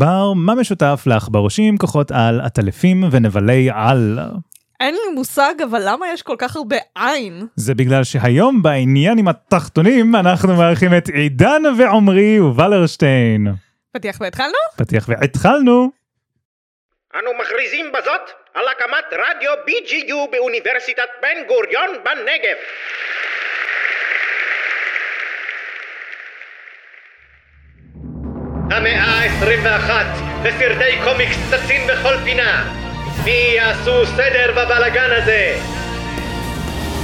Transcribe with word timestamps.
בר, 0.00 0.32
מה 0.36 0.54
משותף 0.54 1.02
לעכברושים, 1.06 1.76
כוחות 1.78 2.10
על, 2.10 2.40
עטלפים 2.40 3.04
ונבלי 3.12 3.68
על? 3.74 4.18
אין 4.80 4.94
לי 4.94 5.14
מושג, 5.14 5.54
אבל 5.70 5.82
למה 5.84 6.06
יש 6.12 6.22
כל 6.22 6.34
כך 6.38 6.56
הרבה 6.56 6.76
עין? 6.94 7.46
זה 7.56 7.74
בגלל 7.74 8.04
שהיום 8.04 8.62
בעניין 8.62 9.18
עם 9.18 9.28
התחתונים 9.28 10.16
אנחנו 10.16 10.56
מארחים 10.56 10.90
את 10.96 11.08
עידן 11.08 11.62
ועמרי 11.78 12.40
וולרשטיין. 12.40 13.46
פתיח 13.92 14.16
והתחלנו? 14.20 14.58
פתיח 14.76 15.08
והתחלנו. 15.08 15.90
אנו 17.14 17.30
מכריזים 17.40 17.86
בזאת 17.92 18.30
על 18.54 18.64
הקמת 18.68 19.04
רדיו 19.12 19.52
BGU 19.66 20.30
באוניברסיטת 20.32 21.10
בן 21.22 21.46
גוריון 21.48 21.90
בנגב. 22.04 22.56
המאה 28.70 29.04
ה-21 29.04 29.90
וסרטי 30.42 30.98
קומיקס 31.04 31.36
צצים 31.50 31.86
בכל 31.86 32.14
פינה. 32.24 32.64
מי 33.24 33.54
יעשו 33.56 34.06
סדר 34.06 34.50
בבלגן 34.56 35.10
הזה? 35.22 35.54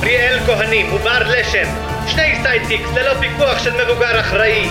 פריאל 0.00 0.38
כהנים 0.46 0.92
ובר 0.92 1.22
לשם, 1.26 1.68
שני 2.06 2.34
sidekicks 2.42 2.88
ללא 2.94 3.14
פיקוח 3.20 3.64
של 3.64 3.84
מבוגר 3.84 4.20
אחראי. 4.20 4.68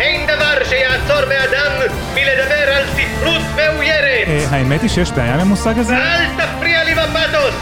אין 0.00 0.26
דבר 0.26 0.64
שיעצור 0.64 1.24
מאדם 1.28 1.72
מלדבר 2.14 2.72
על 2.74 2.84
ספרות 2.86 3.42
מאוירת. 3.56 4.28
אה, 4.28 4.44
האמת 4.50 4.82
היא 4.82 4.90
שיש 4.90 5.10
בעיה 5.12 5.34
עם 5.34 5.40
המושג 5.40 5.78
הזה? 5.78 5.96
אל 5.96 6.24
תפריע 6.36 6.84
לי 6.84 6.94
בפתוס! 6.94 7.54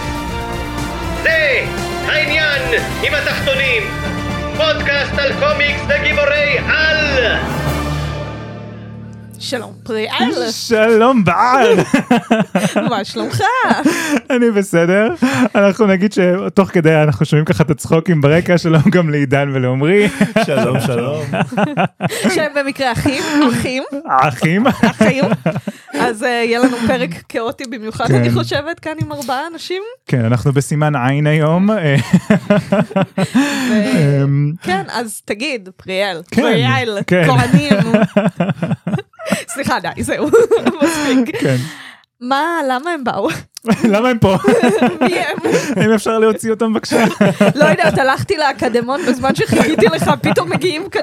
זה 1.23 1.61
העניין 2.07 2.63
עם 3.03 3.15
התחתונים. 3.15 3.83
פודקאסט 4.57 5.19
על 5.19 5.33
קומיקס 5.41 5.81
וגיבורי 5.89 6.59
על! 6.69 7.21
שלום 9.41 9.75
פריאל, 9.83 10.51
שלום 10.51 11.25
בעל, 11.25 11.77
מה 12.91 13.05
שלומך? 13.05 13.41
אני 14.31 14.51
בסדר. 14.51 15.09
אנחנו 15.55 15.87
נגיד 15.87 16.13
שתוך 16.13 16.69
כדי 16.69 16.95
אנחנו 16.95 17.27
שומעים 17.27 17.45
ככה 17.45 17.65
את 17.65 17.71
הצחוקים 17.71 18.21
ברקע, 18.21 18.59
שלום 18.59 18.83
גם 18.91 19.11
לעידן 19.11 19.51
ולעמרי. 19.55 20.09
שלום 20.47 20.81
שלום. 20.81 21.23
שהם 22.35 22.53
במקרה 22.55 22.93
אחים, 22.93 23.23
אחים, 23.53 23.83
האחים. 24.07 24.67
אחים. 24.67 25.25
אז 26.01 26.23
אה, 26.23 26.29
יהיה 26.29 26.59
לנו 26.59 26.77
פרק 26.87 27.11
כאוטי 27.29 27.65
במיוחד, 27.71 28.07
כן. 28.07 28.15
אני 28.15 28.31
חושבת, 28.31 28.81
כאן 28.81 28.93
עם 29.03 29.13
ארבעה 29.13 29.47
אנשים. 29.53 29.83
כן, 30.07 30.25
אנחנו 30.25 30.53
בסימן 30.53 30.97
עין 30.97 31.27
היום. 31.27 31.71
אמ, 33.31 34.53
כן, 34.63 34.83
אז 34.93 35.21
תגיד, 35.25 35.69
פריאל, 35.77 36.23
כן, 36.31 36.43
פריאל, 36.43 36.99
כן. 37.07 37.25
כהנים. 37.27 37.93
סליחה, 39.49 39.81
די, 39.81 40.03
זהו, 40.03 40.27
מספיק. 40.83 41.41
כן. 41.41 41.57
מה, 42.21 42.45
למה 42.69 42.91
הם 42.91 43.05
באו? 43.05 43.29
למה 43.93 44.09
הם 44.09 44.19
פה? 44.19 44.37
מי 45.03 45.15
הם? 45.19 45.37
אם 45.85 45.93
אפשר 45.93 46.19
להוציא 46.19 46.51
אותם 46.51 46.73
בבקשה. 46.73 47.05
לא 47.55 47.65
יודעת, 47.65 47.99
הלכתי 47.99 48.37
לאקדמון 48.37 49.01
בזמן 49.09 49.35
שחיכיתי 49.35 49.87
לך, 49.87 50.11
פתאום 50.23 50.51
מגיעים 50.51 50.89
כאן 50.89 51.03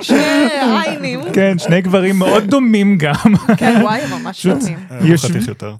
שני 0.00 0.48
עיינים. 0.60 1.20
כן, 1.32 1.58
שני 1.58 1.80
גברים 1.80 2.18
מאוד 2.18 2.44
דומים 2.44 2.98
גם. 2.98 3.14
כן, 3.56 3.78
וואי, 3.82 4.00
הם 4.00 4.22
ממש 4.22 4.46
טובים. 4.46 4.78
הוא 5.00 5.08
יושב- 5.08 5.28
חתיך 5.28 5.48
יותר. 5.48 5.74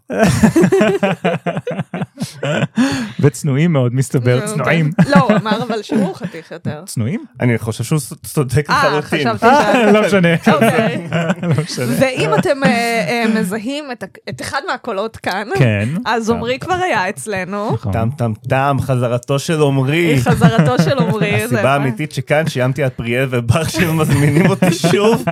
וצנועים 3.20 3.73
מאוד 3.73 3.95
מסתבר, 3.95 4.41
נו, 4.41 4.47
צנועים. 4.47 4.93
כן. 4.93 5.11
לא, 5.11 5.17
הוא 5.17 5.37
אמר 5.37 5.62
אבל 5.62 5.83
שהוא 5.83 6.15
חתיך 6.15 6.51
יותר. 6.51 6.83
צנועים? 6.87 7.25
אני 7.41 7.59
חושב 7.59 7.84
שהוא 7.84 8.01
צודק 8.23 8.70
אה, 8.70 8.98
לחלוטין. 8.98 9.29
חשבתי 9.34 9.47
אה, 9.47 9.93
לא 9.93 10.07
משנה. 10.07 10.29
אוקיי. 10.55 11.09
לא 11.42 11.62
משנה. 11.65 11.95
ואם 12.01 12.35
אתם 12.39 12.65
אה, 12.65 12.70
אה, 13.09 13.41
מזהים 13.41 13.85
את 13.92 14.05
את 14.29 14.41
אחד 14.41 14.61
מהקולות 14.69 15.17
כאן, 15.17 15.48
כן. 15.59 15.89
אז 16.07 16.31
עמרי 16.31 16.59
כבר 16.59 16.75
היה 16.75 17.09
אצלנו. 17.09 17.73
נכון. 17.73 17.92
טם 17.92 18.09
טם 18.19 18.33
טם, 18.48 18.77
חזרתו 18.81 19.39
של 19.39 19.63
עמרי. 19.63 20.20
חזרתו 20.20 20.83
של 20.83 20.98
עמרי. 20.98 21.45
הסיבה 21.45 21.73
האמיתית 21.73 22.13
שכאן 22.13 22.48
שיימתי 22.48 22.83
על 22.83 22.91
פריאל 22.91 23.29
ובר 23.30 23.64
שמזמינים 23.64 24.47
אותי 24.51 24.73
שוב, 24.73 25.24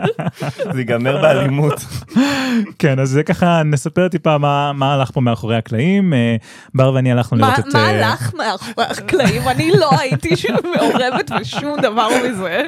זה 0.73 0.79
ייגמר 0.79 1.23
באלימות. 1.23 1.85
כן, 2.79 2.99
אז 2.99 3.09
זה 3.11 3.23
ככה, 3.23 3.63
נספר 3.63 4.09
טיפה 4.09 4.39
מה 4.39 4.95
הלך 4.95 5.11
פה 5.11 5.21
מאחורי 5.21 5.57
הקלעים. 5.57 6.13
אה, 6.73 6.85
בר 6.85 6.93
ואני 6.95 7.13
הלכנו 7.13 7.39
לראות 7.39 7.59
את... 7.59 7.75
מה 7.75 7.81
אה, 7.81 7.89
הלך 7.89 8.35
מאחורי 8.35 8.87
הקלעים? 8.91 9.43
אני 9.49 9.71
לא 9.71 9.91
הייתי 9.99 10.29
מעורבת 10.77 11.31
בשום 11.41 11.81
דבר 11.81 12.09
מזה. 12.25 12.63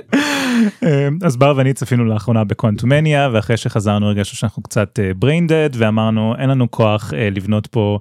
אה, 0.82 1.08
אז 1.22 1.36
בר 1.36 1.54
ואני 1.56 1.72
צפינו 1.72 2.04
לאחרונה 2.04 2.44
בקוונטומניה, 2.44 3.28
ואחרי 3.32 3.56
שחזרנו 3.56 4.06
הרגשנו 4.06 4.36
שאנחנו 4.36 4.62
קצת 4.62 4.98
brain 5.20 5.48
dead, 5.48 5.76
ואמרנו 5.78 6.34
אין 6.38 6.50
לנו 6.50 6.70
כוח 6.70 7.12
אה, 7.16 7.28
לבנות 7.30 7.66
פה 7.66 7.98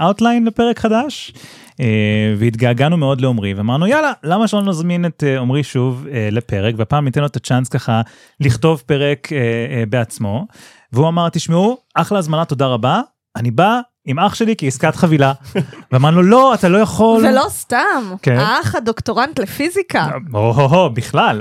outline 0.00 0.44
לפרק 0.44 0.78
חדש. 0.78 1.32
אה, 1.80 2.34
והתגעגענו 2.38 2.96
מאוד 2.96 3.20
לעומרי 3.20 3.54
ואמרנו 3.54 3.86
יאללה 3.86 4.12
למה 4.22 4.48
שלא 4.48 4.62
נזמין 4.62 5.06
את 5.06 5.24
אה, 5.26 5.38
עומרי 5.38 5.62
שוב 5.62 6.06
אה, 6.12 6.28
לפרק 6.32 6.74
והפעם 6.78 7.04
ניתן 7.04 7.20
לו 7.20 7.26
את 7.26 7.36
הצ'אנס 7.36 7.68
ככה 7.68 8.00
לכתוב 8.40 8.82
פרק 8.86 9.32
אה, 9.32 9.38
אה, 9.38 9.84
בעצמו 9.86 10.46
והוא 10.92 11.08
אמר 11.08 11.28
תשמעו 11.28 11.78
אחלה 11.94 12.18
הזמנה 12.18 12.44
תודה 12.44 12.66
רבה 12.66 13.00
אני 13.36 13.50
בא 13.50 13.80
עם 14.10 14.18
אח 14.18 14.34
שלי 14.34 14.54
כעסקת 14.58 14.96
חבילה 14.96 15.32
ואמרנו 15.92 16.22
לא 16.22 16.54
אתה 16.54 16.68
לא 16.68 16.78
יכול 16.78 17.26
ולא 17.26 17.44
סתם, 17.48 18.14
כן. 18.22 18.36
האח 18.38 18.74
הדוקטורנט 18.74 19.38
לפיזיקה. 19.40 20.06
או-הו-הו, 20.34 20.90
בכלל. 20.90 21.40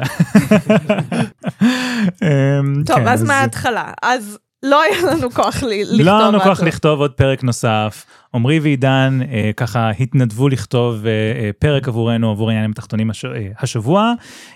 אמ, 2.23 2.83
טוב, 2.85 2.95
כן, 2.95 3.07
אז 3.07 3.23
מההתחלה. 3.23 3.91
אז 4.01 4.37
לא 4.63 4.81
היה 4.81 4.97
לנו 5.11 5.31
כוח 5.31 5.63
ל- 5.63 5.67
לכתוב. 5.81 6.01
לא 6.01 6.17
היה 6.19 6.27
לנו 6.27 6.39
כוח. 6.41 6.61
לכתוב 6.63 6.99
עוד 6.99 7.11
פרק 7.11 7.43
נוסף. 7.43 8.05
עמרי 8.33 8.59
ועידן 8.59 9.19
אה, 9.31 9.51
ככה 9.57 9.89
התנדבו 9.89 10.49
לכתוב 10.49 11.05
אה, 11.05 11.11
אה, 11.11 11.49
פרק 11.59 11.87
עבורנו, 11.87 12.31
עבור 12.31 12.49
העניינים 12.49 12.71
התחתונים 12.71 13.09
הש, 13.09 13.25
אה, 13.25 13.31
השבוע, 13.59 14.13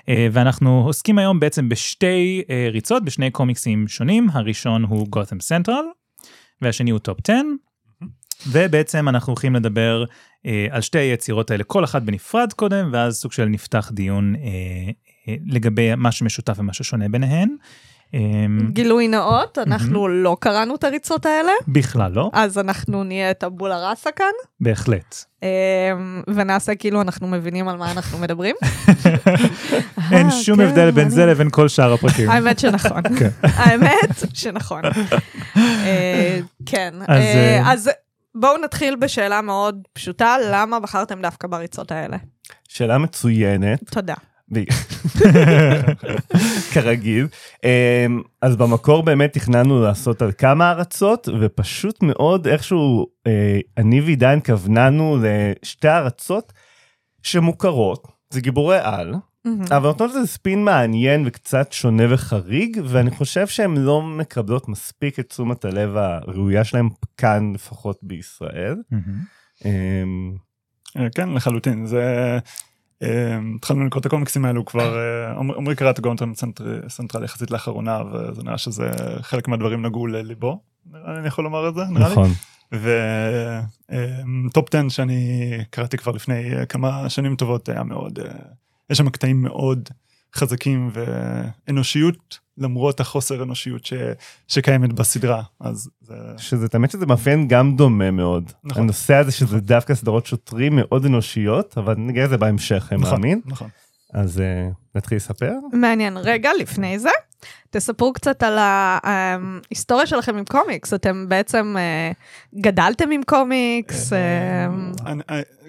אה, 0.09 0.27
ואנחנו 0.31 0.83
עוסקים 0.85 1.17
היום 1.17 1.39
בעצם 1.39 1.69
בשתי 1.69 2.41
אה, 2.49 2.67
ריצות, 2.71 3.03
בשני 3.05 3.31
קומיקסים 3.31 3.87
שונים. 3.87 4.27
הראשון 4.33 4.83
הוא 4.83 5.07
גותם 5.07 5.39
סנטרל, 5.39 5.85
והשני 6.61 6.91
הוא 6.91 6.99
טופ 6.99 7.17
10, 7.23 7.33
ובעצם 8.47 9.09
אנחנו 9.09 9.31
הולכים 9.31 9.55
לדבר 9.55 10.03
אה, 10.45 10.67
על 10.71 10.81
שתי 10.81 10.97
היצירות 10.99 11.51
האלה, 11.51 11.63
כל 11.63 11.83
אחת 11.83 12.01
בנפרד 12.01 12.53
קודם, 12.53 12.89
ואז 12.93 13.15
סוג 13.15 13.31
של 13.31 13.45
נפתח 13.45 13.91
דיון 13.93 14.35
אה, 14.35 14.41
אה, 15.27 15.35
לגבי 15.45 15.95
מה 15.95 16.11
שמשותף 16.11 16.55
ומה 16.57 16.73
ששונה 16.73 17.09
ביניהן. 17.09 17.55
אה, 18.13 18.19
גילוי 18.69 19.07
נאות, 19.07 19.57
אנחנו 19.57 20.07
לא 20.07 20.37
קראנו 20.39 20.75
את 20.75 20.83
הריצות 20.83 21.25
האלה, 21.25 21.51
בכלל 21.67 22.11
לא, 22.11 22.29
אז 22.33 22.57
אנחנו 22.57 23.03
נהיה 23.03 23.31
הטאבולה 23.31 23.89
ראסה 23.89 24.11
כאן, 24.11 24.31
בהחלט. 24.61 25.25
אמ, 25.43 26.21
ונעשה 26.27 26.75
כאילו 26.75 27.01
אנחנו 27.01 27.27
מבינים 27.27 27.67
על 27.67 27.77
מה 27.77 27.91
אנחנו 27.91 28.17
מדברים. 28.17 28.55
אין 30.11 30.25
אה, 30.25 30.31
שום 30.31 30.57
כן, 30.57 30.63
הבדל 30.63 30.91
בין 30.91 31.09
זה 31.09 31.25
לבין 31.25 31.47
כל 31.51 31.67
שאר 31.67 31.93
הפרקים. 31.93 32.29
האמת 32.29 32.59
שנכון, 32.59 33.01
כן. 33.19 33.29
האמת 33.43 34.23
שנכון. 34.33 34.81
אה, 35.57 36.39
כן, 36.65 36.93
אז, 37.07 37.23
אה, 37.23 37.71
אז 37.71 37.89
בואו 38.35 38.57
נתחיל 38.57 38.95
בשאלה 38.95 39.41
מאוד 39.41 39.87
פשוטה, 39.93 40.35
למה 40.51 40.79
בחרתם 40.79 41.21
דווקא 41.21 41.47
בריצות 41.47 41.91
האלה? 41.91 42.17
שאלה 42.67 42.97
מצוינת, 42.97 43.89
תודה. 43.89 44.13
כרגיל. 46.73 47.27
אמ, 47.63 48.21
אז 48.41 48.55
במקור 48.55 49.03
באמת 49.03 49.33
תכננו 49.33 49.81
לעשות 49.81 50.21
על 50.21 50.31
כמה 50.37 50.71
ארצות, 50.71 51.29
ופשוט 51.41 52.03
מאוד 52.03 52.47
איכשהו 52.47 53.07
אה, 53.27 53.59
אני 53.77 54.01
ועידן 54.01 54.39
כווננו 54.45 55.17
לשתי 55.21 55.87
ארצות 55.87 56.53
שמוכרות, 57.23 58.07
זה 58.29 58.41
גיבורי 58.41 58.77
על, 58.81 59.13
מהמם. 59.45 59.63
אבל 59.71 59.87
נותנות 59.87 60.09
לזה 60.11 60.27
ספין 60.27 60.63
מעניין 60.65 61.23
וקצת 61.25 61.71
שונה 61.71 62.03
וחריג, 62.13 62.77
ואני 62.85 63.11
חושב 63.11 63.47
שהן 63.47 63.77
לא 63.77 64.01
מקבלות 64.01 64.69
מספיק 64.69 65.19
את 65.19 65.29
תשומת 65.29 65.65
הלב 65.65 65.95
הראויה 65.97 66.63
שלהן 66.63 66.89
כאן, 67.17 67.51
לפחות 67.53 67.99
בישראל. 68.01 68.75
מהמם. 68.91 69.03
אמ, 69.65 70.35
אה, 70.97 71.07
כן, 71.15 71.29
לחלוטין. 71.29 71.85
זה... 71.85 72.37
אה, 73.03 73.39
התחלנו 73.55 73.85
לקרוא 73.85 73.99
את 74.01 74.05
הקומיקסים 74.05 74.45
האלו 74.45 74.65
כבר, 74.65 74.97
אה, 74.97 75.31
עמרי 75.57 75.75
קרא 75.75 75.89
את 75.89 75.99
הגותם 75.99 76.35
סנטר- 76.35 76.89
סנטרל 76.89 77.23
יחסית 77.23 77.51
לאחרונה, 77.51 77.99
וזה 78.13 78.43
נראה 78.43 78.57
שזה 78.57 78.91
חלק 79.21 79.47
מהדברים 79.47 79.85
נגעו 79.85 80.07
לליבו, 80.07 80.61
נראה 80.91 81.13
לי 81.13 81.19
אני 81.19 81.27
יכול 81.27 81.43
לומר 81.43 81.69
את 81.69 81.75
זה, 81.75 81.81
נראה 81.89 82.09
לי. 82.09 82.15
נכון. 82.15 82.29
וטופ 84.47 84.75
10 84.75 84.89
שאני 84.89 85.49
קראתי 85.69 85.97
כבר 85.97 86.11
לפני 86.11 86.43
כמה 86.69 87.09
שנים 87.09 87.35
טובות 87.35 87.69
היה 87.69 87.83
מאוד, 87.83 88.19
יש 88.89 88.97
שם 88.97 89.09
קטעים 89.09 89.41
מאוד 89.41 89.89
חזקים 90.35 90.91
ואנושיות 90.93 92.39
למרות 92.57 92.99
החוסר 92.99 93.43
אנושיות 93.43 93.85
ש, 93.85 93.93
שקיימת 94.47 94.93
בסדרה 94.93 95.43
אז 95.59 95.89
זה 96.01 96.15
שזה 96.37 96.69
תמיד 96.69 96.91
שזה 96.91 97.05
מאפיין 97.05 97.47
גם 97.47 97.75
דומה 97.75 98.11
מאוד. 98.11 98.51
נכון. 98.63 98.83
הנושא 98.83 99.15
הזה 99.15 99.31
שזה 99.31 99.59
דווקא 99.59 99.95
סדרות 99.95 100.25
שוטרים 100.25 100.75
מאוד 100.75 101.05
אנושיות, 101.05 101.77
אבל 101.77 101.95
נגיע 101.97 102.25
לזה 102.25 102.37
בהמשך, 102.37 102.87
אני 102.91 103.01
נכון, 103.01 103.11
מאמין. 103.11 103.41
נכון. 103.45 103.69
אז 104.13 104.39
אה, 104.39 104.69
נתחיל 104.95 105.15
לספר? 105.15 105.53
מעניין. 105.73 106.17
רגע, 106.17 106.49
לפני 106.59 106.99
זה, 106.99 107.09
תספרו 107.69 108.13
קצת 108.13 108.43
על 108.43 108.57
ההיסטוריה 108.59 110.05
שלכם 110.07 110.37
עם 110.37 110.45
קומיקס. 110.45 110.93
אתם 110.93 111.25
בעצם 111.29 111.75
אה, 111.77 112.11
גדלתם 112.61 113.11
עם 113.11 113.21
קומיקס? 113.25 114.13
אה, 114.13 114.65
אני- 115.05 115.21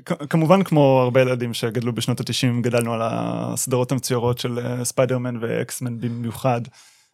כ- 0.06 0.26
כמובן 0.31 0.62
כמו 0.62 1.00
הרבה 1.03 1.21
ילדים 1.21 1.55
שגדלו 1.55 1.93
בשנות 1.93 2.21
ה-90 2.21 2.61
גדלנו 2.62 2.93
על 2.94 3.00
הסדרות 3.05 3.93
המצוירות 3.93 4.38
של 4.38 4.59
אה, 4.59 4.85
ספיידרמן 4.85 5.35
ואקסמן 5.41 6.00
במיוחד. 6.00 6.61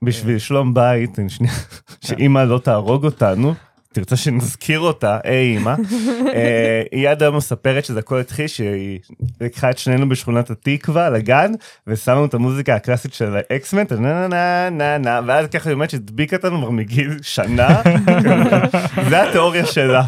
בשביל 0.02 0.38
שלום 0.38 0.74
בית, 0.74 1.18
שנייה, 1.28 1.54
שאמא 2.00 2.38
לא 2.38 2.58
תהרוג 2.58 3.04
אותנו, 3.04 3.54
תרצה 3.92 4.16
שנזכיר 4.16 4.80
אותה, 4.80 5.18
היי 5.24 5.56
אמא. 5.56 5.74
אה, 6.34 6.82
היא 6.92 7.08
עד 7.08 7.22
היום 7.22 7.36
מספרת 7.36 7.84
שזה 7.84 7.98
הכל 7.98 8.20
התחיל 8.20 8.46
שהיא 8.46 8.98
לקחה 9.40 9.70
את 9.70 9.78
שנינו 9.78 10.08
בשכונת 10.08 10.50
התקווה 10.50 11.10
לגן 11.10 11.52
ושמה 11.86 12.24
את 12.24 12.34
המוזיקה 12.34 12.74
הקלאסית 12.74 13.14
של 13.14 13.36
האקסמן, 13.36 13.82
את 13.82 13.92
הנה 13.92 14.28
נה 14.28 14.70
נה 14.70 14.98
נה 14.98 15.20
ואז 15.26 15.46
ככה 15.46 15.68
היא 15.68 15.74
אומרת 15.74 15.90
שהדביקה 15.90 16.36
אותנו 16.36 16.58
כבר 16.58 16.70
מגיל 16.70 17.18
שנה, 17.22 17.82
זה 19.10 19.22
התיאוריה 19.22 19.66
שלה. 19.66 20.04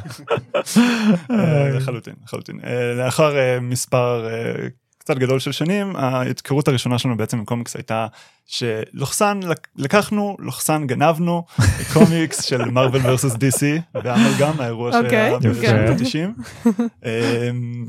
אה, 1.31 1.71
לחלוטין, 1.71 2.15
לחלוטין. 2.25 2.61
אה, 2.65 2.95
לאחר 2.95 3.39
אה, 3.39 3.61
מספר 3.61 4.29
אה, 4.31 4.69
קצת 5.05 5.19
גדול 5.19 5.39
של 5.39 5.53
שנים, 5.53 5.97
ההתקרות 5.97 6.69
הראשונה 6.69 6.99
שלנו 6.99 7.17
בעצם 7.17 7.39
עם 7.39 7.45
קומיקס 7.45 7.77
הייתה 7.77 8.07
שלוחסן 8.47 9.41
לק- 9.43 9.69
לקחנו, 9.77 10.37
לוחסן 10.39 10.87
גנבנו 10.87 11.45
קומיקס 11.93 12.43
של 12.43 12.65
מרוויל 12.65 13.03
ורסוס 13.07 13.35
די.סי, 13.35 13.81
באמלגם, 13.95 14.61
האירוע 14.61 14.97
אוקיי, 14.97 15.11
שהיה 15.11 15.35
אוקיי. 15.35 15.51
בשנות 15.51 16.01
ה-90. 16.01 17.07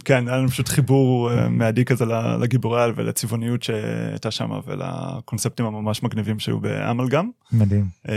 כן, 0.06 0.28
היה 0.28 0.38
לנו 0.38 0.50
פשוט 0.50 0.70
חיבור 0.70 1.32
אה, 1.32 1.50
מהדי 1.50 1.86
כזה 1.86 2.06
לגיבורי 2.40 2.84
על 2.84 2.94
ולצבעוניות 2.96 3.64
שהייתה 3.64 4.32
שם 4.32 4.50
ולקונספטים 4.68 5.66
הממש 5.66 6.04
מגניבים 6.04 6.40
שהיו 6.40 6.60
באמלגם. 6.60 7.30
מדהים. 7.52 7.86
אמ, 8.10 8.14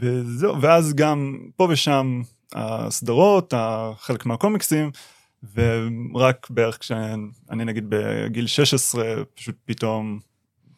וזהו, 0.00 0.60
ואז 0.60 0.94
גם 0.94 1.38
פה 1.56 1.66
ושם 1.70 2.20
הסדרות, 2.54 3.54
חלק 4.00 4.26
מהקומיקסים, 4.26 4.90
ורק 5.54 6.46
בערך 6.50 6.78
כשאני 6.80 7.16
נגיד 7.64 7.84
בגיל 7.88 8.46
16, 8.46 9.04
פשוט 9.34 9.54
פתאום 9.64 10.18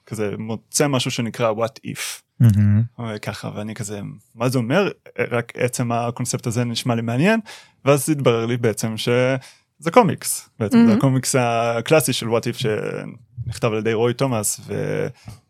כזה 0.07 0.35
מוצא 0.39 0.89
משהו 0.89 1.11
שנקרא 1.11 1.53
what 1.53 1.87
if. 1.91 2.23
מהמם. 2.41 2.83
ככה 3.23 3.51
ואני 3.55 3.75
כזה 3.75 4.01
מה 4.35 4.49
זה 4.49 4.59
אומר 4.59 4.91
רק 5.31 5.53
עצם 5.57 5.93
הקונספט 5.93 6.47
הזה 6.47 6.65
נשמע 6.65 6.95
לי 6.95 7.03
מעניין 7.03 7.41
ואז 7.85 8.11
התברר 8.11 8.47
לי 8.47 8.57
בעצם 8.57 8.97
שזה 8.97 9.91
קומיקס 9.93 10.49
בעצם 10.59 10.79
זה 10.87 10.93
Mhm. 10.95 10.97
הקומיקס 10.97 11.35
הקלאסי 11.39 12.13
של 12.13 12.27
what 12.27 12.43
if 12.43 12.59
שנכתב 12.59 13.69
על 13.73 13.79
ידי 13.79 13.93
רוי 13.93 14.15
תומאס 14.15 14.61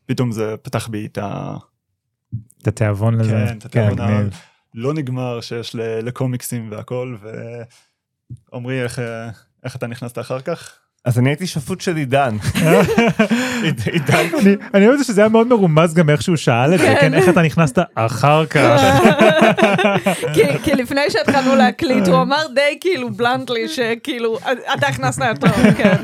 ופתאום 0.05 0.33
זה 0.33 0.55
פתח 0.63 0.89
בי 0.89 1.07
את 1.07 1.19
ה... 1.19 1.57
את 2.63 2.69
התיאבון 2.69 3.15
לזה. 3.21 3.31
כן, 3.31 3.59
את 3.59 3.65
התיאבון. 3.65 4.31
הלא 4.75 4.95
נגמר 4.95 5.41
שיש 5.41 5.75
לקומיקסים 5.77 6.69
והכל 6.71 7.17
ועמרי 8.53 8.83
איך 8.83 8.99
איך 9.65 9.77
אתה 9.77 9.87
נכנסת 9.87 10.19
אחר 10.19 10.41
כך? 10.41 10.79
אז 11.09 11.19
אני 11.19 11.31
הייתי 11.31 11.47
שפוט 11.47 11.81
של 11.81 11.97
עידן. 11.97 12.37
עידן 13.93 14.27
אני- 14.75 14.87
אוהב 14.87 14.93
את 14.93 14.99
זה 14.99 15.05
שזה 15.05 15.21
היה 15.21 15.29
מאוד 15.29 15.47
מרומז 15.47 15.95
גם 15.95 16.11
איך 16.11 16.23
שהוא 16.23 16.37
שאל 16.37 16.75
את 16.75 16.79
זה, 16.81 16.87
כן. 16.87 16.97
כן, 17.01 17.15
איך 17.15 17.29
אתה 17.29 17.43
נכנסת 17.43 17.79
אחר 17.95 18.47
כך. 18.47 18.81
כי- 20.35 20.59
כי 20.63 20.73
לפני 20.75 21.01
שהתחלנו 21.11 21.57
להקליט, 21.57 22.09
הוא 22.09 22.23
אמר 22.23 22.47
די 22.55 22.79
כאילו 22.81 23.11
בלנטלי, 23.11 23.69
שכאילו, 23.69 24.39
אתה 24.79 24.87
הכנסת 24.87 25.23
אותו, 25.43 25.47
כן. 25.77 25.97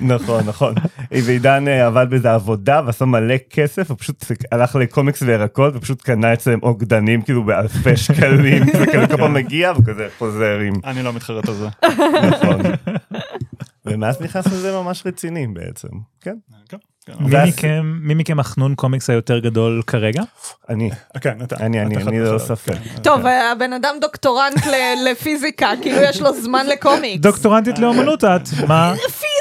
נכון 0.00 0.44
נכון 0.46 0.74
ועידן 1.12 1.68
אה, 1.68 1.86
עבד 1.86 2.06
באיזה 2.10 2.32
עבודה 2.34 2.80
ועשה 2.86 3.04
מלא 3.04 3.34
כסף 3.50 3.90
ופשוט 3.90 4.24
הלך 4.52 4.76
לקומיקס 4.76 5.22
וירקות 5.22 5.76
ופשוט 5.76 6.02
קנה 6.02 6.32
אצלם 6.32 6.58
עוגדנים 6.62 7.22
כאילו 7.22 7.44
באלפי 7.44 7.96
שקלים 7.96 8.62
וכזה 8.80 9.06
כל 9.06 9.16
פעם 9.16 9.34
מגיע 9.34 9.72
וכזה 9.78 10.06
חוזר 10.18 10.58
עם 10.66 10.72
אני 10.84 11.02
לא 11.02 11.12
מתחרט 11.12 11.48
על 11.48 11.54
זה. 11.54 11.68
נכון. 12.28 12.60
ומאז 13.86 14.20
נכנס 14.20 14.46
לזה 14.46 14.72
ממש 14.72 15.02
רציני 15.06 15.46
בעצם 15.46 15.88
כן 16.20 16.36
כן, 16.68 16.76
כן. 17.56 17.80
מי 17.82 18.14
מכם- 18.14 18.40
החנון 18.40 18.74
קומיקס 18.74 19.10
היותר 19.10 19.38
גדול 19.38 19.82
כרגע? 19.86 20.22
אני 20.68 20.90
כן, 21.20 21.42
אתה. 21.42 21.56
אני 21.56 21.80
אני 21.82 21.96
אני 21.96 22.18
ללא 22.20 22.36
וחלק, 22.36 22.48
ספק. 22.48 22.72
כן. 22.72 23.02
טוב, 23.02 23.20
הבן 23.26 23.72
אדם 23.72 23.94
דוקטורנט 24.00 24.66
ל- 24.66 25.08
לפיזיקה, 25.10 25.70
כאילו 25.82 25.96
יש 26.02 26.20
לו 26.20 26.42
זמן 26.42 26.66
לקומיקס. 26.66 27.20
דוקטורנטית 27.22 27.78
לאומנות 27.78 28.24
את, 28.24 28.40
מה? 28.68 28.94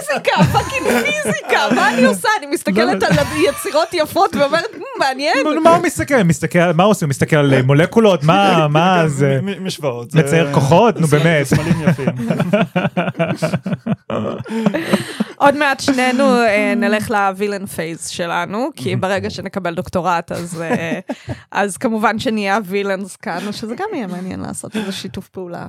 פיזיקה, 0.10 0.44
fucking 0.52 0.88
פיזיקה, 0.88 1.76
מה 1.76 1.94
אני 1.94 2.04
עושה? 2.04 2.28
אני 2.38 2.48
מסתכלת 2.48 3.04
על 3.04 3.12
יצירות 3.50 3.88
יפות 3.94 4.36
ואומרת, 4.36 4.76
"מ, 4.78 5.00
מעניין. 5.00 5.34
מה 5.64 5.76
הוא 5.76 5.84
מסתכל? 5.84 6.24
מסתכל, 6.24 6.72
מה 6.76 6.84
הוא 6.84 6.92
עושה? 6.92 7.06
הוא 7.06 7.10
מסתכל 7.10 7.36
על 7.36 7.54
אה, 7.54 7.62
מולקולות? 7.62 8.24
מה, 8.24 8.68
מה 8.70 9.04
זה? 9.08 9.40
משוואות. 9.62 10.16
מצייר 10.16 10.54
כוחות? 10.54 11.00
נו, 11.00 11.08
באמת. 11.08 11.48
עוד 15.36 15.56
מעט 15.58 15.80
שנינו 15.80 16.24
אה, 16.44 16.74
נלך 16.76 17.12
ל 17.12 17.18
villain 17.18 17.66
phase 17.66 18.08
שלנו, 18.08 18.70
כי 18.76 18.96
ברגע 18.96 19.30
שנקבל 19.30 19.76
דוקטורט, 19.76 20.32
אז, 20.32 20.62
אה, 20.62 21.00
אז 21.52 21.78
כמובן 21.78 22.20
שנהיה 22.20 22.56
ה 22.56 22.62
villains 22.62 23.16
כאן, 23.16 23.40
או 23.48 23.54
שזה 23.54 23.76
גם 23.76 23.88
יהיה 23.94 24.08
מעניין 24.08 24.40
לעשות 24.40 24.76
איזה 24.76 24.92
שיתוף 24.92 25.28
פעולה. 25.28 25.66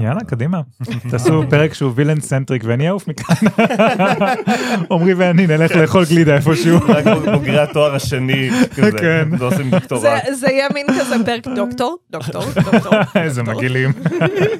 יאללה, 0.00 0.20
קדימה. 0.26 0.60
תעשו 1.10 1.42
פרק 1.50 1.74
שהוא 1.74 1.92
villain 1.94 2.20
centric 2.20 2.62
ואני 2.66 2.88
אעוף 2.88 3.08
מכאן. 3.08 3.34
עמרי 4.90 5.14
ואני 5.14 5.46
נלך 5.46 5.76
לאכול 5.76 6.04
גלידה 6.04 6.34
איפשהו. 6.34 6.78
רק 6.88 7.04
בוגרי 7.04 7.58
התואר 7.58 7.94
השני 7.94 8.50
כזה 8.76 8.98
כן. 8.98 9.28
ועושים 9.38 9.64
זה, 9.64 9.70
דוקטורט. 9.70 10.02
זה 10.32 10.46
יהיה 10.50 10.68
מין 10.74 10.86
כזה 11.00 11.14
פרק 11.24 11.48
דוקטור, 11.48 11.96
דוקטור, 12.10 12.44
דוקטור. 12.54 12.92
איזה 13.22 13.42
מגעילים. 13.42 13.92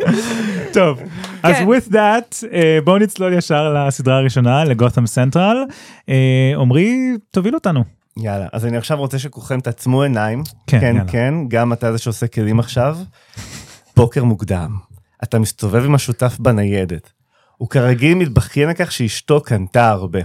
טוב, 0.73 1.01
אז 1.43 1.57
כן. 1.57 1.65
with 1.65 1.93
that, 1.93 2.47
אה, 2.53 2.79
בואו 2.85 2.99
נצלול 2.99 3.33
ישר 3.33 3.75
לסדרה 3.75 4.17
הראשונה, 4.17 4.65
לגותם 4.65 5.07
סנטרל. 5.07 5.65
אה, 6.09 6.53
עמרי, 6.57 7.13
תוביל 7.31 7.55
אותנו. 7.55 7.85
יאללה 8.17 8.47
אז 8.53 8.67
אני 8.67 8.77
עכשיו 8.77 8.99
רוצה 8.99 9.19
שכולכם 9.19 9.61
תעצמו 9.61 10.03
עיניים 10.03 10.43
כן, 10.67 10.81
כן 10.81 10.87
יאללה. 10.97 11.11
כן 11.11 11.35
גם 11.49 11.73
אתה 11.73 11.93
זה 11.93 11.99
שעושה 11.99 12.27
כלים 12.27 12.61
עכשיו. 12.61 12.97
בוקר 13.97 14.25
מוקדם 14.25 14.77
אתה 15.25 15.39
מסתובב 15.39 15.85
עם 15.85 15.95
השותף 15.95 16.37
בניידת. 16.39 17.13
הוא 17.65 17.71
כרגיל 17.71 18.15
מתבכיין 18.15 18.69
על 18.69 18.75
כך 18.75 18.93
שאשתו 18.93 19.41
קנתה 19.41 19.91
הרבה. 19.91 20.21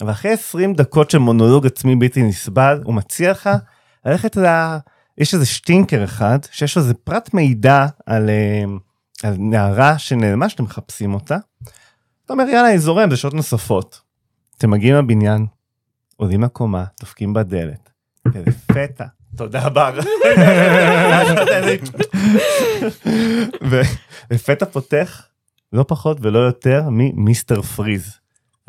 אבל 0.00 0.10
אחרי 0.10 0.32
20 0.32 0.74
דקות 0.74 1.10
של 1.10 1.18
מונולוג 1.18 1.66
עצמי 1.66 1.96
בלתי 1.96 2.22
נסבל 2.22 2.80
הוא 2.84 2.94
מציע 2.94 3.30
לך 3.30 3.50
ללכת 4.04 4.36
ל... 4.36 4.76
יש 5.18 5.34
איזה 5.34 5.46
שטינקר 5.46 6.04
אחד 6.04 6.38
שיש 6.50 6.76
לו 6.76 6.82
איזה 6.82 6.94
פרט 6.94 7.34
מידע 7.34 7.86
על, 8.06 8.30
אה, 8.30 8.64
על 9.22 9.34
נערה 9.38 9.98
שנעלמה 9.98 10.48
שאתם 10.48 10.64
מחפשים 10.64 11.14
אותה. 11.14 11.36
אתה 12.24 12.32
אומר 12.32 12.44
יאללה 12.48 12.68
היא 12.68 12.78
זורם 12.78 13.10
זה 13.10 13.16
שעות 13.16 13.34
נוספות. 13.34 14.00
אתם 14.58 14.70
מגיעים 14.70 14.96
לבניין 14.96 15.46
עולים 16.16 16.42
לקומה, 16.42 16.84
דופקים 17.00 17.32
בדלת, 17.32 17.90
ולפתע, 18.26 19.04
תודה 19.36 19.68
בר. 19.68 19.98
ולפתע 24.30 24.66
פותח 24.66 25.28
לא 25.74 25.84
פחות 25.88 26.18
ולא 26.20 26.38
יותר 26.38 26.82
ממיסטר 26.90 27.62
פריז. 27.62 28.18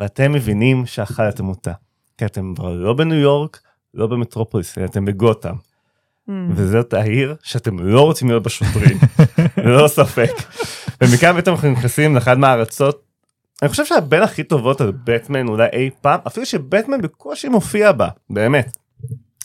ואתם 0.00 0.32
מבינים 0.32 0.86
שאכלתם 0.86 1.48
אותה. 1.48 1.72
כי 2.18 2.24
אתם 2.24 2.54
כבר 2.54 2.72
לא 2.74 2.92
בניו 2.94 3.18
יורק, 3.18 3.60
לא 3.94 4.06
במטרופוליס, 4.06 4.78
אתם 4.84 5.04
בגותם. 5.04 5.54
וזאת 6.50 6.94
העיר 6.94 7.36
שאתם 7.42 7.78
לא 7.78 8.00
רוצים 8.00 8.28
להיות 8.28 8.42
בשוטרים, 8.42 8.98
ללא 9.64 9.88
ספק. 9.88 10.30
ומכאן 11.00 11.34
בעצם 11.34 11.50
אנחנו 11.50 11.70
נכנסים 11.70 12.14
לאחד 12.14 12.38
מהארצות, 12.38 13.02
אני 13.62 13.68
חושב 13.68 13.84
שהבין 13.84 14.22
הכי 14.22 14.44
טובות 14.44 14.80
על 14.80 14.92
בטמן 15.04 15.48
אולי 15.48 15.68
אי 15.72 15.90
פעם, 16.00 16.20
אפילו 16.26 16.46
שבטמן 16.46 17.00
בקושי 17.02 17.48
מופיע 17.48 17.92
בה, 17.92 18.08
באמת. 18.30 18.76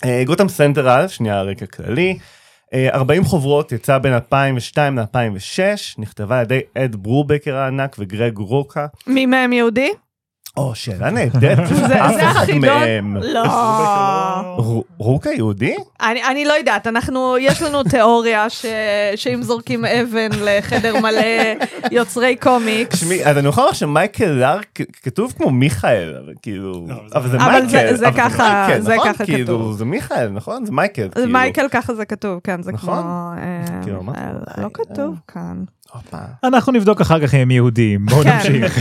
אה, 0.06 0.24
גותם 0.26 0.50
סנטרל, 0.50 1.08
שנייה 1.08 1.42
רקע 1.42 1.66
כללי, 1.66 2.18
40 2.74 3.24
חוברות, 3.24 3.72
יצא 3.72 3.98
בין 3.98 4.14
2002 4.14 5.00
ל-2006, 5.00 5.60
נכתבה 5.98 6.38
על 6.38 6.44
ידי 6.44 6.60
אד 6.78 6.96
ברובייקר 6.96 7.56
הענק 7.56 7.96
וגרג 8.00 8.38
רוקה. 8.38 8.88
מי 9.08 9.26
מהם 9.26 9.54
יהודי? 9.54 9.92
או, 10.58 10.76
שאלה 10.76 11.10
נהדרת, 11.10 11.68
זה 11.68 11.76
זה 11.76 12.06
אף 12.06 12.16
אחד? 12.24 12.46
מהם. 12.54 13.18
לא. 13.18 13.44
ר- 14.58 14.82
רוקה 14.98 15.30
יהודי? 15.30 15.76
אני, 16.02 16.24
אני 16.24 16.46
לא 16.46 16.54
יודעת, 16.54 16.88
אנחנו, 16.88 17.38
יש 17.40 17.62
לנו 17.62 17.84
תיאוריה 17.84 18.48
שאם 19.16 19.44
זורקים 19.44 19.86
אבן 19.86 20.30
לחדר 20.42 21.00
מלא 21.02 21.22
יוצרי 21.92 22.36
קומיקס, 22.36 22.96
תשמעי, 22.96 23.26
אז 23.26 23.38
אני 23.38 23.48
יכול 23.48 23.64
לומר 23.64 23.74
שמייקל 23.74 24.26
לארק 24.26 24.66
כתוב 25.04 25.34
כמו 25.38 25.50
מיכאל, 25.50 26.14
אבל 26.26 26.34
כאילו, 26.42 26.86
לא, 26.88 26.96
זה- 27.08 27.16
אבל 27.16 27.30
זה 27.30 27.38
אבל 27.38 27.68
זה- 27.68 27.78
מייקל, 27.78 27.96
זה 27.96 28.08
אבל 28.08 28.18
ככה- 28.18 28.66
מייקל, 28.68 28.82
זה 28.82 28.96
נכון? 28.96 29.14
ככה 29.14 29.26
כאילו, 29.26 29.46
כתוב. 29.46 29.78
זה 29.78 29.86
מיכאל, 29.86 30.30
נכון? 30.30 30.66
זה 30.66 30.72
מייקל, 30.72 31.04
זה 31.04 31.10
כאילו. 31.14 31.32
מייקל 31.34 31.68
ככה 31.72 31.94
זה 31.94 32.06
כתוב, 32.06 32.40
כן, 32.44 32.64
זה 32.64 32.72
נכון? 32.72 33.02
כמו... 33.02 33.32
אה, 33.38 33.82
כאילו, 33.84 34.02
אה, 34.18 34.32
לא 34.64 34.68
כתוב 34.74 35.16
כאן. 35.28 35.64
אנחנו 36.44 36.72
נבדוק 36.72 37.02
אחר 37.02 37.28
כך 37.28 37.34
אם 37.34 37.40
הם 37.40 37.52
יהודים, 37.52 38.06
בואו 38.06 38.24
כן. 38.24 38.38
נמשיך. 38.38 38.78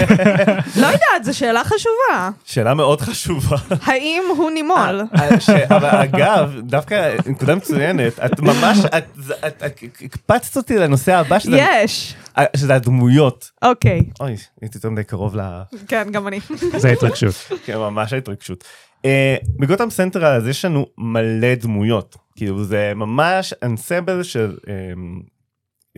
לא 0.77 0.87
יודעת, 0.87 1.25
זו 1.25 1.39
שאלה 1.39 1.65
חשובה. 1.65 2.31
שאלה 2.45 2.75
מאוד 2.75 3.01
חשובה. 3.01 3.57
האם 3.83 4.23
הוא 4.37 4.51
נימול? 4.51 5.03
אה, 5.19 5.41
ש- 5.41 5.51
אבל 5.51 5.89
אגב, 5.89 6.53
דווקא 6.63 7.17
נקודה 7.27 7.55
מצוינת, 7.55 8.19
את 8.25 8.41
ממש, 8.41 8.79
את- 8.85 9.05
את- 9.47 9.63
את 9.67 9.79
הקפצת 10.03 10.57
אותי 10.57 10.79
לנושא 10.79 11.15
הבא, 11.17 11.39
שזה- 11.39 11.59
יש. 11.61 12.15
אה, 12.39 12.45
שזה 12.57 12.75
הדמויות. 12.75 13.51
אוקיי, 13.63 14.01
אוי, 14.21 14.37
הייתי 14.61 14.79
יותר 14.79 14.91
מדי 14.91 15.05
קרוב 15.05 15.37
ל... 15.37 15.41
כן, 15.89 16.09
גם 16.13 16.29
אני. 16.29 16.41
זה 16.77 16.89
התרגשות. 16.91 17.35
כן, 17.65 17.77
ממש 17.77 18.13
ההתרגשות. 18.13 18.65
אה, 19.05 19.37
בגותם 19.59 19.91
סנטרל 19.91 20.25
אז 20.37 20.47
יש 20.47 20.65
לנו 20.65 20.87
מלא 20.99 21.55
דמויות. 21.55 22.17
כאילו 22.37 22.65
זה 22.65 22.93
ממש 22.97 23.55
אנסמבל 23.63 24.23
של, 24.23 24.57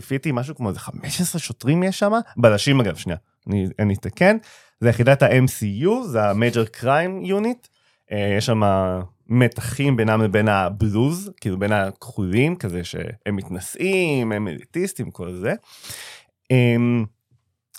לפי 0.03 0.15
דעתי 0.15 0.33
משהו 0.33 0.55
כמו 0.55 0.69
איזה 0.69 0.81
15 0.81 1.41
שוטרים 1.41 1.83
יש 1.83 1.99
שם, 1.99 2.13
בלשים 2.37 2.81
אגב, 2.81 2.97
שנייה, 2.97 3.19
אני, 3.47 3.67
אני 3.79 3.95
אתקן. 3.95 4.37
זה 4.81 4.89
יחידת 4.89 5.23
ה-MCU, 5.23 6.03
זה 6.07 6.23
ה-Major 6.23 6.81
Crime 6.81 7.27
Unit. 7.27 7.69
אה, 8.13 8.35
יש 8.39 8.47
שם 8.47 8.63
מתחים 9.27 9.97
בינם 9.97 10.23
לבין 10.23 10.49
הבלוז, 10.49 11.31
כאילו 11.41 11.59
בין 11.59 11.73
הכחולים, 11.73 12.57
כזה 12.57 12.85
שהם 12.85 13.37
מתנשאים, 13.37 14.33
הם 14.33 14.49
אליטיסטים, 14.49 15.11
כל 15.11 15.33
זה. 15.33 15.55
אה, 16.51 16.77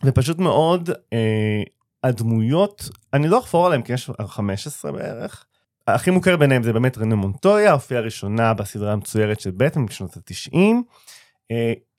ופשוט 0.04 0.40
מאוד, 0.40 0.90
אה, 1.14 1.64
הדמויות, 2.04 2.90
אני 3.14 3.28
לא 3.28 3.40
אחפור 3.40 3.66
עליהם 3.66 3.82
כי 3.82 3.94
יש 3.94 4.10
15 4.28 4.92
בערך. 4.92 5.46
הכי 5.88 6.12
מוכר 6.12 6.38
ביניהם 6.38 6.64
זה 6.64 6.74
באמת 6.74 6.98
רנה 6.98 7.16
מונטויה, 7.16 7.72
הופיעה 7.72 8.02
ראשונה 8.02 8.54
בסדרה 8.54 8.94
המצוירת 8.94 9.40
של 9.40 9.52
בטמן 9.52 9.86
בשנות 9.86 10.18
ה-90. 10.18 10.58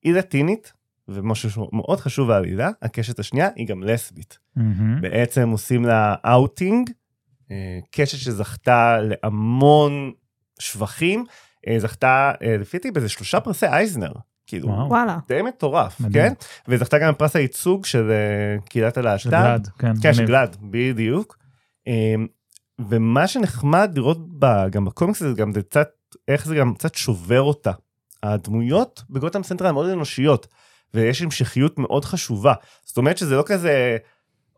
היא 0.04 0.14
לטינית, 0.14 0.72
ומשהו 1.08 1.50
שהוא 1.50 1.68
מאוד 1.72 2.00
חשוב 2.00 2.28
בעלילה, 2.28 2.70
הקשת 2.82 3.18
השנייה 3.18 3.48
היא 3.56 3.68
גם 3.68 3.82
לסבית. 3.82 4.38
מהמם. 4.56 5.00
בעצם 5.00 5.48
עושים 5.48 5.84
לה 5.84 6.14
אאוטינג, 6.26 6.90
אה, 7.50 7.78
קשת 7.90 8.18
שזכתה 8.18 8.98
להמון 9.00 10.12
שבחים, 10.58 11.24
אה, 11.68 11.78
זכתה 11.78 12.32
אה, 12.42 12.56
לפי 12.56 12.78
דעתי 12.78 12.90
באיזה 12.90 13.08
שלושה 13.08 13.40
פרסי 13.40 13.66
אייזנר. 13.66 14.12
כאילו. 14.46 14.68
וואלה. 14.68 15.18
די 15.28 15.42
מטורף, 15.42 16.00
מדהים. 16.00 16.12
כן? 16.12 16.32
וזכתה 16.68 16.98
גם 16.98 17.12
בפרס 17.12 17.36
הייצוג 17.36 17.84
של 17.84 18.12
קהילת 18.68 18.94
של 18.94 19.06
הלהט"ב. 19.06 19.30
GLAAD, 19.30 19.68
כן. 19.78 19.92
כן, 20.02 20.14
של. 20.14 20.26
GLAAD, 20.26 20.56
בדיוק. 20.60 21.38
ומה 22.88 23.26
שנחמד 23.26 23.92
לראות 23.94 24.18
ב, 24.38 24.68
גם 24.70 24.84
בקומיקס 24.84 25.22
הזה, 25.22 25.34
גם 25.34 25.52
זה 25.52 25.62
קצת, 25.62 25.88
איך 26.28 26.46
זה 26.46 26.54
גם 26.54 26.74
קצת 26.74 26.94
שובר 26.94 27.40
אותה. 27.40 27.72
הדמויות 28.24 29.02
בגותם 29.10 29.42
סנטרל 29.42 29.70
מאוד 29.70 29.90
אנושיות, 29.90 30.46
ויש 30.94 31.22
המשכיות 31.22 31.78
מאוד 31.78 32.04
חשובה. 32.04 32.54
זאת 32.84 32.96
אומרת 32.96 33.18
שזה 33.18 33.36
לא 33.36 33.42
כזה 33.46 33.96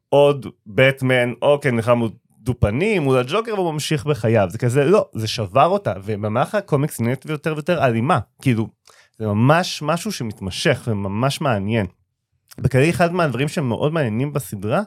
עוד 0.09 0.47
בטמן, 0.67 1.33
אוקיי, 1.43 1.71
נלחמנו 1.71 2.09
דו-פנים 2.41 3.03
מול 3.03 3.19
הג'וקר 3.19 3.55
והוא 3.55 3.73
ממשיך 3.73 4.07
בחייו. 4.07 4.49
זה 4.51 4.59
כזה, 4.59 4.85
לא, 4.85 5.09
זה 5.15 5.29
שבר 5.29 5.67
אותה, 5.67 5.93
ובמהלך 6.05 6.55
הקומיקס 6.55 7.01
נהיית 7.01 7.25
יותר 7.25 7.53
ויותר 7.53 7.85
אלימה. 7.85 8.19
כאילו, 8.43 8.69
זה 9.19 9.27
ממש 9.27 9.83
משהו 9.83 10.13
שמתמשך 10.13 10.83
וממש 10.87 11.41
מעניין. 11.41 11.87
בכללי 12.59 12.91
אחד 12.91 13.13
מהדברים 13.13 13.49
שהם 13.49 13.69
מאוד 13.69 13.93
מעניינים 13.93 14.33
בסדרה, 14.33 14.83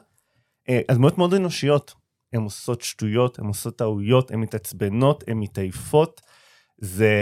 אה, 0.68 0.80
הדמויות 0.88 1.18
מאוד 1.18 1.34
אנושיות. 1.34 1.94
הן 2.32 2.42
עושות 2.42 2.82
שטויות, 2.82 3.38
הן 3.38 3.46
עושות 3.46 3.76
טעויות, 3.76 4.30
הן 4.30 4.40
מתעצבנות, 4.40 5.24
הן 5.28 5.36
מתעייפות. 5.36 6.20
זה 6.78 7.14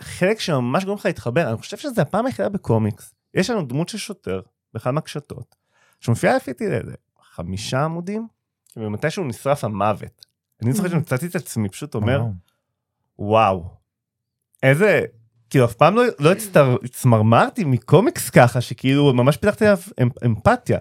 חלק 0.00 0.40
שממש 0.40 0.84
גורם 0.84 0.96
לך 0.96 1.06
להתחבר. 1.06 1.48
אני 1.48 1.56
חושב 1.56 1.76
שזה 1.76 2.02
הפעם 2.02 2.26
היחידה 2.26 2.48
בקומיקס. 2.48 3.14
יש 3.34 3.50
לנו 3.50 3.66
דמות 3.66 3.88
של 3.88 3.98
שוטר 3.98 4.40
באחד 4.74 4.90
מהקשתות, 4.90 5.56
שמופיעה 6.00 6.36
לפי 6.36 6.52
דעתי 6.52 6.68
לאיזה 6.68 6.92
חמישה 7.22 7.84
עמודים, 7.84 8.28
ומתישהו 8.76 9.24
נשרף 9.24 9.64
המוות. 9.64 10.26
אני 10.62 10.72
זוכר 10.72 10.88
שמצאתי 10.88 11.26
את 11.26 11.34
עצמי 11.34 11.68
פשוט 11.68 11.94
אומר, 11.94 12.22
וואו. 13.18 13.64
איזה, 14.62 15.00
כאילו 15.50 15.64
אף 15.64 15.74
פעם 15.74 15.96
לא, 15.96 16.02
לא 16.18 16.32
הצמרמרתי 16.84 17.64
מקומיקס 17.64 18.30
ככה, 18.30 18.60
שכאילו 18.60 19.14
ממש 19.14 19.36
פיתחתי 19.36 19.64
אמ- 20.02 20.08
אמפתיה. 20.24 20.78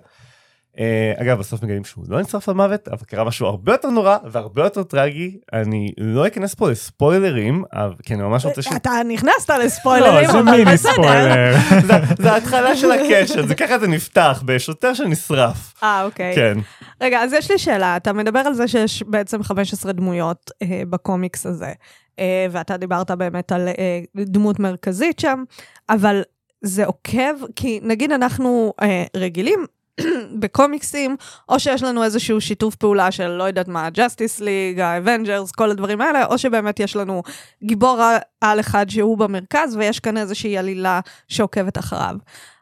אה, 0.80 1.14
אגב, 1.18 1.40
בסוף 1.40 1.64
מגלים 1.64 1.84
שהוא 1.84 2.06
לא 2.08 2.22
נשרף 2.22 2.48
למוות, 2.48 2.88
אבל 2.88 3.04
קרה 3.08 3.24
משהו 3.24 3.46
הרבה 3.48 3.72
יותר 3.72 3.90
נורא 3.90 4.18
והרבה 4.32 4.64
יותר 4.64 4.84
טרגי. 4.84 5.38
אני 5.54 5.92
לא 5.98 6.28
אכנס 6.28 6.56
פה 6.56 6.70
לספוילרים, 6.72 7.64
אבל 7.74 7.94
כי 8.04 8.14
אני 8.14 8.24
ממש 8.24 8.46
רוצה 8.46 8.62
ש... 8.62 8.68
אתה 8.76 8.92
נכנסת 9.10 9.50
לספוילרים, 9.50 10.14
לא, 10.28 10.32
זה 10.32 10.40
אבל 10.40 10.52
מיני 10.52 10.66
בסדר. 10.74 10.92
ספוילר. 10.92 11.56
זה- 12.22 12.32
ההתחלה 12.32 12.76
של 12.76 12.92
הקשר, 12.92 13.48
זה 13.48 13.56
ככה 13.56 13.80
זה 13.80 13.88
נפתח, 13.88 14.44
בשוטר 14.46 14.94
שנשרף. 14.94 15.74
אה, 15.84 16.04
אוקיי. 16.04 16.36
כן. 16.36 16.58
רגע, 17.02 17.20
אז 17.24 17.34
יש 17.34 17.52
לי 17.52 17.58
שאלה. 17.58 17.98
אתה 17.98 18.14
מדבר 18.14 18.40
על 18.40 18.54
זה 18.54 18.68
שיש 18.68 19.04
בעצם 19.04 19.44
15 19.44 19.92
דמויות 19.92 20.52
אה, 20.62 20.82
בקומיקס 20.90 21.46
הזה, 21.46 21.72
אה, 22.20 22.46
ואתה 22.52 22.78
דיברת 22.78 23.12
באמת 23.12 23.52
על 23.52 23.68
אה, 23.68 24.00
דמות 24.16 24.60
מרכזית 24.60 25.20
שם, 25.20 25.44
אבל 25.90 26.22
זה 26.62 26.86
עוקב, 26.86 27.34
כי 27.56 27.80
נגיד 27.84 28.12
אנחנו 28.12 28.74
אה, 28.82 29.04
רגילים 29.16 29.66
בקומיקסים, 30.40 31.16
או 31.50 31.60
שיש 31.60 31.84
לנו 31.84 32.04
איזשהו 32.04 32.42
שיתוף 32.42 32.76
פעולה 32.76 33.12
של 33.12 33.28
לא 33.28 33.44
יודעת 33.44 33.68
מה, 33.68 33.90
ג'סטיס 33.90 34.40
ליג, 34.40 34.80
האבנג'רס, 34.80 35.52
כל 35.52 35.72
הדברים 35.72 36.02
האלה, 36.02 36.26
או 36.26 36.38
שבאמת 36.38 36.80
יש 36.80 36.96
לנו 36.96 37.24
גיבור 37.64 38.00
על 38.42 38.60
אחד 38.60 38.90
שהוא 38.90 39.18
במרכז, 39.18 39.76
ויש 39.76 40.00
כאן 40.00 40.18
איזושהי 40.18 40.58
עלילה 40.58 41.00
שעוקבת 41.28 41.78
אחריו. 41.78 42.16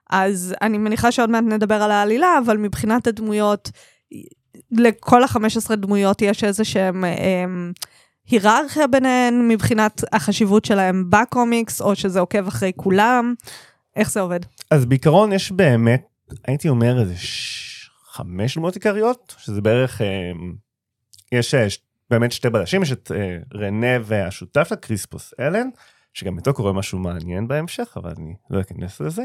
אז 0.10 0.56
אני 0.62 0.78
מניחה 0.78 1.12
שעוד 1.12 1.30
מעט 1.30 1.44
נדבר 1.44 1.84
על 1.84 1.92
העלילה, 1.92 2.38
אבל 2.46 2.58
מבחינת 2.58 3.08
הדמויות, 3.08 3.72
לכל 4.72 5.24
ה-15 5.24 5.76
דמויות 5.76 6.22
יש 6.22 6.44
איזה 6.44 6.64
שהם 6.64 7.04
הם, 7.04 7.72
היררכיה 8.30 8.88
ביניהן 8.88 9.48
מבחינת 9.48 10.04
החשיבות 10.12 10.66
שלהם 10.66 11.06
בקומיקס, 11.10 11.82
או 11.82 11.96
שזה 11.96 12.20
עוקב 12.20 12.48
אחרי 12.48 12.72
כולם? 12.76 13.34
איך 13.96 14.12
זה 14.12 14.20
עובד? 14.20 14.40
אז 14.72 14.86
בעיקרון 14.86 15.32
יש 15.32 15.52
באמת, 15.52 16.09
הייתי 16.48 16.70
אומר 16.70 17.00
איזה 17.02 17.18
ש... 17.18 17.70
חמש 18.20 18.58
דמות 18.58 18.74
עיקריות, 18.74 19.36
שזה 19.38 19.62
בערך, 19.62 20.02
אה, 20.02 20.32
יש 21.32 21.56
אה. 21.56 21.68
באמת 22.10 22.32
שתי 22.32 22.50
בלשים, 22.50 22.84
יש 22.84 22.92
את 22.92 23.12
אה, 23.16 23.38
רנה 23.56 23.98
והשותף 24.04 24.72
קריספוס 24.82 25.34
אלן, 25.40 25.70
שגם 26.14 26.38
איתו 26.38 26.54
קורה 26.54 26.74
משהו 26.74 27.00
מעניין 27.00 27.48
בהמשך, 27.48 27.94
אבל 27.98 28.12
אני 28.18 28.34
לא 28.50 28.62
אכנס 28.62 29.02
לזה. 29.02 29.24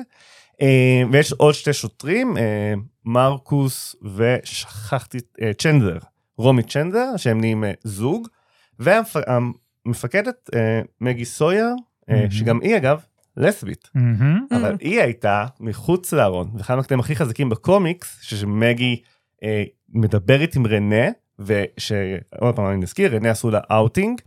ויש 1.12 1.32
עוד 1.32 1.54
שתי 1.54 1.73
שוטרים, 1.73 2.37
מרקוס 3.04 3.96
ושכחתי, 4.16 5.18
צ'נדלר, 5.58 5.99
רומי 6.38 6.62
צ'נדלר, 6.62 7.16
שהם 7.16 7.40
נהיים 7.40 7.64
זוג, 7.84 8.28
והמפקדת 8.78 10.50
מגי 11.00 11.25
מהמם. 11.25 12.30
שגם 12.30 12.61
היא 12.61 12.76
אגב 12.76 13.04
לסבית. 13.37 13.88
מהמם. 13.95 14.47
אבל 14.50 14.76
היא 14.81 15.00
הייתה 15.00 15.47
מחוץ 15.61 16.12
לארון, 16.12 16.50
ואחד 16.55 16.75
מהקטעים 16.75 17.00
הכי 17.00 17.17
חזקים 17.17 17.50
בקומיקס, 17.50 18.19
שמגי 18.23 19.03
אה, 19.43 19.64
מדברת 19.88 20.57
עם 20.57 20.67
רנה, 20.67 21.07
ושעוד 21.38 22.57
פעם 22.57 22.67
אני 22.67 22.76
נזכיר, 22.76 23.17
רנה 23.17 23.31
עשו 23.31 23.50
לה 23.50 23.61
אאוטינג, 23.73 24.21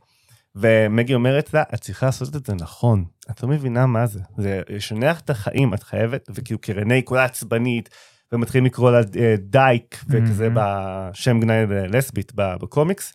ומגי 0.56 1.14
אומרת 1.14 1.54
לה, 1.54 1.64
את 1.74 1.82
צריכה 1.82 2.06
לעשות 2.06 2.36
את 2.36 2.46
זה 2.46 2.54
נכון, 2.54 3.06
את 3.32 3.44
לא 3.44 3.50
מבינה 3.50 3.86
מה 3.86 4.08
זה, 4.08 4.20
זה 4.38 4.62
ישנה 4.70 5.10
לך 5.10 5.20
את 5.20 5.30
החיים, 5.30 5.74
את 5.74 5.84
חייבת, 5.84 6.30
וכאילו 6.36 6.62
כי 6.62 6.74
רנה 6.74 6.94
היא 6.94 7.04
כולה 7.04 7.24
עצבנית, 7.24 7.90
ומתחילים 8.32 8.66
לקרוא 8.66 8.92
לה 8.92 9.02
אה, 9.20 9.36
דייק, 9.40 10.04
וכזה 10.10 10.50
מהמם. 10.50 11.12
בשם 11.12 11.40
גנאי 11.40 11.66
לסבית 11.68 12.32
בקומיקס. 12.36 13.14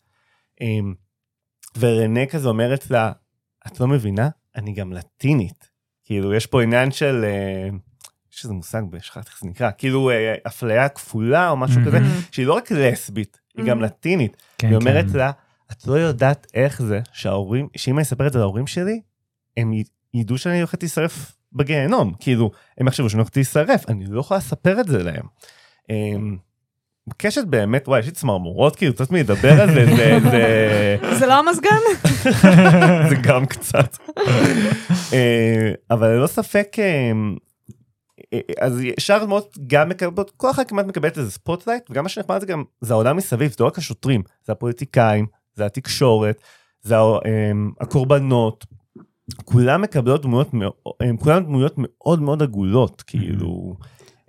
אה, 0.63 0.67
ורנה 1.79 2.27
כזה 2.27 2.49
אומרת 2.49 2.91
לה, 2.91 3.13
את 3.67 3.81
לא 3.81 3.89
מבינה? 3.89 4.29
אני 4.57 4.73
גם 4.73 4.93
לטינית. 4.93 5.72
כאילו, 6.05 6.35
יש 6.35 6.47
פה 6.47 6.63
עניין 6.63 6.91
של, 6.91 7.25
אה, 7.25 7.69
יש 8.33 8.45
איזה 8.45 8.55
מושג, 8.55 8.83
שכחתי 9.01 9.31
איך 9.31 9.41
זה 9.41 9.49
נקרא, 9.49 9.71
כאילו 9.79 10.11
אה, 10.11 10.35
אפליה 10.47 10.89
כפולה 10.89 11.51
או 11.51 11.57
משהו. 11.57 11.81
כזה, 11.87 11.99
שהיא 12.33 12.47
לא 12.47 12.53
רק 12.53 12.71
לסבית, 12.71 13.41
היא 13.57 13.65
גם. 13.65 13.83
לטינית. 13.83 14.37
כן, 14.59 14.69
היא 14.69 14.77
אומרת 14.77 15.11
כן. 15.13 15.19
לה, 15.19 15.31
את 15.73 15.87
לא 15.87 15.95
יודעת 15.95 16.47
איך 16.55 16.83
זה 16.83 17.01
שההורים, 17.13 17.69
שאם 17.77 17.95
אני 17.95 18.03
אספר 18.03 18.27
את 18.27 18.33
זה 18.33 18.39
להורים 18.39 18.67
שלי, 18.67 19.01
הם 19.57 19.73
ידעו 20.15 20.39
שאני 20.39 20.59
הולכת 20.59 20.83
להישרף 20.83 21.37
בגיהנום. 21.53 22.15
כאילו, 22.21 22.51
הם 22.79 22.89
יחשבו 22.89 23.11
שאני 23.11 23.21
הולכת 23.21 23.37
להישרף, 23.37 23.89
אני 23.89 24.07
לא 24.07 24.21
יכולה 24.21 24.39
לספר 24.39 24.81
את 24.81 24.89
זה 24.89 25.03
להם. 25.03 25.27
קשה 27.17 27.45
באמת, 27.45 27.89
וואי, 27.89 28.01
יש 28.01 28.07
לי 28.07 28.13
צמרמורות, 28.13 28.77
כאילו, 28.77 28.95
קצת 28.95 29.11
מלדבר 29.11 29.61
על 29.61 29.75
זה, 29.75 29.87
זה, 29.97 30.19
זה... 30.31 30.97
זה 31.19 31.27
לא 31.27 31.35
המזגן? 31.39 31.79
זה 33.11 33.15
גם 33.23 33.47
קצת. 33.47 33.97
אה, 35.13 35.73
אבל 35.91 36.09
ללא 36.09 36.27
ספק, 36.27 36.77
אה, 36.79 37.13
אה, 38.35 38.41
אז 38.61 38.81
שאר 38.99 39.23
הדמויות 39.23 39.59
גם 39.67 39.89
מקבלות, 39.89 40.33
כל 40.37 40.51
אחת 40.51 40.69
כמעט 40.69 40.87
מקבלת 40.87 41.19
איזה 41.19 41.31
spotlight, 41.31 41.91
וגם 41.91 42.03
מה 42.03 42.09
שנחמד 42.09 42.41
זה 42.41 42.47
גם, 42.47 42.65
זה 42.81 42.95
העולם 42.95 43.17
מסביב, 43.17 43.51
זה 43.51 43.57
לא 43.61 43.67
רק 43.67 43.79
השוטרים, 43.79 44.23
זה 44.47 44.53
הפוליטיקאים, 44.53 45.27
זה 45.55 45.67
התקשורת, 45.67 46.43
זה 46.83 46.95
הקורבנות, 47.81 48.67
כולם 49.45 49.83
מקבלות 49.83 50.23
דמויות, 50.23 50.51
כולם 51.19 51.45
דמויות 51.45 51.75
מאוד 51.77 52.23
מאוד 52.23 52.43
עגולות, 52.43 53.03
כאילו, 53.07 53.77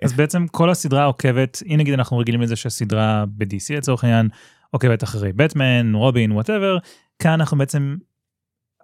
אז 0.03 0.13
בעצם 0.13 0.47
כל 0.47 0.69
הסדרה 0.69 1.05
עוקבת, 1.05 1.63
אם 1.67 1.75
נגיד 1.79 1.93
אנחנו 1.93 2.17
רגילים 2.17 2.41
לזה 2.41 2.55
שהסדרה 2.55 3.25
ב-DC 3.27 3.77
לצורך 3.77 4.03
העניין, 4.03 4.29
עוקבת 4.71 5.03
אחרי 5.03 5.33
בטמן, 5.33 5.95
רובין, 5.95 6.31
וואטאבר, 6.31 6.77
כאן 7.19 7.31
אנחנו 7.31 7.57
בעצם 7.57 7.95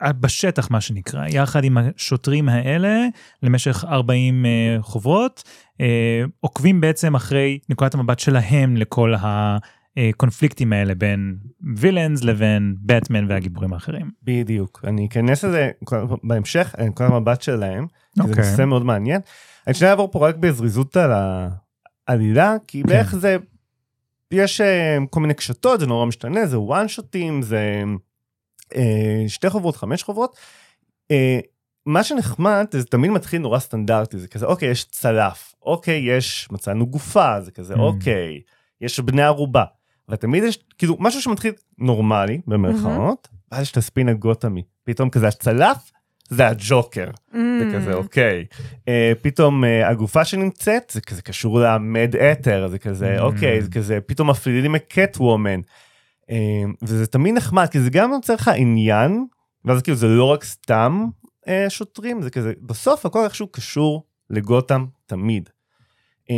בשטח 0.04 0.72
מה 0.72 0.82
שנקרא, 0.82 1.28
יחד 1.28 1.64
עם 1.64 1.78
השוטרים 1.78 2.50
האלה 2.50 3.06
למשך 3.44 3.86
40 3.88 4.46
אה, 4.46 4.78
חוברות, 4.82 5.44
אה, 5.82 6.24
עוקבים 6.40 6.82
בעצם 6.82 7.16
אחרי 7.16 7.60
נקודת 7.70 7.94
המבט 7.94 8.20
שלהם 8.20 8.78
לכל 8.78 9.14
הקונפליקטים 9.98 10.74
האלה 10.74 10.96
בין 10.96 11.38
וילאנס 11.78 12.24
לבין 12.24 12.76
בטמן 12.82 13.26
והגיבורים 13.30 13.74
האחרים. 13.74 14.12
בדיוק. 14.24 14.82
אני 14.88 15.06
אכנס 15.06 15.44
לזה 15.44 15.72
בהמשך, 16.24 16.76
נקודת 16.80 17.10
המבט 17.10 17.42
שלהם, 17.42 17.88
כי 17.88 18.22
זה 18.22 18.30
אוקיי. 18.30 18.52
נושא 18.52 18.66
מאוד 18.66 18.86
מעניין. 18.86 19.22
אני 19.68 19.74
שנייה 19.74 19.92
אעבור 19.92 20.12
פה 20.12 20.28
רק 20.28 20.36
בזריזות 20.36 20.98
על 20.98 21.12
העלילה, 22.08 22.56
כי 22.68 22.84
כן. 22.84 22.90
בערך 22.90 23.16
זה, 23.16 23.38
יש 24.32 24.62
אה, 24.62 24.98
כל 25.10 25.20
מיני 25.20 25.34
קשתות, 25.34 25.80
זה 25.80 25.88
נורא 25.88 26.06
משתנה, 26.06 26.46
זה 26.46 26.60
וואן 26.60 26.88
שוטים, 26.88 27.42
זה 27.42 27.84
אה, 28.76 29.24
שתי 29.28 29.50
חוברות, 29.50 29.76
חמש 29.76 30.04
חוברות. 30.04 30.38
אה, 31.12 31.40
מה 31.86 32.04
שנחמד 32.04 32.66
זה 32.72 32.86
תמיד 32.86 33.12
מתחיל 33.12 33.42
נורא 33.42 33.60
סטנדרטי, 33.60 34.20
זה 34.20 34.28
כזה, 34.28 34.46
אוקיי, 34.46 34.70
יש 34.70 34.86
צלף, 34.86 35.54
אוקיי, 35.62 36.18
יש, 36.18 36.48
מצאנו 36.52 36.88
גופה, 36.88 37.42
זה 37.42 37.52
כזה, 37.52 37.74
Mm. 37.74 37.80
אוקיי, 37.80 38.42
יש 38.82 39.00
בני 39.00 39.22
ערובה. 39.22 39.64
ותמיד 40.10 40.44
יש 40.44 40.60
כאילו 40.78 40.98
משהו 41.00 41.22
שמתחיל 41.22 41.54
נורמלי 41.78 42.42
במרכאות, 42.48 43.28
ואז 43.52 43.62
יש 43.62 43.72
את 43.72 43.78
הספין 43.78 44.10
הגותמי, 44.10 44.64
פתאום 44.84 45.10
כזה 45.10 45.28
הצלף 45.28 45.92
זה 46.30 46.48
הג'וקר, 46.48 47.10
זה 47.34 47.40
Mm. 47.72 47.76
כזה 47.76 47.94
אוקיי. 47.94 48.46
אה, 48.88 49.12
פתאום 49.22 49.64
אה, 49.64 49.90
הגופה 49.90 50.26
שנמצאת 50.26 50.90
זה 50.94 51.02
כזה 51.02 51.22
קשור 51.22 51.60
למד 51.60 52.16
אתר, 52.16 52.68
זה 52.68 52.80
כזה 52.80 53.18
Mm. 53.20 53.22
אוקיי, 53.22 53.62
זה 53.62 53.70
כזה 53.70 54.00
פתאום 54.06 54.30
מפלילים 54.30 54.76
את 54.76 54.84
קט 54.88 55.18
וומן. 55.18 55.60
אה, 56.30 56.36
וזה 56.82 57.08
תמיד 57.08 57.36
נחמד, 57.36 57.68
כי 57.72 57.80
זה 57.80 57.90
גם 57.90 58.12
יוצר 58.12 58.34
לך 58.34 58.52
עניין, 58.56 59.26
ואז 59.66 59.82
כאילו 59.82 59.98
זה 59.98 60.08
לא 60.08 60.24
רק 60.26 60.44
סתם 60.44 61.06
אה, 61.48 61.66
שוטרים, 61.70 62.22
זה 62.22 62.30
כזה, 62.30 62.54
בסוף 62.62 63.06
הכל 63.06 63.24
איכשהו 63.24 63.48
קשור 63.48 64.04
לגותם 64.30 64.86
תמיד. 65.06 65.50
אה, 66.30 66.36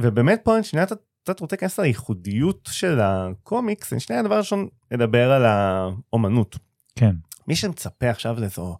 ובאמת 0.00 0.40
פה 0.44 0.54
אני 0.56 0.64
שנייה 0.64 0.86
קצת- 1.24 1.40
רוצה 1.40 1.54
להיכנס 1.56 1.78
לייחודיות 1.80 2.68
של 2.72 2.98
הקומיקס, 3.02 3.92
אני 3.92 4.00
שנייה 4.00 4.22
דבר 4.22 4.38
ראשון 4.38 4.68
לדבר 4.90 5.32
על 5.32 5.44
האומנות. 5.46 6.56
כן. 6.96 7.10
מי 7.48 7.56
שמצפה 7.56 8.10
עכשיו 8.10 8.40
לאיזו 8.40 8.76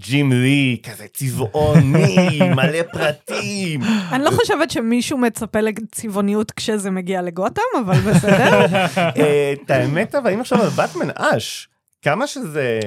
ג'ים 0.00 0.32
לי, 0.32 0.80
כזה 0.82 1.06
צבעוני, 1.14 2.16
מלא 2.56 2.82
פרטים. 2.92 3.80
אני 4.12 4.24
לא 4.24 4.30
חושבת 4.30 4.70
שמישהו 4.70 5.18
מצפה 5.18 5.60
לצבעוניות 5.60 6.50
כשזה 6.50 6.90
מגיע 6.90 7.22
לגותם, 7.22 7.62
אבל 7.86 8.00
בסדר. 8.00 8.66
אה, 8.96 9.52
את 9.64 9.70
האמת, 9.70 10.14
אבל 10.14 10.32
אם 10.32 10.40
עכשיו 10.40 10.62
על 10.62 10.68
באטמן 10.68 11.08
אש, 11.16 11.68
כמה 12.02 12.26
שזה, 12.26 12.80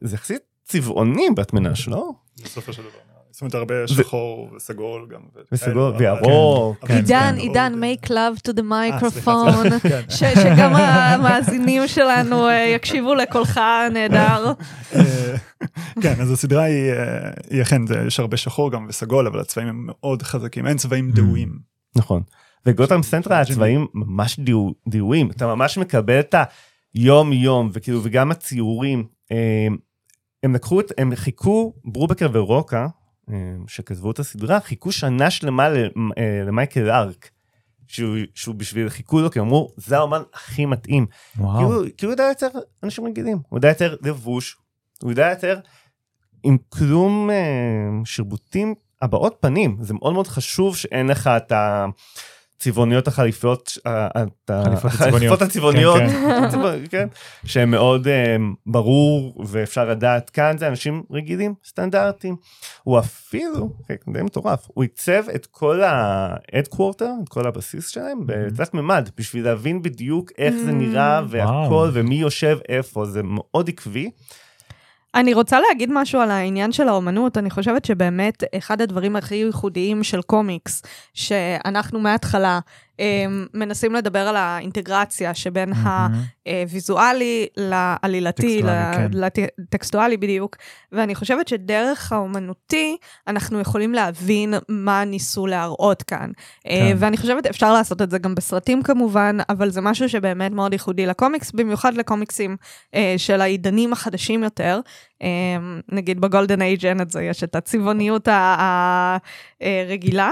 זה 0.00 0.14
יחסית 0.16 0.40
צבעוני 0.64 1.26
באטמן 1.34 1.66
אש, 1.66 1.88
לא? 1.88 2.10
בסופו 2.44 2.72
של 2.72 2.82
דבר. 2.82 3.17
זאת 3.38 3.42
אומרת, 3.42 3.54
הרבה 3.54 3.74
שחור 3.86 4.50
וסגול 4.56 5.06
גם. 5.10 5.20
וסגול 5.52 5.92
וירוק. 5.98 6.86
כן, 6.86 6.94
עידן, 6.94 7.34
עידן, 7.38 7.72
make 7.82 8.06
love 8.06 8.48
to 8.48 8.52
the 8.52 8.60
סליחה, 8.60 8.98
microphone, 8.98 9.80
כן. 9.88 10.00
שגם 10.08 10.74
המאזינים 10.74 11.88
שלנו 11.88 12.48
אה, 12.48 12.72
יקשיבו 12.74 13.14
לקולך 13.14 13.60
הנהדר. 13.62 14.52
אה, 14.94 15.36
כן, 16.02 16.14
אז 16.20 16.32
הסדרה 16.32 16.62
היא, 16.62 16.92
אה, 17.52 17.62
אכן, 17.62 17.82
יש 18.06 18.20
הרבה 18.20 18.36
שחור 18.36 18.72
גם 18.72 18.86
וסגול, 18.88 19.26
אבל 19.26 19.40
הצבעים 19.40 19.68
הם 19.68 19.86
מאוד 19.86 20.22
חזקים, 20.22 20.66
אין 20.66 20.76
צבעים 20.76 21.10
דהויים. 21.10 21.58
נכון. 21.96 22.22
וגותם 22.66 23.02
סנטרה. 23.02 23.40
הצבעים 23.40 23.86
ממש 23.94 24.40
דיויים, 24.88 25.30
אתה 25.30 25.46
ממש 25.46 25.78
מקבל 25.78 26.20
את 26.20 26.34
היום 26.94 27.32
יום, 27.32 27.70
וכאילו, 27.72 28.00
וגם 28.02 28.30
הציורים. 28.30 29.04
אה, 29.32 29.66
הם 30.42 30.54
לקחו 30.54 30.80
את, 30.80 30.92
הם 30.98 31.14
חיכו, 31.14 31.74
ברובקר 31.84 32.28
ורוקה, 32.32 32.82
אה, 32.82 32.88
שכתבו 33.66 34.10
את 34.10 34.18
הסדרה, 34.18 34.60
חיכו 34.60 34.92
שנה 34.92 35.30
שלמה 35.30 35.68
אה, 36.18 36.42
למייקל 36.46 36.90
ארק. 36.90 37.30
שהוא, 37.88 38.16
שהוא 38.34 38.54
בשביל 38.54 38.88
חיכו 38.88 39.20
לו, 39.20 39.30
כי 39.30 39.40
אמרו, 39.40 39.72
זה 39.76 39.96
האומן 39.96 40.22
הכי 40.34 40.66
מתאים. 40.66 41.06
כי 41.06 41.40
וואו. 41.42 41.60
הוא, 41.60 41.84
כי 41.96 42.06
הוא 42.06 42.12
יודע 42.12 42.24
יותר 42.28 42.48
אנשים 42.82 43.06
רגילים, 43.06 43.38
הוא 43.48 43.58
יודע 43.58 43.68
יותר 43.68 43.96
לבוש, 44.02 44.56
הוא 45.02 45.10
יודע 45.10 45.30
יותר 45.30 45.60
עם 46.42 46.56
כלום 46.68 47.30
אה, 47.30 48.04
שרבוטים, 48.04 48.74
הבעות 49.02 49.36
פנים, 49.40 49.76
זה 49.80 49.94
מאוד 49.94 50.12
מאוד 50.12 50.26
חשוב 50.26 50.76
שאין 50.76 51.06
לך 51.06 51.26
את 51.26 51.52
הצבעוניות 52.62 53.08
החליפות, 53.08 53.78
אה, 53.86 54.06
את 54.06 54.50
ה- 54.50 54.62
חליפות 54.64 54.84
החליפות 54.90 55.42
הצבעוניות. 55.42 55.98
כן, 55.98 56.48
צבע- 56.50 56.72
כן, 56.90 57.08
שהם 57.44 57.70
מאוד 57.70 58.08
אה, 58.08 58.36
ברור 58.66 59.44
ואפשר 59.46 59.88
לדעת 59.90 60.30
כאן 60.30 60.58
זה 60.58 60.68
אנשים 60.68 61.02
רגילים 61.10 61.54
סטנדרטיים. 61.66 62.36
הוא 62.82 62.98
אפילו, 62.98 63.70
כן, 63.88 64.12
די 64.12 64.22
מטורף, 64.22 64.66
הוא 64.74 64.82
עיצב 64.84 65.22
את 65.34 65.46
כל 65.46 65.82
ה-headquarter, 65.82 67.04
את 67.22 67.28
כל 67.28 67.46
הבסיס 67.46 67.88
שלהם 67.88 68.18
בתלת 68.26 68.74
מימד 68.74 69.08
בשביל 69.16 69.44
להבין 69.44 69.82
בדיוק 69.82 70.30
איך 70.38 70.54
זה 70.64 70.72
נראה 70.72 71.20
והכל. 71.28 71.48
ומי 71.92 72.14
יושב 72.14 72.58
איפה 72.68 73.04
זה 73.06 73.20
מאוד 73.22 73.68
עקבי. 73.68 74.10
אני 75.14 75.34
רוצה 75.34 75.60
להגיד 75.60 75.90
משהו 75.92 76.20
על 76.20 76.30
העניין 76.30 76.72
של 76.72 76.88
האומנות. 76.88 77.38
אני 77.38 77.50
חושבת 77.50 77.84
שבאמת 77.84 78.44
אחד 78.58 78.80
הדברים 78.80 79.16
הכי 79.16 79.34
ייחודיים 79.34 80.04
של 80.04 80.22
קומיקס, 80.22 80.82
שאנחנו 81.14 82.00
מההתחלה 82.00 82.60
מנסים 83.54 83.94
לדבר 83.94 84.28
על 84.28 84.36
האינטגרציה 84.36 85.34
שבין. 85.34 85.72
הוויזואלי 86.48 87.46
לעלילתי, 87.56 88.62
טקסטואלי, 88.62 88.94
כן. 88.94 89.10
לטקסטואלי 89.58 90.16
בדיוק. 90.16 90.56
ואני 90.92 91.14
חושבת 91.14 91.48
שדרך 91.48 92.12
האומנותי 92.12 92.96
אנחנו 93.26 93.60
יכולים 93.60 93.92
להבין 93.92 94.54
מה 94.68 95.04
ניסו 95.04 95.46
להראות 95.46 96.02
כאן. 96.02 96.30
אה, 96.66 96.88
כן. 96.90 96.96
ואני 96.98 97.16
חושבת 97.16 97.46
אפשר 97.46 97.72
לעשות 97.72 98.02
את 98.02 98.10
זה 98.10 98.18
גם 98.18 98.34
בסרטים 98.34 98.82
כמובן, 98.82 99.38
אבל 99.48 99.70
זה 99.70 99.80
משהו 99.80 100.08
שבאמת 100.08 100.52
מאוד 100.52 100.72
ייחודי 100.72 101.06
לקומיקס, 101.06 101.52
במיוחד 101.52 101.94
לקומיקסים 101.94 102.56
אה, 102.94 103.14
של 103.16 103.40
העידנים 103.40 103.92
החדשים 103.92 104.42
יותר. 104.42 104.80
אה, 105.22 105.28
נגיד 105.88 106.20
בגולדן 106.20 106.62
אייג' 106.62 106.86
אין 106.86 107.00
את 107.00 107.10
זה, 107.10 107.22
יש 107.22 107.44
את 107.44 107.54
הצבעוניות 107.54 108.28
הרגילה. 109.60 110.30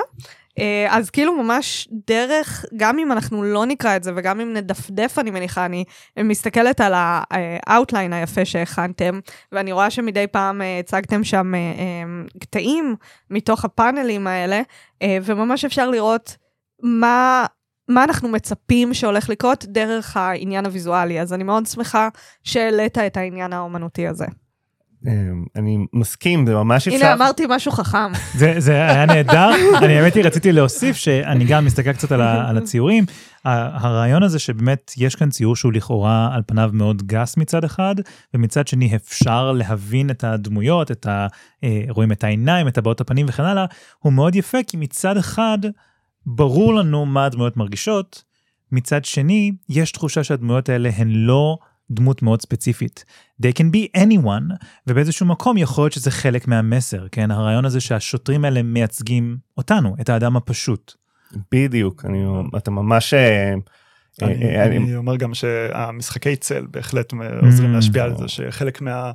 אה, 0.58 0.86
אז 0.90 1.10
כאילו 1.10 1.42
ממש 1.42 1.88
דרך, 2.06 2.64
גם 2.76 2.98
אם 2.98 3.12
אנחנו 3.12 3.42
לא 3.42 3.66
נקרא 3.66 3.96
את 3.96 4.02
זה 4.02 4.12
וגם 4.16 4.40
אם 4.40 4.52
נדפדף, 4.52 5.18
אני 5.18 5.30
מניחה, 5.30 5.66
אני 5.66 5.84
מסתכלת 6.18 6.80
על 6.80 6.92
ה 6.96 7.11
outline 7.11 8.12
היפה 8.12 8.44
שהכנתם, 8.44 9.20
ואני 9.52 9.72
רואה 9.72 9.90
שמדי 9.90 10.26
פעם 10.26 10.62
אה, 10.62 10.78
הצגתם 10.78 11.24
שם 11.24 11.54
אה, 11.54 11.60
קטעים 12.40 12.96
מתוך 13.30 13.64
הפאנלים 13.64 14.26
האלה, 14.26 14.62
וממש 15.22 15.64
אפשר 15.64 15.90
לראות 15.90 16.36
מה... 16.82 17.46
מה 17.88 18.04
אנחנו 18.04 18.28
מצפים 18.28 18.94
שהולך 18.94 19.28
לקרות 19.28 19.64
דרך 19.64 20.16
העניין 20.16 20.66
הוויזואלי, 20.66 21.20
אז 21.20 21.32
אני 21.32 21.44
מאוד 21.44 21.66
שמחה 21.66 22.08
שהעלית 22.44 22.98
את 22.98 23.16
העניין 23.16 23.52
האומנותי 23.52 24.08
הזה. 24.08 24.26
אה, 25.06 25.12
אני 25.56 25.78
מסכים 25.92 26.46
זה 26.46 26.54
ממש 26.54 26.88
אפשר. 26.88 27.06
הנה, 27.06 27.14
אמרתי 27.14 27.44
משהו 27.48 27.72
חכם. 27.72 28.12
זה, 28.40 28.54
זה 28.58 28.72
היה 28.72 29.06
נהדר, 29.06 29.50
אני 29.78 29.98
האמת 29.98 30.14
היא 30.14 30.24
רציתי 30.24 30.52
להוסיף 30.52 30.96
שאני 30.96 31.44
גם 31.44 31.64
מסתכל 31.64 31.92
קצת 31.92 32.12
על, 32.12 32.20
ה, 32.20 32.48
על 32.48 32.58
הציורים, 32.58 33.04
הרעיון 33.44 34.22
הזה 34.22 34.38
שבאמת 34.38 34.92
יש 34.96 35.14
כאן 35.14 35.30
ציור 35.30 35.56
שהוא 35.56 35.72
לכאורה 35.72 36.28
על 36.32 36.42
פניו 36.46 36.70
מאוד 36.72 37.02
גס 37.02 37.36
מצד 37.36 37.64
אחד, 37.64 37.94
ומצד 38.34 38.68
שני 38.68 38.96
אפשר 38.96 39.52
להבין 39.52 40.10
את 40.10 40.24
הדמויות, 40.24 40.90
את 40.90 41.06
ה, 41.06 41.26
אה, 41.64 41.82
רואים 41.88 42.12
את 42.12 42.24
העיניים, 42.24 42.68
את 42.68 42.78
הבעות 42.78 43.00
הפנים 43.00 43.26
וכן 43.28 43.42
הלאה, 43.42 43.64
הוא 43.98 44.12
מאוד 44.12 44.36
יפה 44.36 44.58
כי 44.66 44.76
מצד 44.76 45.16
אחד 45.16 45.58
ברור 46.26 46.74
לנו 46.74 47.06
מה 47.06 47.24
הדמויות 47.24 47.56
מרגישות, 47.56 48.24
מצד 48.72 49.04
שני 49.04 49.52
יש 49.68 49.92
תחושה 49.92 50.24
שהדמויות 50.24 50.68
האלה 50.68 50.90
הן 50.96 51.10
לא 51.10 51.58
דמות 51.90 52.22
מאוד 52.22 52.42
ספציפית. 52.42 53.04
They 53.42 53.50
can 53.58 53.64
be 53.76 54.00
anyone, 54.00 54.54
ובאיזשהו 54.86 55.26
מקום 55.26 55.56
יכול 55.56 55.84
להיות 55.84 55.92
שזה 55.92 56.10
חלק 56.10 56.48
מהמסר, 56.48 57.06
כן? 57.12 57.30
הרעיון 57.30 57.64
הזה 57.64 57.80
שהשוטרים 57.80 58.44
האלה 58.44 58.62
מייצגים 58.62 59.36
אותנו, 59.56 59.96
את 60.00 60.08
האדם 60.08 60.36
הפשוט. 60.36 60.94
בדיוק, 61.52 62.04
אני, 62.04 62.24
אתה 62.56 62.70
ממש... 62.70 63.14
אה, 63.14 63.52
אני, 64.22 64.44
אה, 64.44 64.64
אני- 64.66 64.76
אני 64.76 64.96
אומר 64.96 65.16
גם 65.16 65.34
שהמשחקי 65.34 66.36
צל 66.36 66.66
בהחלט 66.70 67.12
עוזרים 67.42 67.70
Mm. 67.70 67.74
להשפיע 67.74 68.04
על 68.04 68.16
זה, 68.16 68.28
שחלק 68.28 68.80
מה... 68.80 69.10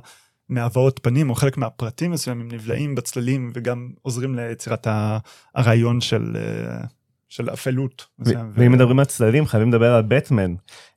מהבעות 0.48 1.00
פנים 1.02 1.30
או 1.30 1.34
חלק 1.34 1.56
מהפרטים 1.58 2.10
מסוימים 2.10 2.48
נבלעים 2.52 2.94
בצללים 2.94 3.50
וגם 3.54 3.90
עוזרים 4.02 4.34
ליצירת 4.34 4.86
הרעיון 5.54 6.00
של, 6.00 6.36
אה, 6.36 6.84
של 7.32 7.50
אפלות. 7.50 8.06
ואם 8.54 8.72
מדברים 8.72 8.98
על 8.98 9.04
צללים 9.04 9.46
חייבים 9.46 9.68
לדבר 9.68 9.94
על 9.94 10.02
בטמן. 10.08 10.54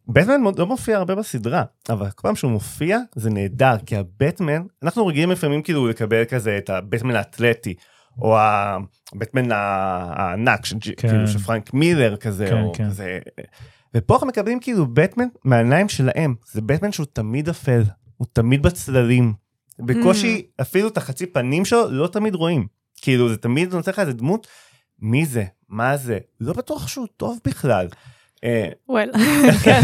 בטמן 0.07 0.41
מאוד- 0.41 0.59
לא 0.59 0.67
מופיע 0.67 0.97
הרבה 0.97 1.15
בסדרה, 1.15 1.63
אבל 1.89 2.09
כל 2.09 2.21
פעם 2.21 2.35
שהוא 2.35 2.51
מופיע 2.51 2.99
זה 3.15 3.29
נהדר, 3.29 3.75
כי 3.85 3.95
הבטמן, 3.95 4.63
אנחנו 4.83 5.07
רגילים 5.07 5.31
לפעמים 5.31 5.61
כאילו 5.61 5.87
לקבל 5.87 6.25
כזה 6.25 6.57
את 6.57 6.69
הבטמן 6.69 7.15
האתלטי, 7.15 7.73
או 8.21 8.37
הבטמן 8.39 9.51
הענק, 9.51 10.65
של, 10.65 10.75
כן. 10.97 11.09
כאילו 11.09 11.27
של 11.27 11.39
פרנק 11.39 11.73
מילר 11.73 12.15
כזה, 12.15 12.47
כן, 12.49 12.61
או 12.61 12.73
כן. 12.73 12.85
כזה. 12.87 13.19
ופה 13.95 14.13
אנחנו 14.13 14.27
מקבלים 14.27 14.59
כאילו 14.59 14.85
בטמן 14.93 15.27
מהעיניים 15.43 15.89
שלהם, 15.89 16.35
זה 16.51 16.61
בטמן 16.61 16.91
שהוא 16.91 17.05
תמיד 17.13 17.49
אפל, 17.49 17.83
הוא 18.17 18.27
תמיד 18.33 18.63
בצללים. 18.63 19.33
בקושי 19.79 20.45
אפילו 20.61 20.87
את 20.87 20.97
החצי 20.97 21.25
פנים 21.25 21.65
שלו 21.65 21.91
לא 21.91 22.07
תמיד 22.07 22.35
רואים. 22.35 22.67
כאילו 23.01 23.29
זה 23.29 23.37
תמיד 23.37 23.73
נותן 23.73 23.91
לך 23.91 23.99
איזה 23.99 24.13
דמות, 24.13 24.47
מי 24.99 25.25
זה? 25.25 25.43
מה 25.69 25.97
זה? 25.97 26.17
לא 26.41 26.53
בטוח 26.53 26.87
שהוא 26.87 27.07
טוב 27.17 27.39
בכלל. 27.47 27.87
אה, 28.43 28.69
וול. 28.89 29.09
כן. 29.63 29.81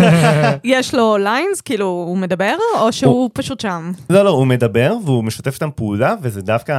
יש 0.64 0.94
לו 0.94 1.18
ליינס, 1.18 1.62
כאילו, 1.62 1.86
הוא 1.86 2.18
מדבר, 2.18 2.56
או 2.80 2.94
שהוא 2.94 3.30
פשוט 3.34 3.60
שם? 3.60 3.92
לא, 4.10 4.24
לא, 4.24 4.30
הוא 4.30 4.48
מדבר 4.48 4.94
והוא 5.06 5.24
משתף 5.24 5.54
איתם 5.54 5.70
פעולה, 5.76 6.16
וזה 6.22 6.42
דווקא, 6.42 6.74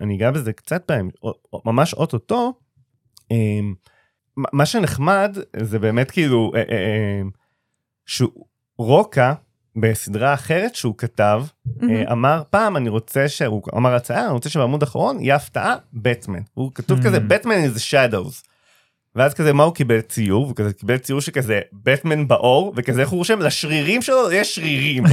אני 0.00 0.16
אגע 0.16 0.30
בזה 0.30 0.52
קצת 0.52 0.84
פעמים, 0.84 1.10
ממש 1.64 1.94
אוטוטו. 1.94 2.52
אה, 3.32 3.36
מה- 4.52 4.66
שנחמד 4.66 5.36
זה 5.62 5.78
באמת 5.78 6.10
כאילו, 6.10 6.52
אה, 6.54 7.20
בסדרה 9.80 10.34
אחרת 10.34 10.74
שהוא 10.74 10.94
כתב, 10.98 11.42
אה, 11.82 12.12
אמר 12.12 12.42
פעם 12.50 12.76
אני 12.76 12.88
רוצה 12.88 13.28
שהוא 13.28 13.62
אמר 13.76 13.94
הצעה 13.94 14.24
אני 14.24 14.32
רוצה 14.32 14.48
שבעמוד 14.48 14.82
האחרון 14.82 15.20
יהיה 15.20 15.36
הפתעה 15.36 15.76
בטמן 15.92 16.40
הוא 16.54 16.70
כתוב 16.74 16.98
Hmm. 16.98 17.04
כזה 17.04 17.20
בטמן 17.20 17.54
is 17.64 17.78
shadows. 17.78 18.48
ואז 19.16 19.34
כזה 19.34 19.52
מה 19.52 19.62
הוא 19.64 19.74
קיבל 19.74 20.00
ציור? 20.00 20.46
הוא 20.46 20.56
כזה 20.56 20.72
קיבל 20.72 20.98
ציור 20.98 21.20
שכזה 21.20 21.60
בטמן 21.72 22.28
באור 22.28 22.72
וכזה 22.76 23.00
איך 23.00 23.08
הוא 23.08 23.18
רושם? 23.18 23.38
לשרירים 23.38 24.02
שלו 24.02 24.32
יש 24.32 24.54
שרירים. 24.54 25.04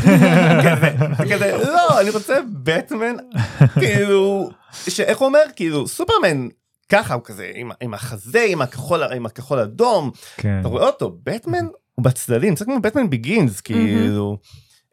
כזה, 0.74 0.92
כזה 1.32 1.58
לא 1.58 2.02
אני 2.02 2.10
רוצה 2.10 2.38
בטמן 2.64 3.16
כאילו 3.80 4.50
שאיך 4.88 5.18
הוא 5.18 5.28
אומר? 5.28 5.40
כאילו 5.56 5.88
סופרמן 5.88 6.48
ככה 6.90 7.14
הוא 7.14 7.22
כזה 7.26 7.52
עם, 7.56 7.72
עם 7.82 7.94
החזה 7.94 8.46
עם 8.48 8.62
הכחול 8.62 9.04
עם 9.04 9.26
הכחול 9.26 9.60
אדום 9.60 10.12
כן. 10.38 10.58
אתה 10.60 10.68
רואה 10.68 10.86
אותו? 10.88 11.18
בטמן 11.24 11.66
הוא 11.96 12.04
בצדדים 12.06 12.56
זה 12.56 12.66
כמו 12.66 12.80
בטמן 12.82 13.10
ביגינס 13.10 13.62
כאילו 13.62 14.38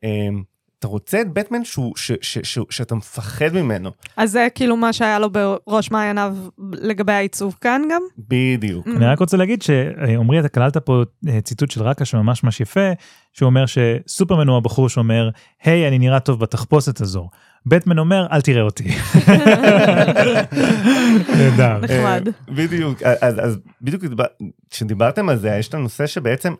אמ, 0.05 0.43
אתה 0.79 0.89
רוצה 0.89 1.21
את 1.21 1.33
בטמן 1.33 1.65
שהוא 1.65 1.93
ש- 1.97 2.13
ש- 2.23 2.39
ש- 2.43 2.59
שאתה 2.71 2.95
מפחד 2.95 3.49
ממנו 3.55 3.91
אז 4.17 4.31
זה 4.31 4.49
כאילו 4.55 4.77
מה 4.77 4.93
שהיה 4.93 5.19
לו 5.19 5.29
בראש 5.31 5.91
מעייניו 5.91 6.37
לגבי 6.73 7.13
העיצוב 7.13 7.57
כאן 7.61 7.83
גם? 7.91 8.03
בדיוק 8.19 8.87
אני 8.97 9.07
רק 9.07 9.19
רוצה 9.19 9.37
להגיד 9.37 9.63
שעמרי 9.63 10.41
אתה 10.41 10.49
כללת 10.49 10.77
פה 10.77 11.03
אה, 11.29 11.41
ציטוט 11.41 11.71
של 11.71 11.83
רקה 11.83 12.05
שממש 12.05 12.45
ממש 12.45 12.61
יפה 12.61 12.91
שהוא 13.33 13.47
אומר 13.47 13.65
שסופרמן 13.67 14.49
הוא 14.49 14.57
הבחור 14.57 14.89
שאומר 14.89 15.31
היי 15.63 15.89
אני 15.89 15.99
נראה 15.99 16.21
טוב 16.21 16.41
בתחפושת 16.41 17.01
הזו. 17.01 17.29
בטמן 17.67 17.99
אומר 17.99 18.27
אל 18.33 18.41
תראה 18.41 18.63
אותי. 18.63 18.85
נהדר. 21.37 21.79
נחמד. 21.79 22.29
אה, 22.29 22.55
בדיוק 22.55 23.03
אז 23.03 23.35
אז 23.45 23.59
בדיוק 23.83 24.05
דיבר- 24.05 24.25
כשדיברתם 24.71 25.29
על 25.29 25.37
זה 25.39 25.49
יש 25.59 25.69
את 25.69 25.75
הנושא 25.75 26.07
שבעצם 26.07 26.55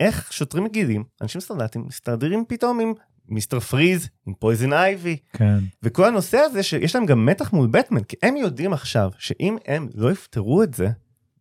איך 0.00 0.32
שוטרים 0.32 0.64
רגילים 0.64 1.04
אנשים 1.22 1.40
סטנדרטים 1.40 1.84
מסתדרים 1.86 2.44
פתאום 2.48 2.80
עם 2.80 2.92
מיסטר 3.28 3.60
פריז 3.60 4.08
עם 4.26 4.34
פויזן 4.34 4.72
אייבי 4.72 5.16
כן. 5.32 5.58
וכל 5.82 6.04
הנושא 6.04 6.38
הזה 6.38 6.62
שיש 6.62 6.94
להם 6.94 7.06
גם 7.06 7.26
מתח 7.26 7.52
מול 7.52 7.68
בטמן 7.70 8.04
כי 8.04 8.16
הם 8.22 8.36
יודעים 8.36 8.72
עכשיו 8.72 9.10
שאם 9.18 9.56
הם 9.66 9.88
לא 9.94 10.12
יפתרו 10.12 10.62
את 10.62 10.74
זה. 10.74 10.88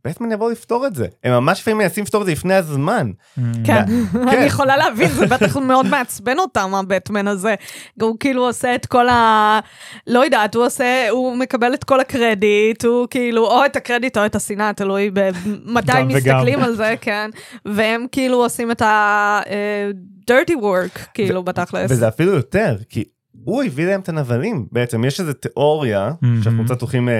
בטמן 0.05 0.31
יבוא 0.31 0.51
לפתור 0.51 0.87
את 0.87 0.95
זה 0.95 1.07
הם 1.23 1.31
ממש 1.31 1.59
לפעמים 1.59 1.77
מנסים 1.77 2.03
לפתור 2.03 2.21
את 2.21 2.25
זה 2.25 2.31
לפני 2.31 2.53
הזמן 2.53 3.11
כן, 3.35 3.41
כן. 3.65 4.27
אני 4.27 4.45
יכולה 4.45 4.77
להבין, 4.77 5.09
זה 5.09 5.25
בטח 5.25 5.57
מאוד 5.57 5.85
מעצבן 5.85 6.39
אותם, 6.39 6.75
הבטמן 6.75 7.27
הזה. 7.27 7.55
הוא 8.01 8.15
כאילו 8.19 8.45
עושה 8.47 8.75
את 8.75 8.85
כל 8.85 9.09
ה... 9.09 9.59
לא 10.07 10.23
יודעת, 10.23 10.55
הוא 10.55 10.65
עושה, 10.65 11.09
הוא 11.09 11.35
מקבל 11.37 11.73
את 11.73 11.83
כל 11.83 11.99
הקרדיט, 11.99 12.85
הוא 12.85 13.07
כאילו, 13.09 13.45
או 13.47 13.65
את 13.65 13.75
הקרדיט 13.75 14.17
או 14.17 14.25
את 14.25 14.35
השנאה, 14.35 14.73
תלוי 14.73 15.11
במתי 15.13 15.91
גם 15.99 16.07
מסתכלים. 16.07 16.59
על 16.59 16.75
זה, 16.75 16.95
כן. 17.01 17.29
והם 17.65 18.05
כאילו 18.11 18.37
עושים 18.43 18.71
את 18.71 18.81
ה-dirty 18.81 20.53
work, 20.61 20.99
כאילו, 21.13 21.43
בתכלס. 21.43 21.91
וזה 21.91 22.07
אפילו 22.07 22.31
יותר 22.33 22.75
כי 22.89 23.03
הוא 23.43 23.63
הביא 23.63 23.85
להם 23.85 23.99
את 23.99 24.09
הנבלים 24.09 24.67
בעצם 24.71 25.05
יש 25.05 25.19
איזה 25.19 25.33
תיאוריה 25.33 26.11
מהמם. 26.21 26.43
שאנחנו 26.43 26.65
קצת 26.65 26.81
הולכים 26.81 27.09
אה, 27.09 27.13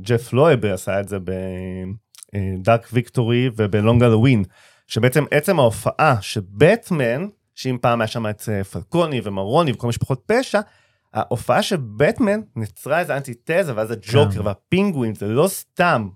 ג'ף 0.00 0.32
לואב 0.32 0.64
עשה 0.64 1.00
את 1.00 1.08
זה 1.08 1.18
בדארק 2.34 2.88
ויקטורי 2.92 3.50
ובלונג 3.56 4.02
הלווין 4.02 4.44
שבעצם 4.86 5.24
עצם 5.30 5.58
ההופעה 5.58 6.16
שבטמן 6.20 7.26
שאם 7.54 7.76
פעם 7.80 8.00
היה 8.00 8.08
שם 8.08 8.26
את 8.26 8.42
אה, 8.48 8.64
פלקוני 8.64 9.20
ומרוני 9.24 9.72
וכל 9.72 9.88
משפחות 9.88 10.22
פשע. 10.26 10.60
ההופעה 11.14 11.62
שבטמן 11.62 12.40
נצרה 12.56 13.00
איזה 13.00 13.16
אנטיתזה 13.16 13.76
ואז 13.76 13.90
הג'וקר 13.90 14.30
כן. 14.30 14.46
והפינגווין 14.46 15.14
זה 15.14 15.26
לא 15.28 15.48
סתם. 15.48 16.08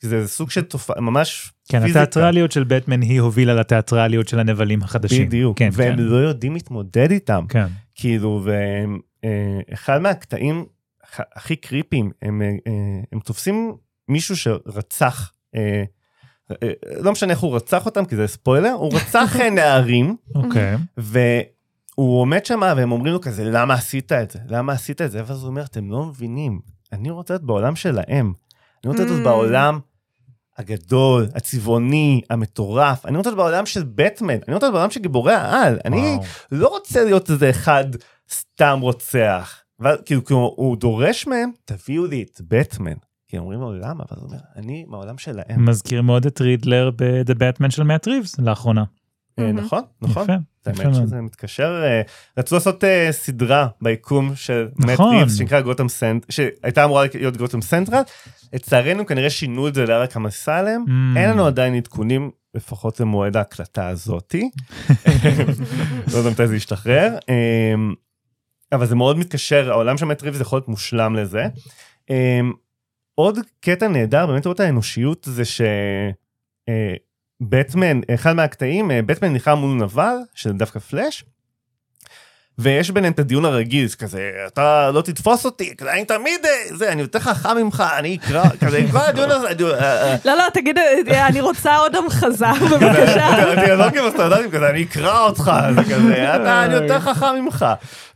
זה, 0.00 0.22
זה 0.22 0.28
סוג 0.28 0.50
של 0.50 0.62
תופעה 0.62 1.00
ממש 1.00 1.52
כן, 1.68 1.80
פיזיקה. 1.80 2.02
התיאטרליות 2.02 2.52
של 2.52 2.64
בטמן 2.64 3.02
היא 3.02 3.20
הובילה 3.20 3.54
לתיאטרליות 3.54 4.28
של 4.28 4.38
הנבלים 4.38 4.82
החדשים. 4.82 5.26
בדיוק 5.26 5.58
כן, 5.58 5.68
והם 5.72 5.96
כן. 5.96 6.02
לא 6.02 6.16
יודעים 6.16 6.54
להתמודד 6.54 7.10
איתם. 7.10 7.44
כן. 7.48 7.66
כאילו 7.94 8.42
ואחד 9.70 9.98
מהקטעים 9.98 10.64
הכ- 11.04 11.24
הכי 11.34 11.56
קריפיים 11.56 12.10
הם, 12.22 12.42
אה, 12.42 12.48
אה, 12.66 12.72
הם 13.12 13.20
תופסים 13.20 13.76
מישהו 14.08 14.36
שרצח 14.36 15.32
אה, 15.54 15.84
אה, 16.62 16.70
לא 17.00 17.12
משנה 17.12 17.30
איך 17.32 17.40
הוא 17.40 17.56
רצח 17.56 17.86
אותם 17.86 18.04
כי 18.04 18.16
זה 18.16 18.26
ספוילר 18.26 18.70
הוא 18.72 18.92
רצח 18.94 19.36
אה, 19.40 19.50
נערים 19.60 20.16
אוקיי. 20.34 20.76
והוא 20.96 22.20
עומד 22.20 22.46
שם 22.46 22.60
והם 22.76 22.92
אומרים 22.92 23.12
לו 23.12 23.20
כזה 23.20 23.44
למה 23.44 23.74
עשית 23.74 24.12
את 24.12 24.30
זה 24.30 24.38
למה 24.48 24.72
עשית 24.72 25.02
את 25.02 25.10
זה 25.10 25.22
ואז 25.26 25.42
הוא 25.42 25.48
אומר 25.50 25.64
אתם 25.64 25.90
לא 25.90 26.04
מבינים 26.04 26.60
אני 26.92 27.10
רוצה 27.10 27.34
להיות 27.34 27.44
בעולם 27.44 27.76
שלהם 27.76 28.32
אני 28.84 28.92
רוצה 28.92 29.04
להיות 29.04 29.20
Mm. 29.20 29.24
בעולם 29.24 29.78
הגדול 30.56 31.26
הצבעוני 31.34 32.20
המטורף 32.30 33.06
אני 33.06 33.16
רוצה 33.16 33.30
להיות 33.30 33.38
בעולם 33.38 33.66
של 33.66 33.82
בטמן 33.94 34.38
אני 34.48 34.54
רוצה 34.54 34.66
להיות 34.66 34.74
בעולם 34.74 34.90
של 34.90 35.00
גיבורי 35.00 35.34
העל 35.34 35.78
אני. 35.84 36.18
לא 36.52 36.68
רוצה 36.68 37.04
להיות 37.04 37.30
איזה 37.30 37.50
אחד 37.50 37.84
סתם 38.32 38.78
רוצח. 38.82 39.60
ואז 39.80 39.98
כאילו 40.04 40.24
כאילו, 40.24 40.54
הוא 40.56 40.76
דורש 40.76 41.26
מהם 41.26 41.50
תביאו 41.64 42.06
לי 42.06 42.22
את 42.22 42.40
בטמן. 42.48 42.94
כי 43.28 43.38
אומרים 43.38 43.60
לו 43.60 43.72
למה? 43.72 44.04
ואז 44.10 44.18
הוא 44.18 44.28
אומר 44.28 44.38
אני 44.56 44.84
מהעולם 44.88 45.18
שלהם. 45.18 45.68
מזכיר 45.68 46.02
מאוד 46.02 46.26
את 46.26 46.40
רידלר 46.40 46.90
ב-The 46.96 47.34
Batman 47.34 47.70
של 47.70 47.82
מאט 47.82 48.08
ריבס 48.08 48.38
לאחרונה. 48.38 48.84
אה. 49.38 49.52
נכון 49.52 49.82
נכון. 50.02 50.26
האמת. 50.30 50.94
שזה 50.94 51.20
מתקשר 51.20 51.82
אה, 51.84 52.02
רצו 52.38 52.54
לעשות 52.54 52.84
אה, 52.84 53.08
סדרה 53.12 53.68
ביקום 53.82 54.36
של 54.36 54.68
נכון. 54.76 55.16
ריבס 55.16 55.38
שנקרא 55.38 55.60
גותם 55.60 55.88
סנט 55.88 56.26
שהייתה 56.30 56.84
אמורה 56.84 57.04
להיות 57.14 57.36
גותם 57.36 57.60
סנטרל. 57.60 58.02
לצערנו 58.52 59.06
כנראה 59.06 59.30
שינו 59.30 59.68
את 59.68 59.74
זה 59.74 59.86
ל 59.86 59.90
Arkham 59.90 60.16
Asylum. 60.16 60.84
Mm. 60.86 61.18
אין 61.18 61.30
לנו 61.30 61.46
עדיין 61.46 61.74
עדכונים 61.74 62.30
לפחות 62.54 63.00
למועד 63.00 63.36
ההקלטה 63.36 63.88
הזאתי. 63.88 64.50
לא 66.12 66.18
יודע 66.18 66.30
מתי 66.30 66.46
זה 66.46 66.56
ישתחרר. 66.56 67.16
אמ, 67.28 67.94
אבל 68.72 68.86
זה 68.86 68.94
מאוד 68.94 69.18
מתקשר, 69.18 69.70
העולם 69.70 69.98
של 69.98 70.06
מטריב 70.06 70.34
זה 70.34 70.42
יכול 70.42 70.56
להיות 70.56 70.68
מושלם 70.68 71.16
לזה. 71.16 71.46
אמ, 72.10 72.52
עוד 73.14 73.38
קטע 73.60 73.88
נהדר 73.88 74.26
באמת 74.26 74.44
לראות 74.46 74.60
האנושיות 74.60 75.28
זה 75.30 75.42
שבטמן, 77.44 78.00
אחד 78.14 78.32
מהקטעים, 78.32 78.90
אה, 78.90 79.02
בטמן 79.02 79.32
נלחם 79.32 79.58
מול 79.58 79.82
נבל, 79.82 80.16
שזה 80.34 80.52
דווקא 80.52 80.78
פלאש. 80.78 81.24
ויש 82.58 82.90
ביניהם 82.90 83.12
את 83.12 83.18
הדיון 83.18 83.44
הרגיל, 83.44 83.88
כזה, 83.98 84.30
אתה 84.46 84.90
לא 84.90 85.02
תתפוס 85.02 85.44
אותי, 85.44 85.76
כזה, 85.76 85.92
אני 85.92 86.04
תמיד, 86.04 86.40
אה, 86.44 86.76
זה, 86.76 86.92
אני 86.92 87.02
יותר 87.02 87.18
חכם 87.18 87.56
ממך, 87.56 87.84
אני 87.98 88.16
אקרא, 88.16 88.44
כזה, 88.66 88.84
כל 88.92 88.98
הדיון 88.98 89.30
הזה, 89.30 89.46
אה, 89.46 90.02
אה, 90.02 90.16
לא, 90.24 90.34
לא, 90.34 90.44
תגיד, 90.52 90.78
אה, 90.78 91.26
אני 91.26 91.40
רוצה 91.40 91.76
עוד 91.76 91.96
המחזה, 91.96 92.46
בבקשה. 92.70 93.54
דיאלוגים 93.64 94.04
הסטנדרטיים 94.04 94.50
כזה, 94.50 94.70
אני 94.70 94.82
אקרא 94.82 95.20
אותך, 95.20 95.52
זה 95.74 95.94
כזה, 95.94 96.34
אתה 96.36 96.64
אני 96.64 96.74
יותר 96.74 97.00
חכם 97.00 97.34
ממך. 97.40 97.66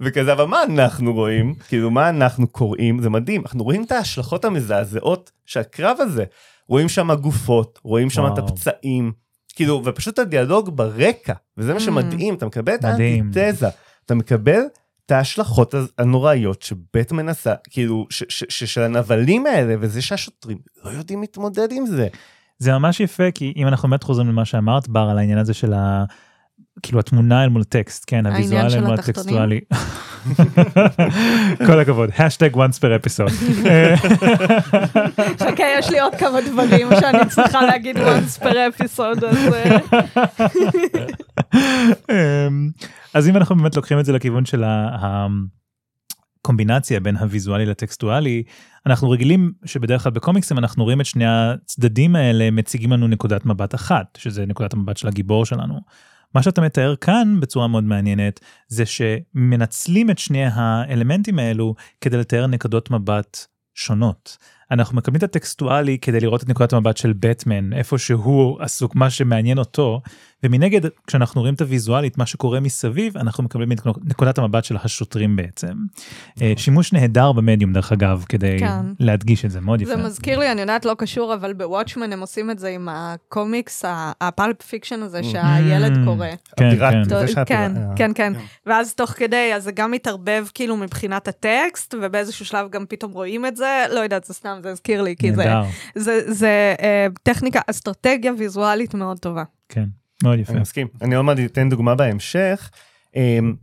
וכזה, 0.00 0.32
אבל 0.32 0.44
מה 0.44 0.62
אנחנו 0.62 1.14
רואים? 1.14 1.54
כאילו, 1.68 1.90
מה 1.90 2.08
אנחנו 2.08 2.46
קוראים? 2.46 3.02
זה 3.02 3.10
מדהים, 3.10 3.42
אנחנו 3.46 3.64
רואים 3.64 3.84
את 3.84 3.92
ההשלכות 3.92 4.44
המזעזעות 4.44 5.30
של 5.46 5.60
הקרב 5.60 5.96
הזה. 6.00 6.24
רואים 6.68 6.88
שם 6.88 7.14
גופות, 7.14 7.78
רואים 7.82 8.10
שם 8.10 8.26
את. 8.32 8.38
הפצעים, 8.38 9.12
כאילו, 9.54 9.82
ופשוט 9.84 10.18
הדיאלוג 10.18 10.76
ברקע, 10.76 11.32
וזה 11.56 11.74
מה 11.74 11.80
שמדהים, 11.80 12.34
אתה 12.34 12.46
מקבל 12.46 12.74
את. 12.74 12.84
האנטיתזה, 12.84 13.68
אתה 14.06 14.14
מקבל 14.14 14.60
את 15.06 15.10
ההשלכות 15.10 15.74
הנוראיות 15.98 16.62
שבטמן 16.62 17.28
עשה, 17.28 17.54
כאילו, 17.70 18.06
ש- 18.10 18.24
ש- 18.28 18.44
ש- 18.48 18.74
של 18.74 18.82
הנבלים 18.82 19.46
האלה, 19.46 19.74
וזה 19.80 20.02
שהשוטרים 20.02 20.58
לא 20.84 20.90
יודעים 20.90 21.20
להתמודד 21.20 21.68
עם 21.72 21.86
זה. 21.86 22.08
זה 22.58 22.72
ממש 22.72 23.00
יפה 23.00 23.30
כי 23.30 23.52
אם 23.56 23.68
אנחנו 23.68 23.88
באמת 23.88 24.02
חוזרים 24.02 24.28
למה 24.28 24.44
שאמרת 24.44 24.88
בר 24.88 25.08
על 25.10 25.18
העניין 25.18 25.38
הזה 25.38 25.54
של 25.54 25.72
ה... 25.72 26.04
כאילו 26.82 27.00
התמונה 27.00 27.44
אל 27.44 27.48
מול 27.48 27.64
טקסט, 27.64 28.04
כן, 28.06 28.26
הוויזואל 28.26 28.66
אל 28.74 28.80
מול? 28.80 28.94
הטקסטואלי. 28.94 29.60
כל 31.66 31.80
הכבוד, 31.80 32.10
השטג 32.18 32.54
once 32.56 32.78
per 32.78 33.04
episode. 33.04 33.32
חכה, 35.44 35.64
יש 35.78 35.90
לי 35.90 36.00
עוד 36.00 36.14
כמה 36.14 36.38
דברים 36.40 36.88
שאני 37.00 37.28
צריכה 37.28 37.62
להגיד 37.62 37.96
once 37.96 38.42
per 38.42 38.54
episode, 38.54 39.26
אז... 39.26 39.54
אה, 39.54 39.78
אמ, 42.10 42.68
אז 43.14 43.28
אם 43.28 43.36
אנחנו 43.36 43.56
באמת 43.56 43.76
לוקחים 43.76 43.98
את 43.98 44.04
זה 44.04 44.12
לכיוון 44.12 44.44
של 44.44 44.64
ה- 44.64 45.26
הקומבינציה 46.40 47.00
בין 47.00 47.16
הוויזואלי 47.16 47.66
לטקסטואלי, 47.66 48.42
אנחנו 48.86 49.10
רגילים 49.10 49.52
שבדרך 49.64 50.02
כלל 50.02 50.12
בקומיקסים 50.12 50.58
אנחנו 50.58 50.84
רואים 50.84 51.00
את 51.00 51.06
שני 51.06 51.24
הצדדים 51.26 52.16
האלה 52.16 52.50
מציגים 52.50 52.92
לנו 52.92 53.08
נקודת 53.08 53.46
מבט 53.46 53.74
אחת, 53.74 54.18
שזה 54.18 54.46
נקודת 54.46 54.72
המבט 54.72 54.96
של 54.96 55.08
הגיבור 55.08 55.46
שלנו. 55.46 55.80
מה 56.34 56.42
שאתה 56.42 56.60
מתאר 56.60 56.96
כאן 56.96 57.40
בצורה 57.40 57.68
מאוד 57.68 57.84
מעניינת, 57.84 58.40
זה 58.68 58.84
שמנצלים 58.86 60.10
את 60.10 60.18
שני 60.18 60.44
האלמנטים 60.44 61.38
האלו 61.38 61.74
כדי 62.00 62.16
לתאר 62.16 62.46
נקודות 62.46 62.90
מבט 62.90 63.46
שונות. 63.74 64.38
אנחנו 64.70 64.96
מקבלים 64.96 65.18
את 65.18 65.22
הטקסטואלי 65.22 65.98
כדי 65.98 66.20
לראות 66.20 66.42
את 66.42 66.48
נקודת 66.48 66.72
המבט 66.72 66.96
של 66.96 67.12
בטמן, 67.12 67.72
איפה 67.72 67.98
שהוא 67.98 68.60
עסוק, 68.60 68.94
מה 68.94 69.10
שמעניין 69.10 69.58
אותו, 69.58 70.00
ומנגד, 70.42 70.80
כשאנחנו 71.06 71.40
רואים 71.40 71.54
את 71.54 71.60
הוויזואלית, 71.60 72.18
מה 72.18 72.26
שקורה 72.26 72.60
מסביב, 72.60 73.16
אנחנו 73.16 73.44
מקבלים 73.44 73.72
את 73.72 73.80
נקודת 74.04 74.38
המבט 74.38 74.64
של 74.64 74.76
השוטרים 74.84 75.36
בעצם. 75.36 75.74
אה, 76.42 76.52
שימוש 76.56 76.92
נהדר 76.92 77.32
במדיום, 77.32 77.72
דרך 77.72 77.92
אגב, 77.92 78.24
כדי 78.28 78.56
כן. 78.58 78.86
להדגיש 79.00 79.44
את 79.44 79.50
זה, 79.50 79.60
מאוד 79.60 79.80
יפה. 79.80 79.90
זה 79.90 79.96
מזכיר 79.96 80.38
לי, 80.38 80.52
אני 80.52 80.60
יודעת, 80.60 80.84
לא 80.84 80.94
קשור, 80.98 81.34
אבל 81.34 81.52
בוואטשמן 81.52 82.12
הם 82.12 82.20
עושים 82.20 82.50
את 82.50 82.58
זה 82.58 82.68
עם 82.68 82.88
הקומיקס, 82.90 83.84
ה 84.20 84.29
pulp 84.29 84.62
fiction 84.62 85.02
הזה 85.02 85.22
שהילד 85.22 85.92
Mm. 85.96 86.04
קורא. 86.04 86.26
כן. 86.56 86.70
כן. 86.78 87.44
כן, 87.46 87.72
אה. 87.76 87.82
כן, 87.96 88.10
כן. 88.14 88.34
כן. 88.34 88.40
ואז 88.66 88.94
תוך 88.94 89.10
כדי, 89.10 89.52
אז 89.56 89.64
זה 89.64 89.72
גם 89.72 89.90
מתערבב 89.90 90.46
כאילו 90.54 90.76
מבחינת 90.76 91.28
הטקסט, 91.28 91.94
ובאיזשהו 92.02 92.44
שלב 92.46 92.70
גם 92.70 92.84
פתאום 92.88 93.12
רואים 93.12 93.46
את 93.46 93.56
זה, 93.56 93.84
לא 93.94 94.00
יודעת, 94.00 94.24
זה 94.24 94.34
סתם, 94.34 94.58
זה 94.62 94.70
הזכיר 94.70 95.02
לי, 95.02 95.16
כי 95.16 95.32
זה, 95.32 95.44
נהדר, 95.44 95.62
זה, 95.94 96.32
זה 96.32 96.74
אה, 96.82 97.06
טכניקה, 97.22 97.60
אסטרטגיה 97.66 98.32
ויזואלית 98.38 98.94
מאוד 98.94 99.18
טובה. 99.18 99.42
כן, 99.68 99.84
מאוד 100.22 100.38
יפה. 100.38 100.52
אני 100.52 100.60
מסכים. 100.60 100.86
אני 101.02 101.14
עוד 101.14 101.24
מעט 101.24 101.38
אתן 101.44 101.68
דוגמה 101.68 101.94
בהמשך. 101.94 102.70
אמ, 103.16 103.54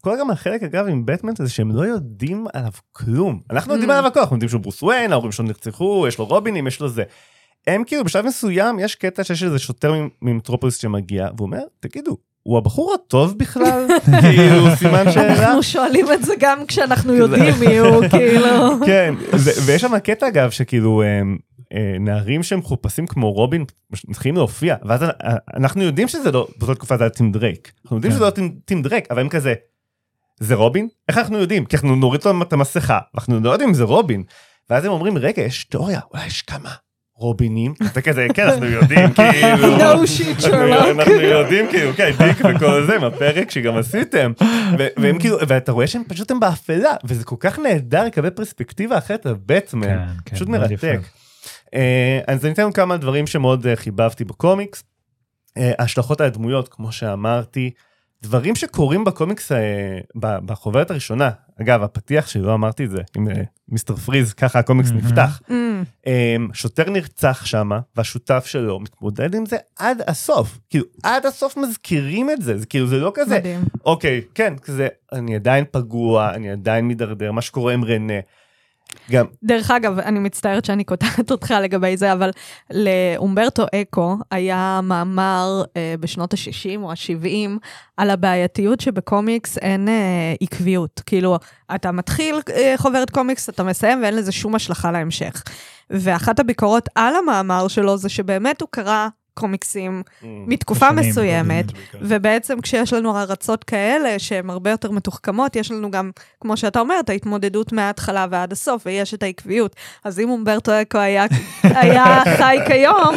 כל 0.00 0.16
גם 0.20 0.30
החלק 0.30 0.62
אגב 0.62 0.86
עם 0.88 1.06
בטמן 1.06 1.32
זה 1.38 1.48
שהם 1.50 1.70
לא 1.70 1.82
יודעים 1.82 2.46
עליו 2.54 2.70
כלום. 2.92 3.40
אנחנו 3.50 3.72
יודעים 3.72 3.90
Mm. 3.90 3.94
עליו 3.94 4.06
הכל, 4.06 4.20
אנחנו 4.20 4.36
יודעים 4.36 4.48
שהוא 4.48 4.60
ברוס 4.60 4.82
וויין, 4.82 5.12
ההורים 5.12 5.32
שלו 5.32 5.44
נרצחו, 5.46 6.04
יש 6.08 6.18
לו 6.18 6.24
רובינים, 6.24 6.66
יש 6.66 6.80
לו 6.80 6.88
זה. 6.88 7.02
הם 7.66 7.82
כאילו 7.86 8.04
בשלב 8.04 8.26
מסוים 8.26 8.78
יש 8.78 8.94
קטע 8.94 9.24
שיש 9.24 9.42
איזה 9.42 9.58
שוטר 9.58 9.92
מ- 9.92 10.08
ממטרופוליס 10.22 10.76
שמגיע 10.76 11.28
והוא 11.36 11.46
אומר 11.46 11.62
תגידו 11.80 12.16
הוא 12.42 12.58
הבחור 12.58 12.94
הטוב 12.94 13.38
בכלל 13.38 13.86
כאילו 14.22 14.76
סימן 14.76 15.12
שאלה. 15.12 15.42
אנחנו 15.46 15.62
שואלים 15.62 16.06
את 16.12 16.24
זה 16.24 16.34
גם 16.40 16.66
כשאנחנו 16.68 17.12
יודעים 17.22 17.54
מי 17.60 17.78
הוא, 17.78 18.04
כאילו. 18.10 18.50
כן 18.86 19.14
ויש 19.66 19.82
שם 19.82 19.98
קטע 19.98 20.28
אגב 20.28 20.50
שכאילו 20.50 21.02
אה, 21.02 21.20
נערים 22.00 22.42
שהם 22.42 22.58
מחופשים 22.58 23.06
כמו 23.06 23.32
רובין 23.32 23.64
מתחילים 24.08 24.36
להופיע 24.36 24.76
ואז 24.84 25.02
אה, 25.02 25.08
אנחנו 25.56 25.82
יודעים 25.82 26.08
שזה 26.08 26.32
לא 26.32 26.48
באותה 26.58 26.74
תקופה 26.74 26.96
זה 26.96 27.04
היה 27.04 27.10
טים 27.10 27.32
דרייק 27.32 27.72
אנחנו 27.84 27.96
יודעים 27.96 28.12
כן. 28.12 28.16
שזה 28.16 28.24
לא 28.24 28.30
טים- 28.64 28.82
דרייק 28.82 29.04
אבל 29.10 29.20
הם 29.20 29.28
כזה. 29.28 29.54
זה 30.40 30.54
רובין 30.54 30.88
איך 31.08 31.18
אנחנו 31.18 31.38
יודעים 31.38 31.64
כי 31.64 31.76
אנחנו 31.76 31.96
נוריד 31.96 32.20
לו 32.24 32.42
את 32.42 32.52
המסכה 32.52 32.98
אנחנו 33.14 33.40
לא 33.40 33.50
יודעים 33.50 33.68
אם 33.68 33.74
זה 33.74 33.84
רובין 33.84 34.22
ואז 34.70 34.84
הם 34.84 34.90
אומרים 34.90 35.18
רגע 35.18 35.42
יש 35.42 35.64
תיאוריה 35.64 36.00
אולי 36.14 36.26
יש 36.26 36.42
כמה 36.42 36.70
רובינים 37.16 37.74
אתה 37.86 38.00
כזה 38.00 38.26
כן 38.34 38.46
אנחנו 38.48 38.66
יודעים 38.66 39.10
כאילו. 39.14 39.76
אנחנו 40.90 41.12
יודעים 41.12 41.66
כאילו 41.70 41.92
כן 41.96 42.10
דיק 42.18 42.38
וכל 42.56 42.86
זה 42.86 42.98
מהפרק 42.98 43.50
שגם 43.50 43.76
עשיתם 43.76 44.32
והם 44.96 45.18
כאילו 45.18 45.36
ואתה 45.48 45.72
רואה 45.72 45.86
שהם 45.86 46.02
פשוט 46.08 46.30
הם 46.30 46.40
באפלה 46.40 46.92
וזה 47.04 47.24
כל 47.24 47.36
כך 47.40 47.58
נהדר 47.58 48.04
לקבל 48.04 48.30
פרספקטיבה 48.30 48.98
אחרת 48.98 49.26
על 49.26 49.34
בטמן 49.46 49.86
כן, 49.86 49.98
כן, 50.24 50.36
פשוט. 50.36 50.48
מרתק. 50.48 51.00
אה, 51.74 52.20
אז 52.26 52.44
אני 52.44 52.52
אתן 52.52 52.72
כמה 52.72 52.96
דברים 52.96 53.26
שמאוד 53.26 53.66
אה, 53.66 53.76
חיבבתי 53.76 54.24
בקומיקס. 54.24 54.84
אה, 55.56 55.72
ההשלכות 55.78 56.20
על 56.20 56.26
הדמויות 56.26 56.68
כמו 56.68 56.92
שאמרתי 56.92 57.70
דברים 58.22 58.54
שקורים 58.54 59.04
בקומיקס 59.04 59.52
ב- 60.20 60.38
בחוברת 60.46 60.90
הראשונה 60.90 61.30
אגב 61.62 61.82
הפתיח 61.82 62.28
שלי 62.28 62.42
לא 62.42 62.54
אמרתי 62.54 62.84
את 62.84 62.90
זה 62.90 63.02
עם 63.16 63.28
מיסטר 63.68 63.96
פריז 63.96 64.32
ככה 64.32 64.58
הקומיקס 64.58 64.90
מהמם. 64.90 65.06
נפתח. 65.06 65.40
Mm, 65.48 65.52
אמ, 66.06 66.48
שוטר 66.52 66.90
נרצח 66.90 67.46
שם 67.46 67.70
והשותף 67.96 68.46
שלו 68.46 68.80
מתמודד 68.80 69.34
עם 69.34 69.46
זה 69.46 69.56
עד 69.78 70.02
הסוף 70.06 70.58
כאילו 70.70 70.84
עד 71.02 71.26
הסוף 71.26 71.56
מזכירים 71.56 72.30
את 72.30 72.42
זה 72.42 72.58
זה 72.58 72.66
כאילו 72.66 72.86
זה 72.86 72.96
לא 72.96 73.12
כזה 73.14 73.38
מדהים. 73.38 73.60
אוקיי 73.84 74.20
כן 74.34 74.54
כזה 74.62 74.88
אני 75.12 75.34
עדיין 75.34 75.64
פגוע 75.70 76.34
אני 76.34 76.50
עדיין 76.50 76.84
מידרדר 76.84 77.32
מה 77.32 77.42
שקורה 77.42 77.72
עם 77.74 77.84
רנה. 77.84 78.20
גם 79.10 79.26
דרך 79.42 79.70
אגב, 79.70 79.98
אני 79.98 80.18
מצטערת 80.18 80.64
שאני 80.64 80.84
קוטעת 80.84 81.30
אותך 81.30 81.54
לגבי 81.62 81.96
זה, 81.96 82.12
אבל 82.12 82.30
לאומברטו 82.70 83.66
אקו 83.74 84.16
היה 84.30 84.80
מאמר 84.82 85.62
אה, 85.76 85.94
בשנות 86.00 86.34
ה-60 86.34 86.82
או 86.82 86.90
ה-70 86.90 87.50
על 87.96 88.10
הבעייתיות 88.10 88.80
שבקומיקס 88.80 89.58
אין 89.58 89.88
אה, 89.88 90.34
עקביות. 90.40 91.02
כאילו, 91.06 91.38
אתה 91.74 91.92
מתחיל 91.92 92.40
אה, 92.50 92.74
חוברת 92.76 93.10
קומיקס, 93.10 93.48
אתה 93.48 93.62
מסיים 93.62 94.02
ואין 94.02 94.16
לזה 94.16 94.32
שום 94.32 94.54
השלכה 94.54 94.92
להמשך. 94.92 95.42
ואחת 95.90 96.40
הביקורות 96.40 96.88
על 96.94 97.14
המאמר 97.16 97.68
שלו 97.68 97.96
זה 97.96 98.08
שבאמת 98.08 98.60
הוא 98.60 98.68
קרא 98.70 99.08
קומיקסים 99.34 100.02
מתקופה 100.22 100.88
שנים, 100.90 101.10
מסוימת, 101.10 101.72
בעיקר. 101.72 101.98
ובעצם 102.02 102.60
כשיש 102.60 102.92
לנו 102.92 103.18
הרצות 103.18 103.64
כאלה 103.64 104.18
שהן 104.18 104.50
הרבה 104.50 104.70
יותר 104.70 104.90
מתוחכמות, 104.90 105.56
יש 105.56 105.70
לנו 105.70 105.90
גם, 105.90 106.10
כמו 106.40 106.56
שאתה 106.56 106.80
אומר, 106.80 106.94
את 107.00 107.10
ההתמודדות 107.10 107.72
מההתחלה 107.72 108.26
ועד 108.30 108.52
הסוף, 108.52 108.82
ויש 108.86 109.14
את 109.14 109.22
העקביות. 109.22 109.76
אז 110.04 110.20
אם 110.20 110.30
אומברטו 110.30 110.72
אקו 110.82 110.98
היה, 110.98 111.24
היה 111.62 112.22
חי 112.36 112.56
כיום, 112.66 113.14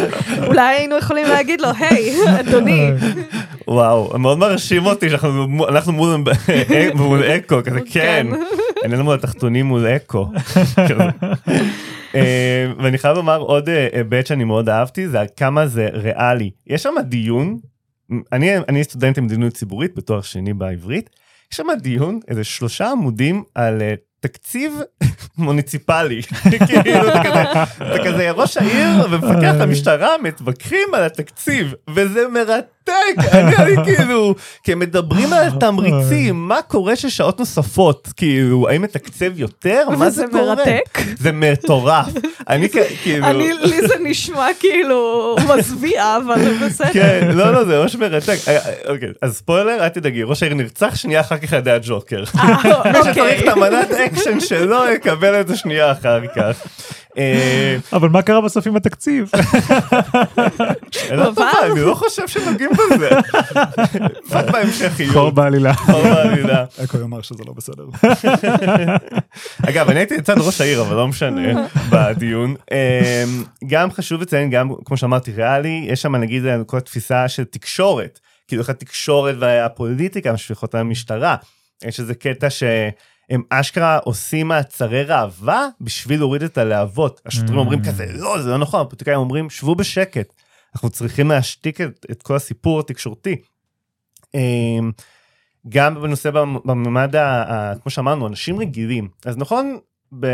אולי 0.47 0.75
היינו 0.75 0.97
יכולים 0.97 1.27
להגיד 1.27 1.62
לו, 1.62 1.69
היי, 1.80 2.15
אדוני, 2.39 2.89
וואו 3.67 4.19
מאוד 4.19 4.38
מרשים 4.38 4.86
אותי 4.86 5.10
שאנחנו 5.10 5.47
מו- 5.47 5.67
אנחנו 5.67 5.93
מול 5.93 6.23
מול 6.95 7.23
אקו 7.23 7.56
כזה 7.65 7.80
כן 7.91 8.27
אין 8.84 8.91
לנו 8.91 9.13
התחתונים 9.13 9.65
מול 9.65 9.88
אקו. 9.88 10.27
אה, 12.17 12.84
ואני 12.84 12.97
חייב 12.97 13.17
לומר 13.17 13.39
עוד 13.39 13.69
אה, 13.69 13.88
היבט 13.93 14.27
שאני 14.27 14.43
מאוד 14.43 14.69
אהבתי 14.69 15.08
זה 15.08 15.19
כמה 15.38 15.67
זה 15.67 15.89
ריאלי. 15.93 16.51
יש 16.67 16.84
שם 16.84 16.95
דיון 17.03 17.58
אני 18.32 18.58
אני 18.58 18.84
סטודנט 18.84 19.17
למדיניות 19.17 19.53
ציבורית 19.53 19.95
בתואר 19.95 20.21
שני 20.21 20.53
בעברית 20.53 21.10
יש 21.51 21.58
שם 21.58 21.67
דיון 21.82 22.19
איזה 22.27 22.43
שלושה 22.43 22.91
עמודים 22.91 23.43
על 23.56 23.82
אה, 23.82 23.93
תקציב 24.19 24.73
מוניציפלי. 25.38 26.21
כאילו 26.67 27.08
אתה 27.10 27.23
כזה 27.23 27.63
אתה 27.63 28.03
כזה 28.06 28.32
ראש 28.32 28.58
העיר 28.58 28.89
ומפקח 29.12 29.53
המשטרה 29.60 30.17
מתווכחים 30.23 30.88
על 30.93 31.03
התקציב 31.03 31.73
וזה 31.89 32.27
מרתק 32.27 32.77
אני, 33.32 33.56
אני 33.56 33.76
כאילו 33.86 34.36
כי 34.63 34.71
הם 34.71 34.80
מדברים 34.80 35.34
על 35.34 35.50
תמריצים 35.60 36.47
מה 36.47 36.62
קורה 36.62 36.95
ששעות 36.95 37.39
נוספות 37.39 38.08
כאילו 38.17 38.69
האם 38.69 38.82
מתקצב 38.82 39.39
יותר 39.39 39.89
מה 39.97 40.10
זה 40.10 40.26
קורה 40.32 40.56
מרתק. 40.56 41.00
זה 41.19 41.32
מטורף 41.32 42.08
אני 42.50 42.69
כאילו 43.04 43.28
אני, 43.28 43.54
לי 43.62 43.88
זה 43.88 43.95
נשמע 44.04 44.47
כאילו 44.60 45.36
מזוויע, 45.58 46.17
אבל 46.17 46.54
בסדר. 46.65 46.93
כן 46.93 47.30
לא 47.34 47.54
לא 47.54 47.63
זה 47.63 47.82
ממש 47.82 47.95
מרתק 47.95 48.38
אה, 48.47 48.58
אה, 48.58 48.73
אוקיי 48.88 49.10
אז 49.21 49.38
ספוילר 49.38 49.84
אל 49.84 49.89
תדאגי 49.89 50.23
ראש 50.23 50.43
העיר 50.43 50.56
נרצח 50.56 50.95
שנייה 50.95 51.21
אחר 51.21 51.38
כך 51.38 51.54
על 51.54 51.60
ידי 51.60 51.71
הג'וקר. 51.71 52.23
אה, 52.39 52.54
מי 52.86 53.00
שצריך 53.00 53.17
אוקיי. 53.17 53.39
את 53.39 53.47
המנת 53.47 53.91
אקשן 53.91 54.39
שלו 54.39 54.89
יקבל 54.95 55.41
את 55.41 55.47
זה 55.47 55.56
שנייה 55.56 55.91
אחר 55.91 56.21
כך. 56.36 56.67
אה, 57.17 57.77
אבל 57.93 58.10
מה 58.10 58.21
קרה 58.21 58.41
בסוף 58.41 58.67
עם 58.67 58.75
התקציב? 58.75 59.32
שאלה 60.91 61.25
טובה, 61.25 61.51
אני 61.71 61.82
לא 61.82 61.93
חושב 61.93 62.27
שנוגעים 62.27 62.69
בזה. 62.93 63.10
רק 64.32 64.45
חור 64.45 64.51
בהמשכיות. 64.51 65.34
בעלילה. 65.34 65.73
חור 65.73 66.03
בעלילה. 66.03 66.65
אקו 66.84 66.97
יאמר 66.97 67.21
שזה 67.21 67.43
לא 67.47 67.53
בסדר. 67.53 67.86
אגב, 69.69 69.89
אני 69.89 69.99
הייתי 69.99 70.17
לצד 70.17 70.38
ראש 70.38 70.62
העיר, 70.62 70.82
אבל 70.82 70.95
לא 70.95 71.08
משנה, 71.08 71.67
בדיון. 71.89 72.56
אמ, 72.71 73.43
גם 73.67 73.91
חשוב 73.91 74.21
לציין, 74.21 74.49
גם 74.49 74.69
כמו 74.86 74.97
שאמרתי, 74.97 75.32
ריאלי, 75.32 75.86
יש 75.88 76.01
שם 76.01 76.15
נגיד 76.15 76.43
כל 76.65 76.77
התפיסה 76.77 77.27
של 77.27 77.43
תקשורת. 77.43 78.19
כאילו 78.47 78.62
איך 78.62 78.69
התקשורת 78.69 79.36
והפוליטיקה 79.39 80.34
משפיכות 80.34 80.75
על 80.75 80.82
המשטרה. 80.82 81.36
יש 81.84 81.99
איזה 81.99 82.15
קטע 82.15 82.49
שהם 83.32 83.42
אשכרה 83.50 83.98
עושים 83.98 84.48
מעצרי 84.48 85.04
ראווה 85.04 85.68
בשביל 85.82 86.20
להוריד 86.20 86.44
את 86.44 86.58
הלהבות. 86.58 87.22
השוטרים 87.26 87.58
Mm. 87.58 87.62
אומרים 87.62 87.84
כזה, 87.84 88.06
לא, 88.13 88.42
זה 88.42 88.50
לא 88.50 88.58
נכון, 88.58 88.82
הפוליטיקאים 88.82 89.18
אומרים, 89.18 89.50
שבו 89.50 89.76
בשקט. 89.76 90.34
אנחנו 90.76 90.90
צריכים 90.90 91.30
להשתיק 91.30 91.82
את, 91.82 92.06
את 92.12 92.24
כל 92.24 92.36
הסיפור 92.36 92.80
התקשורתי. 92.80 93.36
אמ, 94.34 94.92
גם 95.70 95.96
בנושא 95.96 96.30
בממד, 96.66 97.16
כמו 97.82 97.90
שאמרנו, 97.90 98.28
אנשים 98.28 98.60
רגילים. 98.60 99.08
אז 99.26 99.38
נכון, 99.38 99.78
ב, 100.20 100.28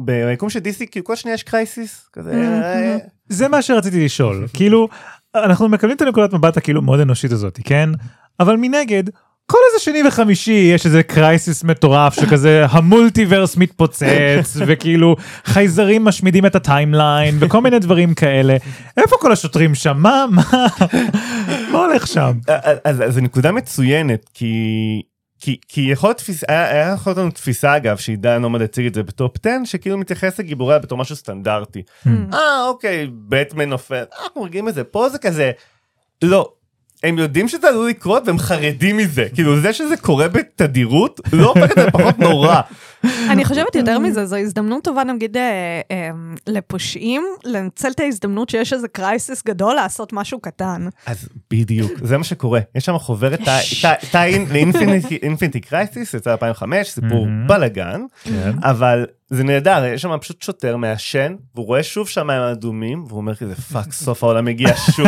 ביקום 0.00 0.50
של 0.50 0.58
DC 0.58 0.86
כאילו 0.90 1.06
כל 1.06 1.16
שנייה 1.16 1.34
יש 1.34 1.42
קרייסיס 1.42 2.08
כזה. 2.12 2.32
Mm-hmm. 2.32 2.64
אה, 2.64 2.96
זה 3.28 3.48
מה 3.48 3.62
שרציתי 3.62 4.04
לשאול 4.04 4.46
כאילו 4.56 4.88
אנחנו 5.34 5.68
מקבלים 5.68 5.96
את 5.96 6.02
הנקודת 6.02 6.32
מבט 6.32 6.56
הכאילו 6.56 6.82
מאוד 6.82 7.00
אנושית 7.00 7.32
הזאת 7.32 7.58
כן 7.64 7.88
אבל 8.40 8.56
מנגד 8.56 9.04
כל 9.50 9.58
איזה 9.68 9.84
שני 9.84 10.02
וחמישי 10.08 10.70
יש 10.74 10.86
איזה 10.86 11.02
קרייסיס 11.02 11.64
מטורף 11.64 12.14
שכזה 12.14 12.66
המולטיברס 12.70 13.56
מתפוצץ 13.56 14.56
וכאילו 14.66 15.16
חייזרים 15.44 16.04
משמידים 16.04 16.46
את 16.46 16.54
ה 16.54 16.63
timeline 16.63 17.36
וכל 17.40 17.60
מיני 17.60 17.78
דברים 17.78 18.14
כאלה 18.14 18.56
איפה 18.96 19.16
כל 19.20 19.32
השוטרים 19.32 19.74
שם 19.74 19.96
מה 19.96 20.24
מה 20.30 20.42
מה 21.72 21.78
הולך 21.78 22.06
שם 22.06 22.32
אז, 22.84 23.02
זו 23.08 23.20
נקודה 23.20 23.52
מצוינת 23.52 24.30
כי 24.34 25.02
כי, 25.40 25.56
כי 25.68 25.80
יכול 25.80 26.08
להיות 26.08 26.16
תפיסה, 26.16 26.46
היה, 26.48 26.70
היה 26.70 26.92
יכול 26.94 27.10
להיות 27.10 27.18
לנו 27.18 27.30
תפיסה 27.30 27.76
אגב 27.76 27.96
שעידן 27.96 28.44
עומד 28.44 28.62
הציג 28.62 28.86
את 28.86 28.94
זה 28.94 29.02
ב 29.02 29.11
Top 29.11 29.36
10 29.46 29.50
שכאילו 29.64 29.98
מתייחס 29.98 30.38
לגיבורי 30.38 30.66
העל 30.66 30.78
בתור 30.78 30.98
משהו 30.98 31.16
סטנדרטי. 31.16 31.82
אה 32.32 32.66
אוקיי 32.68 33.06
בטמן 33.28 33.68
נופל 33.68 34.04
אנחנו 34.24 34.42
רגילים 34.42 34.68
לזה 34.68 34.84
פה 34.84 35.08
זה 35.08 35.18
כזה 35.18 35.50
לא. 36.22 36.59
הם 37.02 37.18
יודעים 37.18 37.48
שזה 37.48 37.68
עלול 37.68 37.88
לקרות 37.88 38.22
והם 38.26 38.38
חרדים 38.38 38.96
מזה 38.96 39.26
כאילו 39.34 39.60
זה 39.60 39.72
שזה 39.72 39.96
קורה 39.96 40.28
בתדירות 40.28 41.20
לא 41.32 41.48
הופך 41.48 41.70
את 41.70 41.76
זה 41.76 41.86
לפחות 41.86 42.18
נורא. 42.18 42.60
אני 43.30 43.44
חושבת 43.44 43.74
יותר 43.74 43.98
מזה, 43.98 44.26
זו 44.26 44.36
הזדמנות 44.36 44.84
טובה 44.84 45.04
נגיד 45.04 45.36
אה, 45.36 45.80
אה, 45.90 46.10
לפושעים, 46.46 47.22
לנצל 47.44 47.90
את 47.90 48.00
ההזדמנות 48.00 48.48
שיש 48.48 48.72
איזה 48.72 48.88
crisis 48.88 49.42
גדול 49.46 49.74
לעשות 49.74 50.12
משהו 50.12 50.40
קטן. 50.40 50.88
אז 51.06 51.28
בדיוק 51.50 51.92
זה 52.02 52.18
מה 52.18 52.24
שקורה 52.24 52.60
יש 52.74 52.84
שם 52.84 52.98
חוברת 52.98 53.40
tie-in 54.10 54.46
ל 54.50 54.62
Infinite 54.62 55.60
Crisis 55.60 56.14
יצא 56.14 56.32
2005 56.32 56.88
סיפור. 56.88 57.26
בלאגן 57.46 58.00
כן. 58.24 58.52
אבל 58.62 59.06
זה 59.30 59.44
נהדר 59.44 59.84
יש 59.84 60.02
שם 60.02 60.18
פשוט 60.20 60.42
שוטר 60.42 60.76
מעשן 60.76 61.36
והוא 61.54 61.66
רואה 61.66 61.82
שוב 61.82 62.08
שמיים 62.08 62.42
אדומים 62.42 63.04
והוא 63.08 63.16
אומר 63.16 63.34
כזה 63.34 63.54
fuck 63.54 63.92
סוף 63.92 64.24
העולם 64.24 64.44
מגיע 64.44 64.76
שוב 64.76 65.06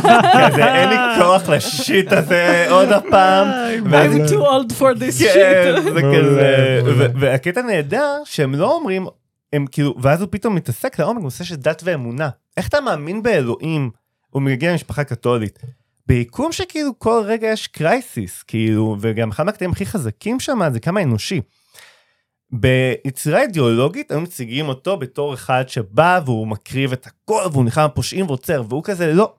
כזה 0.38 0.74
אין 0.74 0.88
לי 0.88 0.96
כוח 1.18 1.48
ל 1.48 1.61
shit 1.61 2.12
הזה 2.12 2.66
עוד 2.70 2.88
הפעם. 2.92 3.48
I'm 3.84 4.30
too 4.30 4.32
old 4.32 4.72
for 4.72 4.98
this 4.98 5.24
כן, 5.24 5.74
shit. 5.76 5.80
זה 5.80 5.90
מעולה, 6.02 6.82
כזה, 6.82 7.06
והקטע 7.20 7.62
נהדר 7.62 8.12
שהם 8.24 8.54
לא 8.54 8.72
אומרים, 8.72 9.06
הם 9.52 9.66
כאילו, 9.66 9.94
ואז 10.02 10.20
הוא 10.20 10.28
פתאום 10.32 10.54
מתעסק 10.54 10.98
לעומק 10.98 11.20
בנושא 11.20 11.44
של 11.44 11.56
דת 11.56 11.82
ואמונה. 11.84 12.28
איך 12.56 12.68
אתה 12.68 12.80
מאמין 12.80 13.22
באלוהים? 13.22 13.90
הוא 14.30 14.42
מגיע 14.42 14.72
ממשפחה 14.72 15.04
קתולית. 15.04 15.58
ביקום 16.06 16.52
שכאילו 16.52 16.98
כל 16.98 17.22
רגע 17.26 17.48
יש 17.48 17.66
קרייסיס, 17.66 18.42
כאילו, 18.42 18.96
וגם 19.00 19.30
אחד 19.30 19.46
מהקטעים 19.46 19.70
הכי 19.70 19.86
חזקים 19.86 20.40
שם 20.40 20.60
זה 20.72 20.80
כמה 20.80 21.02
אנושי. 21.02 21.40
ביצירה 22.60 23.42
אידיאולוגית 23.42 24.10
היו 24.10 24.20
מציגים 24.20 24.68
אותו 24.68 24.96
בתור 24.96 25.34
אחד 25.34 25.64
שבא 25.68 26.20
והוא 26.24 26.46
מקריב 26.46 26.92
את 26.92 27.06
הכל 27.06 27.42
והוא 27.52 27.64
נלחם 27.64 27.86
בפושעים 27.86 28.26
ועוצר 28.26 28.62
והוא 28.68 28.82
כזה 28.84 29.12
לא. 29.12 29.32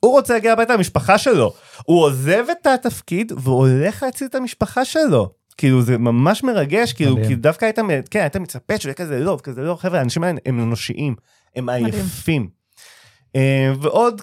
הוא 0.00 0.12
רוצה 0.12 0.34
להגיע 0.34 0.52
הביתה 0.52 0.74
למשפחה 0.74 1.18
שלו. 1.18 1.52
הוא 1.84 2.04
עוזב 2.04 2.44
את 2.52 2.66
התפקיד 2.66 3.32
והולך 3.36 4.02
להציל 4.02 4.26
את 4.26 4.34
המשפחה 4.34 4.84
שלו. 4.84 5.32
כאילו 5.56 5.82
זה 5.82 5.98
ממש 5.98 6.44
מרגש 6.44 6.92
כאילו. 6.92 7.16
כי 7.28 7.34
דווקא 7.34 7.64
היית 7.64 7.78
כן 8.10 8.20
היית 8.20 8.36
מצפה 8.36 8.78
שהוא 8.78 8.88
יהיה 8.88 8.94
כזה 8.94 9.18
לא 9.18 9.38
כזה 9.42 9.62
לא 9.62 9.74
חבר'ה 9.74 9.98
האנשים 9.98 10.24
האלה 10.24 10.38
הם 10.46 10.60
אנושיים 10.60 11.14
הם 11.56 11.68
עייפים. 11.68 12.48
אה, 13.36 13.72
ועוד 13.80 14.22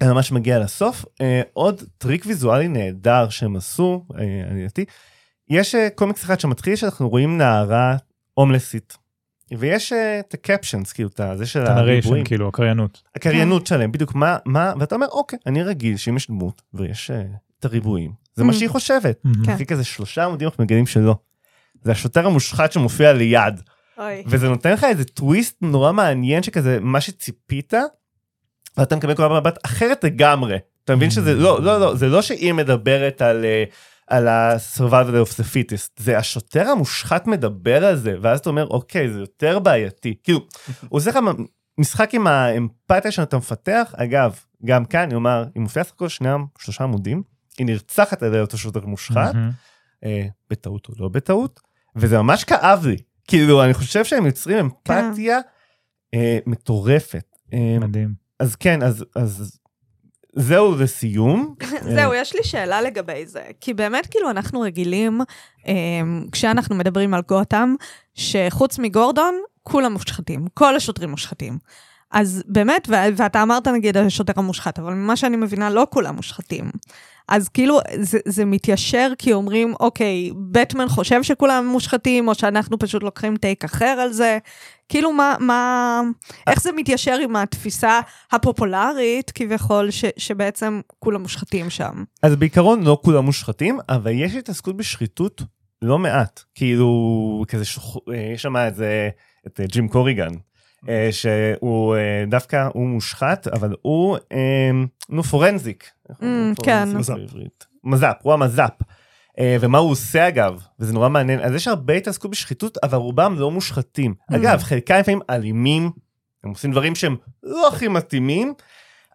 אני 0.00 0.08
ממש 0.08 0.32
מגיע 0.32 0.58
לסוף 0.58 1.04
אה, 1.20 1.42
עוד 1.52 1.82
טריק 1.98 2.24
ויזואלי 2.26 2.68
נהדר 2.68 3.28
שהם 3.28 3.56
עשו 3.56 4.04
אה, 4.18 4.24
אני 4.50 4.60
לדעתי 4.60 4.84
יש 5.48 5.74
אה, 5.74 5.88
קומיקס 5.94 6.24
אחד 6.24 6.40
שמתחיל 6.40 6.76
שאנחנו 6.76 7.08
רואים 7.08 7.38
נערה 7.38 7.96
הומלסית. 8.34 8.96
ויש 9.58 9.92
אה, 9.92 10.20
את 10.20 10.34
ה 10.34 10.40
captions 10.40 10.92
כאילו 10.92 11.08
את 11.08 11.20
זה 11.38 11.46
של 11.46 11.66
הריבועים. 11.66 12.24
כאילו 12.24 12.48
הקריינות 12.48 13.02
הקריינות 13.16 13.66
שלהם 13.66 13.92
בדיוק 13.92 14.14
מה 14.14 14.36
מה 14.44 14.72
ואתה 14.80 14.94
אומר 14.94 15.06
אוקיי 15.06 15.38
אני 15.46 15.62
רגיל 15.62 15.96
שאם 15.96 16.16
יש 16.16 16.26
דמות 16.28 16.62
ויש 16.74 17.10
אה, 17.10 17.22
את 17.60 17.64
הריבועים 17.64 18.12
זה 18.34 18.44
מה 18.44 18.52
Mm. 18.52 18.56
שהיא 18.56 18.68
חושבת. 18.68 19.22
כן. 19.44 19.52
אחרי 19.52 19.66
כזה 19.66 19.84
שלושה 19.84 20.24
עמודים 20.24 20.48
אנחנו 20.48 20.64
מגלים 20.64 20.86
שלא. 20.86 21.16
זה 21.82 21.92
השוטר 21.92 22.26
המושחת 22.26 22.72
שמופיע 22.72 23.12
ליד. 23.12 23.60
וזה 24.26 24.48
נותן 24.48 24.72
לך 24.72 24.84
איזה 24.84 25.04
טוויסט 25.04 25.56
נורא 25.62 25.92
מעניין 25.92 26.42
שכזה 26.42 26.78
מה 26.80 27.00
שציפית 27.00 27.72
ואתה 28.76 28.96
מקבל 28.96 29.14
כל 29.14 29.28
מבט 29.40 29.58
אחרת 29.66 30.04
לגמרי. 30.04 30.56
אתה 30.84 30.96
מבין 30.96 31.10
שזה 31.10 31.34
לא 31.34 31.62
לא 31.62 31.80
לא 31.80 31.94
זה 31.94 32.06
לא 32.08 32.22
שהיא 32.22 32.52
מדברת 32.52 33.22
על. 33.22 33.44
על 34.06 34.28
ה-survival 34.28 35.26
of 35.26 35.32
the 35.32 35.44
fittest. 35.54 35.90
זה 35.96 36.18
השוטר 36.18 36.68
המושחת 36.68 37.26
מדבר 37.26 37.84
על 37.84 37.96
זה 37.96 38.16
ואז 38.20 38.38
אתה 38.38 38.50
אומר 38.50 38.66
אוקיי 38.66 39.12
זה 39.12 39.20
יותר 39.20 39.58
בעייתי. 39.58 40.14
כאילו 40.22 40.38
הוא 40.88 40.98
עושה 40.98 41.10
לך 41.10 41.18
משחק 41.78 42.14
עם 42.14 42.26
האמפתיה 42.26 43.10
שאתה 43.10 43.36
מפתח. 43.36 43.94
אגב 43.96 44.40
גם 44.64 44.84
כאן 44.84 45.00
אני 45.00 45.14
אומר 45.14 45.44
היא 45.54 45.62
מופיעה 45.62 45.84
סך 45.84 45.92
הכל 45.92 46.08
שני 46.08 46.28
שלושה 46.58 46.84
עמודים. 46.84 47.22
היא 47.58 47.66
נרצחת 47.66 48.22
על 48.22 48.28
ידי 48.28 48.40
אותו 48.40 48.58
שוטר 48.58 48.86
מושחת. 48.86 49.34
אה, 50.04 50.26
בטעות 50.50 50.88
או 50.88 50.94
לא 50.98 51.08
בטעות. 51.08 51.60
וזה 51.96 52.18
ממש 52.18 52.44
כאב 52.44 52.86
לי. 52.86 52.96
כאילו 53.28 53.64
אני 53.64 53.74
חושב 53.74 54.04
שהם 54.04 54.26
יוצרים 54.26 54.58
אמפתיה 54.58 55.38
אה, 56.14 56.38
מטורפת. 56.46 57.36
אה, 57.52 57.78
מדהים. 57.80 58.14
אז 58.40 58.56
כן 58.56 58.82
אז 58.82 59.04
אז 59.16 59.58
זהו 60.36 60.74
לסיום 60.78 61.54
זהו, 61.96 62.14
יש 62.14 62.34
לי 62.34 62.44
שאלה 62.44 62.80
לגבי 62.80 63.26
זה. 63.26 63.42
כי 63.60 63.74
באמת, 63.74 64.06
כאילו, 64.06 64.30
אנחנו 64.30 64.60
רגילים, 64.60 65.20
אמ, 65.66 66.24
כשאנחנו 66.32 66.76
מדברים 66.76 67.14
על 67.14 67.22
גותם, 67.28 67.74
שחוץ 68.14 68.78
מגורדון, 68.78 69.34
כולם 69.62 69.92
מושחתים. 69.92 70.46
כל 70.54 70.76
השוטרים 70.76 71.10
מושחתים. 71.10 71.58
אז 72.16 72.42
באמת, 72.46 72.88
ואתה 73.16 73.42
אמרת 73.42 73.68
נגיד 73.68 73.96
השוטר 73.96 74.32
המושחת, 74.36 74.78
אבל 74.78 74.94
ממה 74.94 75.16
שאני 75.16 75.36
מבינה, 75.36 75.70
לא 75.70 75.86
כולם 75.90 76.16
מושחתים. 76.16 76.70
אז 77.28 77.48
כאילו, 77.48 77.78
זה, 78.00 78.18
זה 78.26 78.44
מתיישר 78.44 79.12
כי 79.18 79.32
אומרים, 79.32 79.74
אוקיי, 79.80 80.30
בטמן 80.50 80.88
חושב 80.88 81.22
שכולם 81.22 81.66
מושחתים, 81.66 82.28
או 82.28 82.34
שאנחנו 82.34 82.78
פשוט 82.78 83.02
לוקחים 83.02 83.36
טייק 83.36 83.64
אחר 83.64 83.84
על 83.84 84.12
זה. 84.12 84.38
כאילו, 84.88 85.12
מה, 85.12 85.34
מה, 85.40 86.00
איך 86.46 86.62
זה 86.62 86.72
מתיישר 86.72 87.18
עם 87.22 87.36
התפיסה 87.36 88.00
הפופולרית, 88.32 89.30
כביכול, 89.34 89.90
ש, 89.90 90.04
שבעצם 90.16 90.80
כולם 90.98 91.22
מושחתים 91.22 91.70
שם? 91.70 92.04
אז 92.22 92.36
בעיקרון 92.36 92.82
לא 92.82 92.98
כולם 93.02 93.24
מושחתים 93.24 93.78
אבל 93.88 94.10
יש 94.14 94.34
התעסקות 94.34 94.76
בשחיתות 94.76 95.42
לא 95.82 95.98
מעט 95.98 96.42
כאילו 96.54 97.44
כזה 97.48 97.64
שוח... 97.64 97.96
אה, 97.96 98.30
יש 98.34 98.42
שם 98.42 98.56
איזה 98.56 99.08
את 99.46 99.60
אה, 99.60 99.66
ג'ים 99.66 99.88
קוריגן 99.88 100.32
שהוא 101.10 101.96
אה, 101.96 102.24
דווקא 102.28 102.68
הוא 102.72 102.86
מושחת 102.86 103.48
אבל 103.48 103.74
הוא 103.82 104.16
אה, 104.32 104.70
נו 105.08 105.22
פורנזיק. 105.22 105.90
Mm, 106.10 106.14
כן. 106.62 106.88
מז"פ 107.84 108.16
הוא 108.22 108.32
המז"פ. 108.32 108.72
אה, 109.38 109.56
ומה 109.60 109.78
הוא 109.78 109.90
עושה 109.90 110.28
אגב? 110.28 110.62
וזה 110.80 110.92
נורא 110.92 111.08
מעניין. 111.08 111.40
אז 111.40 111.54
יש 111.54 111.68
הרבה 111.68 111.94
התעסקות 111.94 112.30
בשחיתות 112.30 112.78
אבל 112.82 112.98
רובם 112.98 113.34
לא 113.38 113.50
מושחתים. 113.50 114.14
אגב 114.32 114.62
חלקם 114.62 114.98
לפעמים 114.98 115.20
אלימים. 115.30 115.90
הם 116.44 116.50
עושים 116.50 116.70
דברים 116.72 116.94
שהם 116.94 117.16
לא 117.42 117.68
הכי 117.68 117.88
מתאימים 117.88 118.54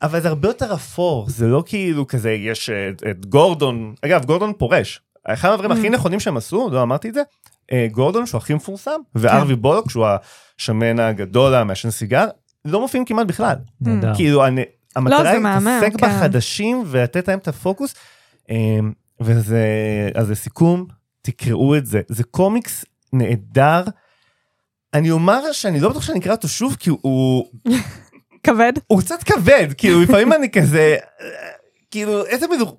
אבל 0.01 0.21
זה 0.21 0.27
הרבה 0.27 0.47
יותר 0.47 0.73
אפור. 0.73 1.29
זה 1.29 1.47
לא 1.47 1.63
כאילו 1.65 2.07
כזה 2.07 2.31
יש 2.31 2.69
אה, 2.69 2.89
את, 2.89 3.03
את 3.11 3.25
גורדון. 3.25 3.93
אגב 4.05 4.25
גורדון 4.25 4.53
פורש. 4.57 5.01
אחד 5.23 5.49
הדברים 5.49 5.71
הכי 5.71 5.89
נכונים 5.89 6.19
שהם 6.19 6.37
עשו 6.37 6.69
לא 6.71 6.83
אמרתי 6.83 7.09
את 7.09 7.13
זה 7.13 7.19
אה, 7.19 7.25
גורדון 7.91 8.25
שהוא 8.25 8.39
הכי 8.39 8.53
מפורסם 8.53 8.99
וארווי 9.15 9.55
בולוק 9.55 9.91
שהוא 9.91 10.05
השמן 10.57 10.99
הגדול 10.99 11.55
המעשן 11.55 11.91
סיגר 11.91 12.27
לא 12.65 12.81
מופיעים 12.81 13.05
כמעט 13.05 13.27
בכלל 13.27 13.55
נהדר. 13.81 14.15
כאילו 14.15 14.45
אני, 14.45 14.63
המטרה 14.95 15.23
זה 15.23 15.29
היא 15.29 15.39
להתעסק 15.39 15.99
כן. 15.99 16.07
בחדשים 16.07 16.83
ולתת 16.85 17.27
להם 17.27 17.39
את 17.39 17.47
הפוקוס 17.47 17.95
אה, 18.49 18.79
וזה 19.21 19.65
אז 20.15 20.31
לסיכום 20.31 20.85
תקראו 21.21 21.77
את 21.77 21.85
זה 21.85 22.01
זה 22.07 22.23
קומיקס 22.23 22.85
נהדר. 23.13 23.83
אני 24.93 25.11
אומר 25.11 25.51
שאני 25.51 25.79
לא 25.79 25.89
בטוח 25.89 26.03
שאני 26.03 26.19
אקרא 26.19 26.31
אותו 26.31 26.47
שוב 26.47 26.75
כי 26.79 26.89
הוא 26.89 27.45
כבד? 28.43 28.73
הוא 28.87 29.01
קצת 29.01 29.23
כבד 29.23 29.67
כאילו 29.77 30.01
לפעמים 30.01 30.33
אני 30.33 30.51
כזה 30.51 30.97
אה, 31.21 31.27
כאילו 31.91 32.25
איזה 32.25 32.45
מזוכ... 32.47 32.75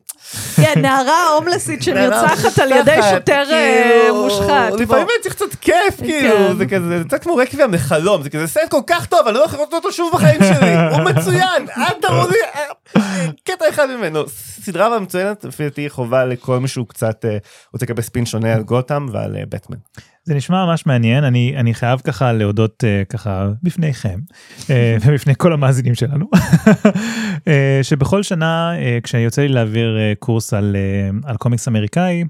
כן, 0.56 0.80
נערה 0.82 1.28
הומלסית 1.28 1.82
שנרצחת 1.82 2.58
על 2.58 2.72
ידי 2.72 2.96
שוטר 3.11 3.44
אה, 3.52 4.00
כאילו, 4.02 4.24
מושחת. 4.24 4.72
לפעמים. 4.78 5.02
אני 5.02 5.22
צריך 5.22 5.35
קצת 5.35 5.54
כיף 5.61 5.96
כאילו 5.98 6.37
כן. 6.37 6.56
זה 6.56 6.66
כזה 6.66 6.98
זה 6.98 7.04
קצת 7.04 7.22
כמו 7.22 7.37
רקביאם 7.37 7.74
לחלום 7.74 8.22
זה 8.22 8.30
כזה 8.30 8.46
סרט 8.46 8.70
כל 8.70 8.80
כך 8.87 9.06
טוב 9.06 9.26
אני 9.26 9.35
לא 9.35 9.44
יכול 9.44 9.58
לראות 9.58 9.74
אותו 9.74 9.92
שוב 9.92 10.12
בחיים 10.14 10.40
שלי 10.40 10.74
הוא 10.92 11.00
מצוין 11.00 11.66
אל 11.76 11.94
תראו 12.02 12.28
לי 12.28 12.37
אה, 12.54 13.26
קטע 13.44 13.68
אחד 13.68 13.90
ממנו 13.90 14.24
סדרה 14.64 14.98
מצוינת 14.98 15.44
לפי 15.44 15.64
דעתי 15.64 15.90
חובה 15.90 16.24
לכל 16.24 16.58
מי 16.58 16.68
שהוא 16.68 16.87
קצת 16.88 17.24
אה, 17.24 17.37
רוצה 17.72 17.87
לקבל 17.87 18.02
ספין 18.02 18.26
שונה 18.26 18.54
על 18.54 18.62
גותם 18.62 19.06
ועל 19.12 19.37
בטמן. 19.48 19.76
זה 20.24 20.35
נשמע 20.35 20.64
ממש 20.66 20.87
מעניין 20.87 21.24
אני 21.24 21.54
אני 21.56 21.74
חייב 21.74 22.00
ככה 22.00 22.32
להודות 22.32 22.85
uh, 22.85 23.04
ככה 23.08 23.48
בפניכם 23.62 24.18
uh, 24.61 24.68
ובפני 25.06 25.35
כל 25.38 25.52
המאזינים 25.52 25.94
שלנו 25.94 26.26
uh, 26.35 27.48
שבכל 27.88 28.22
שנה 28.22 28.73
uh, 28.77 29.00
כשיוצא 29.02 29.42
לי 29.42 29.48
להעביר 29.48 29.96
uh, 29.96 30.18
קורס 30.18 30.54
על 30.54 30.77
uh, 31.23 31.29
על 31.29 31.37
קומיקס 31.37 31.68
אמריקאי. 31.68 32.25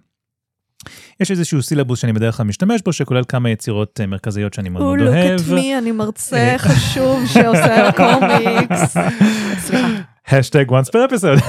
יש 1.23 1.31
איזשהו 1.31 1.63
סילבוס 1.63 1.99
שאני 1.99 2.13
בדרך 2.13 2.37
כלל 2.37 2.47
משתמש 2.47 2.83
בו, 2.85 2.93
שכולל 2.93 3.23
כמה 3.29 3.51
יצירות 3.51 4.01
אה, 4.01 4.07
מרכזיות 4.07 4.55
שאני 4.55 4.69
מאוד 4.69 5.01
אוהב. 5.01 5.41
look 5.41 5.43
at 5.43 5.59
me, 5.59 5.79
אני 5.79 5.93
מרצה 5.93 6.55
חשוב 6.59 7.27
שעושה 7.33 7.91
קומיקס. 7.93 8.97
סליחה. 9.59 9.89
השטיק 10.29 10.71
once 10.71 10.89
per 10.89 11.11
episode. 11.11 11.43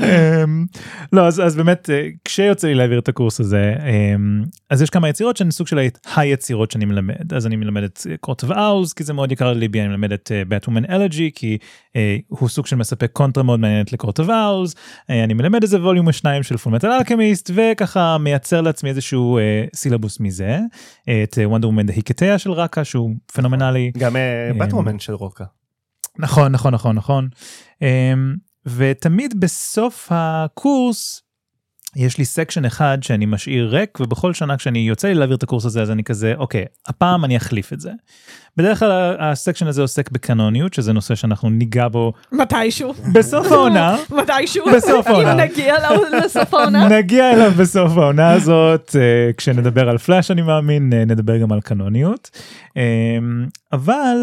אמ, 0.00 0.66
לא 1.12 1.26
אז, 1.26 1.40
אז 1.40 1.56
באמת 1.56 1.90
אה, 1.90 2.08
כשיוצא 2.24 2.68
לי 2.68 2.74
להעביר 2.74 2.98
את 2.98 3.08
הקורס 3.08 3.40
הזה 3.40 3.74
אמ, 4.14 4.44
אז 4.70 4.82
יש 4.82 4.90
כמה 4.90 5.08
יצירות 5.08 5.36
שהן 5.36 5.50
סוג 5.50 5.66
של 5.66 5.78
היצירות 6.16 6.70
שאני 6.70 6.84
מלמד 6.84 7.34
אז 7.34 7.46
אני 7.46 7.56
מלמד 7.56 7.82
את 7.82 8.06
Court 8.20 8.44
of 8.44 8.60
Owls 8.60 8.92
כי 8.92 9.04
זה 9.04 9.12
מאוד 9.12 9.32
יקר 9.32 9.52
לליבי 9.52 9.80
אני 9.80 9.88
מלמד 9.88 10.12
את 10.12 10.32
Batwoman 10.48 10.84
Elegy 10.90 11.30
כי 11.34 11.58
אה, 11.96 12.16
הוא 12.28 12.48
סוג 12.48 12.66
של 12.66 12.76
מספק 12.76 13.10
קונטרה 13.12 13.42
מאוד 13.42 13.60
מעניינת 13.60 13.92
ל 13.92 13.97
Court 13.97 14.20
of 14.20 14.38
Owls 14.38 14.74
אני 15.08 15.34
מלמד 15.34 15.62
איזה 15.62 15.80
volume 15.80 16.06
או 16.06 16.12
שניים 16.12 16.42
של 16.42 16.56
Fullmetal 16.56 16.90
Alchemist 17.18 17.50
וככה 17.54 18.18
מייצר 18.18 18.60
לעצמי 18.60 18.90
איזשהו 18.90 19.38
אה, 19.38 19.64
סילבוס 19.74 20.20
מזה 20.20 20.58
אה, 21.08 21.22
את 21.22 21.38
Wonder 21.44 21.68
Woman 21.68 21.86
The 21.86 22.00
Hiketeia 22.00 22.38
של 22.38 22.52
רוקה 22.52 22.84
שהוא 22.84 23.10
פנומנלי. 23.32 23.92
גם 23.98 24.16
אה, 24.16 24.50
Batwoman 24.60 24.98
של 24.98 25.12
רוקה. 25.12 25.44
נכון 26.18 26.52
נכון 26.52 26.74
נכון 26.74 26.96
נכון 26.96 27.28
um, 27.74 27.86
ותמיד 28.66 29.40
בסוף 29.40 30.08
הקורס 30.10 31.22
יש 31.96 32.18
לי 32.18 32.24
section 32.24 32.64
אחד 32.64 32.98
שאני 33.02 33.26
משאיר 33.26 33.68
ריק 33.68 34.00
ובכל 34.00 34.34
שנה 34.34 34.56
כשאני 34.56 34.78
יוצא 34.78 35.08
לי 35.08 35.14
להעביר 35.14 35.36
את 35.36 35.42
הקורס 35.42 35.64
הזה 35.64 35.82
אז 35.82 35.90
אני 35.90 36.04
כזה 36.04 36.34
אוקיי 36.38 36.64
הפעם 36.86 37.24
אני 37.24 37.36
אחליף 37.36 37.72
את 37.72 37.80
זה. 37.80 37.90
בדרך 38.56 38.78
כלל 38.78 39.16
ה 39.18 39.24
section 39.24 39.66
הזה 39.66 39.82
עוסק 39.82 40.10
בקנוניות 40.10 40.74
שזה 40.74 40.92
נושא 40.92 41.14
שאנחנו 41.14 41.50
ניגע 41.50 41.88
בו 41.88 42.12
מתישהו. 42.32 42.94
בסוף 43.14 43.52
העונה 43.52 43.96
מתישהו. 44.10 44.64
בסוף 44.76 45.06
העונה. 45.06 45.34
נגיע 45.34 45.74
לסוף 46.24 46.54
העונה. 46.54 46.88
נגיע 46.88 47.32
אליו 47.32 47.50
בסוף 47.50 47.96
העונה 47.96 48.32
הזאת 48.32 48.96
אה, 48.98 49.30
כשנדבר 49.36 49.88
על 49.88 49.98
פלאש 49.98 50.30
אני 50.30 50.42
מאמין 50.42 50.92
אה, 50.92 51.04
נדבר 51.04 51.38
גם 51.38 51.52
על 51.52 51.60
קנוניות 51.60 52.30
אה, 52.76 52.82
אבל 53.72 54.16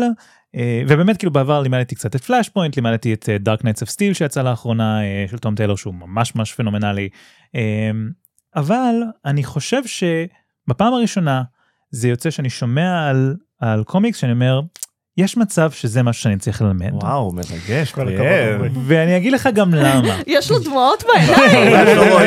ובאמת 0.87 1.17
כאילו 1.17 1.31
בעבר 1.31 1.61
לימדתי 1.61 1.95
קצת 1.95 2.15
את 2.15 2.23
Flashpoint 2.23 2.75
לימדתי 2.75 3.13
את 3.13 3.29
Dark 3.39 3.63
Knights 3.63 3.83
of 3.83 3.89
Steel 3.89 4.13
שיצא 4.13 4.41
לאחרונה 4.41 4.99
של 5.31 5.37
תום 5.37 5.55
טיילור 5.55 5.77
שהוא 5.77 5.93
ממש 5.93 6.35
ממש 6.35 6.53
פנומנלי 6.53 7.09
אבל 8.55 8.93
אני 9.25 9.43
חושב 9.43 9.81
שבפעם 9.85 10.93
הראשונה 10.93 11.43
זה 11.89 12.07
יוצא 12.07 12.29
שאני 12.29 12.49
שומע 12.49 13.09
על 13.09 13.35
על 13.59 13.83
קומיקס 13.83 14.17
שאני 14.17 14.31
אומר 14.31 14.61
יש 15.17 15.37
מצב 15.37 15.71
שזה 15.71 16.03
משהו 16.03 16.23
שאני 16.23 16.37
צריך 16.37 16.61
ללמד 16.61 16.93
וואו, 16.93 17.31
מרגש, 17.31 17.91
כל 17.91 18.07
הכבוד. 18.07 18.71
ואני 18.87 19.17
אגיד 19.17 19.33
לך 19.33 19.49
גם 19.53 19.73
למה. 19.73 20.21
יש 20.27 20.51
לו 20.51 20.59
דמעות 20.59 21.03
בעיניים. 21.07 21.73
לא. 21.97 22.19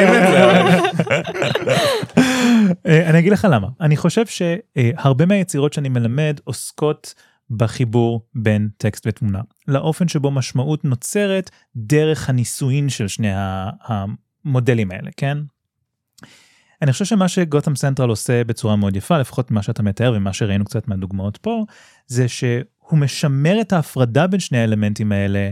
אה, 2.86 3.10
אני 3.10 3.18
אגיד 3.18 3.32
לך 3.32 3.46
למה 3.50 3.68
אני 3.80 3.96
חושב 3.96 4.24
שהרבה 4.26 5.26
מהיצירות 5.26 5.72
שאני 5.72 5.88
מלמד 5.88 6.40
עוסקות 6.44 7.14
בחיבור 7.50 8.26
בין 8.34 8.68
טקסט 8.76 9.06
ותמונה 9.06 9.40
לאופן 9.68 10.08
שבו 10.08 10.30
משמעות 10.30 10.84
נוצרת 10.84 11.50
דרך 11.76 12.28
הנישואין 12.28 12.88
של 12.88 13.08
שני 13.08 13.32
ה- 13.34 13.70
המודלים 14.44 14.90
האלה 14.90 15.10
כן. 15.16 15.38
אני 16.82 16.92
חושב 16.92 17.04
שמה 17.04 17.28
שגותם 17.28 17.76
סנטרל 17.76 18.08
עושה 18.08 18.44
בצורה 18.44 18.76
מאוד 18.76 18.96
יפה 18.96 19.18
לפחות 19.18 19.50
מה 19.50 19.62
שאתה 19.62 19.82
מתאר 19.82 20.12
ומה 20.16 20.32
שראינו 20.32 20.64
קצת 20.64 20.88
מהדוגמאות 20.88 21.36
פה 21.36 21.64
זה 22.06 22.28
שהוא 22.28 22.98
משמר 22.98 23.60
את 23.60 23.72
ההפרדה 23.72 24.26
בין 24.26 24.40
שני 24.40 24.58
האלמנטים 24.58 25.12
האלה 25.12 25.50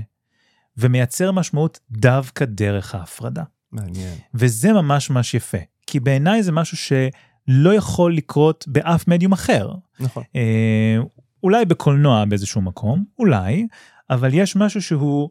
ומייצר 0.77 1.33
משמעות 1.33 1.81
דווקא 1.91 2.45
דרך 2.45 2.95
ההפרדה. 2.95 3.43
מעניין. 3.73 4.15
וזה 4.35 4.73
ממש 4.73 5.11
ממש 5.11 5.35
יפה 5.35 5.59
כי 5.87 6.01
בעיניי 6.01 6.43
זה 6.43 6.53
משהו 6.53 6.77
שלא 6.77 7.75
יכול 7.75 8.17
לקרות 8.17 8.65
באף 8.69 9.09
מדיום 9.09 9.33
אחר 9.33 9.73
נכון. 10.01 10.23
אה, 10.37 10.97
אולי 11.43 11.65
בקולנוע 11.65 12.25
באיזשהו 12.25 12.61
מקום 12.61 13.05
אולי 13.19 13.67
אבל 14.11 14.31
יש 14.35 14.57
משהו 14.57 14.83
שהוא 14.83 15.31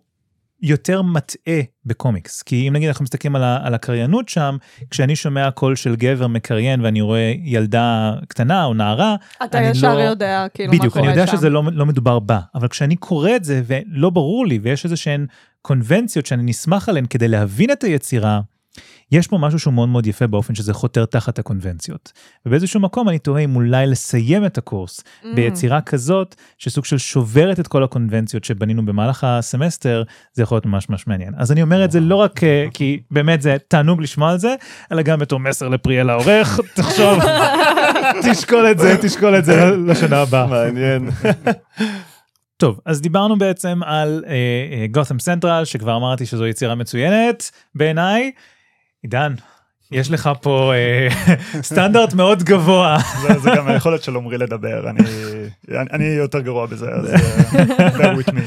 יותר 0.65 1.01
מטעה 1.01 1.55
בקומיקס 1.85 2.41
כי 2.41 2.67
אם 2.67 2.73
נגיד 2.73 2.87
אנחנו 2.87 3.03
מסתכלים 3.03 3.35
על, 3.35 3.43
ה- 3.43 3.59
על 3.63 3.73
הקריינות 3.73 4.29
שם 4.29 4.57
כשאני 4.89 5.15
שומע 5.15 5.51
קול 5.51 5.75
של 5.75 5.95
גבר 5.95 6.27
מקריין 6.27 6.81
ואני 6.81 7.01
רואה 7.01 7.33
ילדה 7.43 8.13
קטנה 8.27 8.65
או 8.65 8.73
נערה 8.73 9.15
אתה 9.43 9.61
ישר 9.61 9.93
לא- 9.95 9.99
יודע 10.01 10.45
כאילו 10.53 10.71
מה 10.73 10.77
בדיוק 10.79 10.93
קורה 10.93 11.05
אני 11.05 11.13
יודע 11.13 11.27
שם. 11.27 11.37
שזה 11.37 11.49
לא, 11.49 11.63
לא 11.73 11.85
מדובר 11.85 12.19
בה 12.19 12.39
אבל 12.55 12.67
כשאני 12.67 12.95
קורא 12.95 13.35
את 13.35 13.43
זה 13.43 13.61
ולא 13.65 14.09
ברור 14.09 14.45
לי 14.47 14.59
ויש 14.61 14.85
איזה 14.85 14.95
שהן 14.97 15.25
קונבנציות 15.61 16.25
שאני 16.25 16.43
נסמך 16.43 16.89
עליהן 16.89 17.05
כדי 17.05 17.27
להבין 17.27 17.71
את 17.71 17.83
היצירה. 17.83 18.39
יש 19.11 19.27
פה 19.27 19.37
משהו 19.37 19.59
שהוא 19.59 19.73
מאוד 19.73 19.89
מאוד 19.89 20.07
יפה 20.07 20.27
באופן 20.27 20.55
שזה 20.55 20.73
חותר 20.73 21.05
תחת 21.05 21.39
הקונבנציות. 21.39 22.11
ובאיזשהו 22.45 22.79
מקום 22.79 23.09
אני 23.09 23.19
תוהה 23.19 23.43
אם 23.43 23.55
אולי 23.55 23.87
לסיים 23.87 24.45
את 24.45 24.57
הקורס 24.57 24.99
Mm. 24.99 25.27
ביצירה 25.35 25.81
כזאת 25.81 26.35
שסוג 26.57 26.85
של 26.85 26.97
שוברת 26.97 27.59
את 27.59 27.67
כל 27.67 27.83
הקונבנציות 27.83 28.43
שבנינו 28.43 28.85
במהלך 28.85 29.23
הסמסטר 29.23 30.03
זה 30.33 30.43
יכול 30.43 30.55
להיות 30.55 30.65
ממש 30.65 30.89
ממש 30.89 31.07
מעניין 31.07 31.33
אז 31.37 31.51
אני 31.51 31.61
אומר 31.61 31.85
את 31.85 31.91
זה 31.91 31.99
לא 31.99 32.15
רק 32.15 32.43
אה, 32.43 32.65
כי 32.73 32.99
באמת 33.11 33.41
זה 33.41 33.57
תענוג 33.67 34.01
לשמוע 34.01 34.31
על 34.31 34.37
זה 34.37 34.55
אלא 34.91 35.01
גם 35.01 35.19
בתור 35.19 35.39
מסר 35.39 35.67
לפריאל 35.67 36.09
העורך 36.09 36.59
תחשוב 36.75 37.19
תשקול 38.31 38.71
את 38.71 38.79
זה 38.79 38.97
תשקול 39.01 39.37
את 39.37 39.45
זה 39.45 39.71
לשנה 39.87 40.17
הבאה. 40.21 40.47
מעניין. 40.47 41.09
טוב 42.57 42.79
אז 42.85 43.01
דיברנו 43.01 43.37
בעצם 43.37 43.79
על 43.83 44.23
גותם 44.91 45.19
סנטרל 45.19 45.65
שכבר 45.65 45.97
אמרתי 45.97 46.25
שזו 46.25 46.47
יצירה 46.47 46.75
מצוינת 46.75 47.51
בעיניי. 47.75 48.31
עידן 49.05 49.33
יש 49.91 50.11
לך 50.11 50.29
פה 50.41 50.73
אה, 50.73 51.07
סטנדרט 51.61 52.13
מאוד 52.13 52.43
גבוה 52.43 52.97
זה, 53.21 53.39
זה 53.39 53.49
גם 53.55 53.67
היכולת 53.67 54.03
של 54.03 54.15
עמרי 54.15 54.37
לדבר, 54.37 54.89
אני, 54.89 54.99
אני, 55.69 55.87
אני 55.91 56.05
יותר 56.05 56.39
גרוע 56.39 56.65
בזה, 56.65 56.89
אז 56.89 57.13
אה, 57.13 57.17
bear 57.97 58.17
with 58.17 58.29
me. 58.29 58.41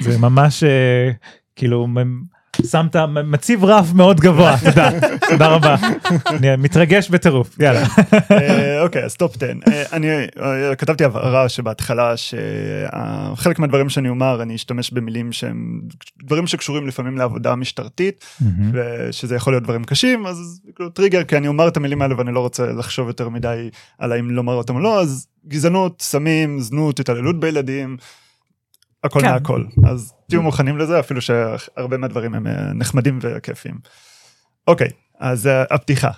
זה 0.00 0.18
ממש 0.18 0.64
אה, 0.64 1.10
כאילו 1.56 1.86
שמת 2.70 2.96
מציב 3.24 3.64
רף 3.64 3.92
מאוד 3.94 4.20
גבוה. 4.20 4.56
תודה. 4.64 4.90
תודה 5.30 5.46
רבה. 5.46 5.76
אני 6.26 6.56
מתרגש 6.56 7.10
בטירוף. 7.10 7.56
יאללה. 7.58 7.86
אה, 8.30 8.82
אוקיי, 8.82 9.04
אז 9.04 9.16
Top 9.16 9.36
10. 9.36 9.46
אה, 9.46 9.82
אני 9.92 10.08
אה, 10.40 10.74
כתבתי 10.76 11.04
הבהרה 11.04 11.48
שבהתחלה 11.48 12.14
שחלק 12.16 13.58
מהדברים 13.58 13.88
שאני 13.88 14.08
אומר 14.08 14.42
אני 14.42 14.54
אשתמש 14.54 14.90
במילים 14.90 15.32
שהם 15.32 15.80
דברים 16.24 16.46
שקשורים 16.46 16.86
לפעמים 16.86 17.18
לעבודה 17.18 17.54
משטרתית 17.54 18.24
ושזה 18.72 19.36
יכול 19.36 19.52
להיות 19.52 19.62
דברים 19.62 19.84
קשים 19.84 20.26
אז 20.26 20.60
כאילו 20.76 20.90
טריגר 20.90 21.24
כי 21.24 21.36
אני 21.36 21.48
אומר 21.48 21.68
את 21.68 21.76
המילים 21.76 22.02
האלה 22.02 22.18
ואני 22.18 22.34
לא 22.34 22.40
רוצה 22.40 22.66
לחשוב 22.66 23.08
יותר 23.08 23.28
מדי 23.28 23.70
על 23.98 24.12
האם 24.12 24.30
לומר 24.30 24.54
אותם 24.54 24.74
או 24.74 24.80
לא 24.80 25.00
אז 25.00 25.26
גזענות 25.48 26.02
סמים 26.02 26.60
זנות 26.60 27.00
התעללות 27.00 27.40
בילדים. 27.40 27.96
הכל 29.04 29.20
כן. 29.20 29.32
מהכל 29.32 29.64
אז 29.86 30.12
תהיו 30.28 30.42
מוכנים 30.42 30.78
לזה 30.78 31.00
אפילו 31.00 31.20
שהרבה 31.20 31.96
מהדברים 31.96 32.34
הם 32.34 32.46
אה, 32.46 32.72
נחמדים 32.74 33.18
וכיפים. 33.22 33.74
אוקיי 34.68 34.88
אז 35.20 35.46
אה, 35.46 35.64
הפתיחה. 35.70 36.10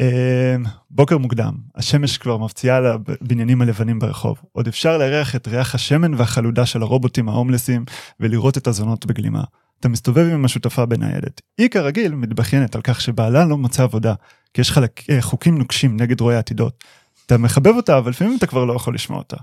אה, 0.00 0.56
בוקר 0.90 1.18
מוקדם 1.18 1.54
השמש 1.74 2.18
כבר 2.18 2.36
מפציעה 2.36 2.76
על 2.76 2.86
הבניינים 2.86 3.62
הלבנים 3.62 3.98
ברחוב 3.98 4.38
עוד 4.52 4.68
אפשר 4.68 4.98
לארח 4.98 5.36
את 5.36 5.48
ריח 5.48 5.74
השמן 5.74 6.14
והחלודה 6.14 6.66
של 6.66 6.82
הרובוטים 6.82 7.28
ההומלסים 7.28 7.84
ולראות 8.20 8.58
את 8.58 8.66
הזונות 8.66 9.06
בגלימה. 9.06 9.42
אתה 9.80 9.88
מסתובב 9.88 10.26
עם 10.32 10.44
השותפה 10.44 10.86
בניידת. 10.86 11.40
היא 11.58 11.68
כרגיל 11.68 12.14
מתבכיינת 12.14 12.74
על 12.74 12.82
כך 12.82 13.00
שבעלה 13.00 13.44
לא 13.44 13.58
מוצא 13.58 13.82
עבודה, 13.82 14.14
כי 14.54 14.60
יש 14.60 14.72
חלק, 14.72 15.00
חוקים 15.20 15.58
נוקשים 15.58 15.96
נגד 15.96 16.20
רואי 16.20 16.36
עתידות. 16.36 16.84
אתה 17.26 17.38
מחבב 17.38 17.74
אותה, 17.76 17.98
אבל 17.98 18.10
לפעמים 18.10 18.36
אתה 18.38 18.46
כבר 18.46 18.64
לא 18.64 18.72
יכול 18.72 18.94
לשמוע 18.94 19.18
אותה. 19.18 19.36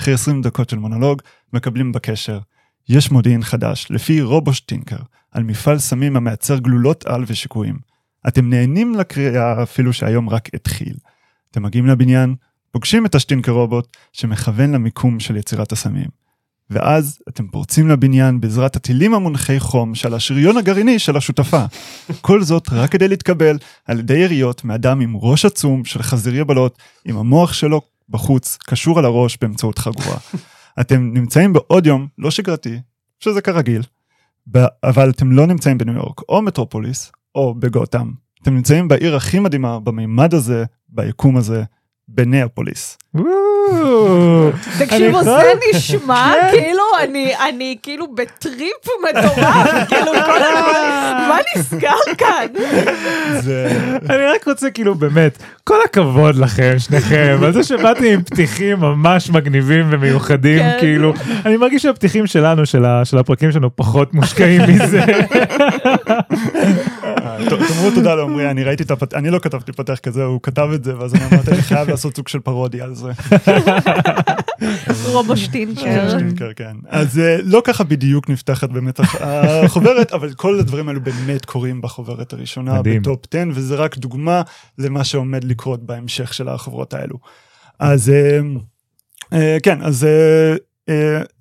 אחרי 0.00 0.14
20 0.14 0.42
דקות 0.42 0.70
של 0.70 0.78
מונולוג, 0.78 1.22
מקבלים 1.52 1.92
בקשר. 1.92 2.38
יש 2.88 3.10
מודיעין 3.10 3.42
חדש, 3.42 3.86
לפי 3.90 4.22
רובושטינקר, 4.22 4.96
על 5.32 5.42
מפעל 5.42 5.78
סמים 5.78 6.16
המייצר 6.16 6.58
גלולות 6.58 7.06
על 7.06 7.24
ושיקויים. 7.26 7.78
אתם 8.28 8.50
נהנים 8.50 8.94
לקריאה 8.94 9.62
אפילו 9.62 9.92
שהיום 9.92 10.30
רק 10.30 10.48
התחיל. 10.54 10.94
אתם 11.50 11.62
מגיעים 11.62 11.86
לבניין, 11.86 12.34
פוגשים 12.70 13.06
את 13.06 13.14
השטינקר 13.14 13.52
רובוט 13.52 13.96
שמכוון 14.12 14.72
למיקום 14.72 15.20
של 15.20 15.36
יצירת 15.36 15.72
הסמים. 15.72 16.08
ואז 16.70 17.18
אתם 17.28 17.46
פורצים 17.46 17.88
לבניין 17.88 18.40
בעזרת 18.40 18.76
הטילים 18.76 19.14
המונחי 19.14 19.60
חום 19.60 19.94
של 19.94 20.14
השריון 20.14 20.56
הגרעיני 20.56 20.98
של 20.98 21.16
השותפה. 21.16 21.64
כל 22.20 22.42
זאת 22.42 22.68
רק 22.72 22.92
כדי 22.92 23.08
להתקבל 23.08 23.58
על 23.86 23.98
ידי 23.98 24.18
יריות 24.18 24.64
מאדם 24.64 25.00
עם 25.00 25.16
ראש 25.16 25.44
עצום 25.44 25.84
של 25.84 26.02
חזיר 26.02 26.36
יבלות, 26.36 26.78
עם 27.04 27.16
המוח 27.16 27.52
שלו 27.52 27.80
בחוץ, 28.10 28.58
קשור 28.66 28.98
על 28.98 29.04
הראש 29.04 29.38
באמצעות 29.40 29.78
חגורה. 29.78 30.16
אתם 30.80 31.10
נמצאים 31.14 31.52
בעוד 31.52 31.86
יום 31.86 32.08
לא 32.18 32.30
שגרתי, 32.30 32.80
שזה 33.20 33.40
כרגיל, 33.40 33.82
אבל 34.84 35.10
אתם 35.10 35.32
לא 35.32 35.46
נמצאים 35.46 35.78
בניו 35.78 35.94
יורק 35.94 36.20
או 36.28 36.42
מטרופוליס 36.42 37.12
או 37.34 37.54
בגותם. 37.54 38.10
אתם 38.42 38.54
נמצאים 38.54 38.88
בעיר 38.88 39.16
הכי 39.16 39.38
מדהימה 39.38 39.80
במימד 39.80 40.34
הזה, 40.34 40.64
ביקום 40.88 41.36
הזה, 41.36 41.64
בניאפוליס. 42.08 42.98
וואו. 43.14 44.50
תקשיבו, 44.78 45.24
זה 45.24 45.52
נשמע 45.74 46.32
כאילו 46.50 46.82
אני, 47.02 47.32
אני 47.48 47.76
כאילו 47.82 48.14
בטריפ 48.14 48.86
מטורף, 49.08 49.88
כאילו 49.88 50.12
כל 50.26 50.42
הזמן, 50.42 51.26
מה 51.28 51.38
נסגר 51.56 51.96
כאן? 52.18 52.46
אני 54.10 54.26
רק 54.34 54.48
רוצה 54.48 54.70
כאילו 54.70 54.94
באמת, 54.94 55.38
כל 55.64 55.76
הכבוד 55.84 56.34
לכם 56.34 56.74
שניכם, 56.78 57.38
על 57.42 57.52
זה 57.52 57.62
שבאתי 57.62 58.14
עם 58.14 58.22
פתיחים 58.22 58.80
ממש 58.80 59.30
מגניבים 59.30 59.86
ומיוחדים, 59.90 60.58
כן. 60.58 60.76
כאילו, 60.80 61.12
אני 61.46 61.56
מרגיש 61.56 61.82
שהפתיחים 61.82 62.26
שלנו, 62.26 62.66
של 62.66 63.18
הפרקים 63.18 63.52
שלנו, 63.52 63.76
פחות 63.76 64.14
מושקעים 64.14 64.60
מזה. 64.68 65.04
תאמרו 67.48 67.90
תודה 67.94 68.14
לעומרי, 68.14 68.50
אני 68.50 68.64
ראיתי 68.64 68.82
את 68.82 68.90
הפת... 68.90 69.14
אני 69.14 69.30
לא 69.30 69.38
כתבתי 69.38 69.72
פתח 69.72 69.98
כזה, 70.02 70.24
הוא 70.24 70.40
כתב 70.42 70.68
את 70.74 70.84
זה, 70.84 70.98
ואז 70.98 71.14
אני 71.14 71.24
אמרתי, 71.24 71.50
אני 71.50 71.62
חייב 71.62 71.88
לעשות 71.88 72.16
סוג 72.16 72.28
של 72.28 72.40
פרודיה 72.40 72.84
על 72.84 72.94
זה. 72.94 73.10
רובו 75.12 75.36
שטינקר. 75.36 76.18
כן, 76.36 76.46
כן. 76.56 76.76
אז 76.88 77.18
אה, 77.18 77.36
לא 77.44 77.62
ככה 77.64 77.84
בדיוק 77.84 78.30
נפתחת 78.30 78.70
באמת 78.70 79.00
הח- 79.00 79.16
החוברת, 79.22 80.12
אבל 80.12 80.32
כל 80.34 80.58
הדברים 80.58 80.88
האלו 80.88 81.00
באמת 81.00 81.44
קורים 81.44 81.80
בחוברת 81.80 82.32
הראשונה. 82.32 82.82
בטופ 83.00 83.20
10, 83.34 83.42
וזה 83.54 83.74
רק 83.74 83.98
דוגמה 83.98 84.42
למה 84.78 85.04
שעומד 85.04 85.44
לקרות 85.44 85.82
בהמשך 85.86 86.34
של 86.34 86.48
החוברות 86.48 86.94
האלו. 86.94 87.16
אז 87.78 88.10
אה, 88.10 88.40
אה, 89.32 89.56
כן, 89.62 89.82
אז 89.82 90.06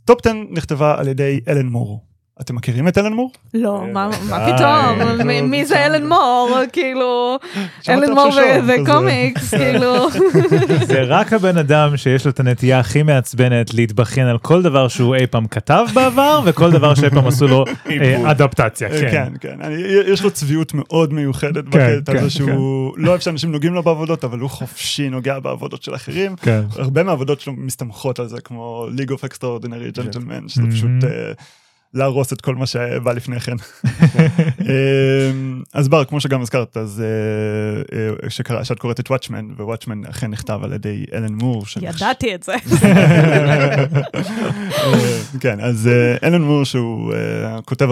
Top 0.06 0.20
10 0.28 0.34
נכתבה 0.52 0.96
על 1.00 1.08
ידי 1.08 1.40
אלן 1.48 1.66
מור. 1.66 2.07
אתם 2.42 2.56
מכירים 2.56 2.88
את 2.88 2.98
אלן 2.98 3.14
מור? 3.14 3.32
לא, 3.54 3.84
מה 3.94 4.10
מה 4.30 4.46
די. 4.46 4.52
פתאום, 4.56 5.28
מ- 5.28 5.52
מי 5.52 5.66
זה 5.66 5.86
אלן 5.86 6.08
מור, 6.08 6.50
כאילו, 6.74 7.38
אלן 7.90 8.12
מור 8.14 8.30
וקומיקס, 8.68 9.54
כאילו, 9.54 10.08
זה 10.88 11.02
רק 11.02 11.34
הבן 11.34 11.58
אדם 11.58 11.98
שיש 11.98 12.26
לו 12.26 12.32
את 12.32 12.40
הנטייה 12.40 12.80
הכי 12.80 13.04
מעצבנת 13.04 13.74
להתבכיין 13.74 14.28
על 14.28 14.38
כל 14.38 14.62
דבר 14.62 14.88
שהוא 14.88 15.16
אי 15.16 15.28
פעם 15.28 15.48
כתב 15.48 15.86
בעבר, 15.94 16.42
וכל 16.46 16.72
דבר 16.72 16.96
שאי 16.96 17.10
פעם 17.10 17.28
עשו 17.28 17.48
לו 17.48 17.66
אה, 17.90 18.32
אדפטציה, 18.32 18.88
אה, 18.88 19.02
כן. 19.02 19.12
כן, 19.12 19.34
כן, 19.42 19.62
אני, 19.62 19.76
יש 20.08 20.24
לו 20.24 20.32
צביעות 20.32 20.72
מאוד 20.74 21.14
מיוחדת 21.14 21.66
כן, 21.72 21.98
בקטע 21.98 22.12
כן, 22.14 22.18
הזה 22.20 22.30
שהוא 22.30 22.94
לא 22.98 23.10
אוהב 23.10 23.20
שאנשים 23.20 23.52
נוגעים 23.52 23.74
לו 23.74 23.84
בעבודות, 23.84 24.24
אבל 24.24 24.40
הוא 24.40 24.50
חופשי 24.50 25.10
נוגע 25.10 25.40
בעבודות 25.40 25.84
של 25.84 25.96
אחרים. 25.96 26.36
כן. 26.36 26.62
הרבה 26.76 27.04
מהעבודות 27.04 27.42
שלו 27.42 27.54
מסתמכות 27.58 28.20
על 28.20 28.28
זה, 28.28 28.42
כמו 28.42 28.88
League 28.98 29.12
of 29.12 29.30
Extraordinary 29.30 29.98
Gentlemen, 30.00 30.48
שזה 30.50 30.62
Mhm. 30.62 30.72
פשוט 30.72 30.90
אה, 31.04 31.32
להרוס 31.98 32.34
את 32.34 32.42
כל 32.42 32.56
מה 32.56 32.66
שבא 32.66 33.14
לפני 33.14 33.40
כן. 33.40 33.56
אמ, 34.62 35.62
אז 35.74 35.88
בר, 35.88 36.06
כמו 36.06 36.20
שגם 36.22 36.42
הזכרת, 36.42 36.78
אז 36.78 37.04
אה, 37.06 37.08
אה, 38.24 38.30
שקרא- 38.30 38.64
שאת 38.64 38.80
קוראת 38.80 39.00
את 39.00 39.10
וואטשמן, 39.10 39.46
ווואטשמן 39.58 40.06
אכן 40.06 40.28
נכתב 40.32 40.60
על 40.64 40.74
ידי 40.74 41.06
אלן 41.14 41.34
מור. 41.34 41.64
ידעתי 41.82 42.36
את 42.36 42.44
זה. 42.44 42.54
אה, 44.78 45.20
כן, 45.40 45.60
אז 45.60 45.90
אלן 46.24 46.42
מור 46.42 46.64
שהוא 46.64 47.14
כותב, 47.66 47.90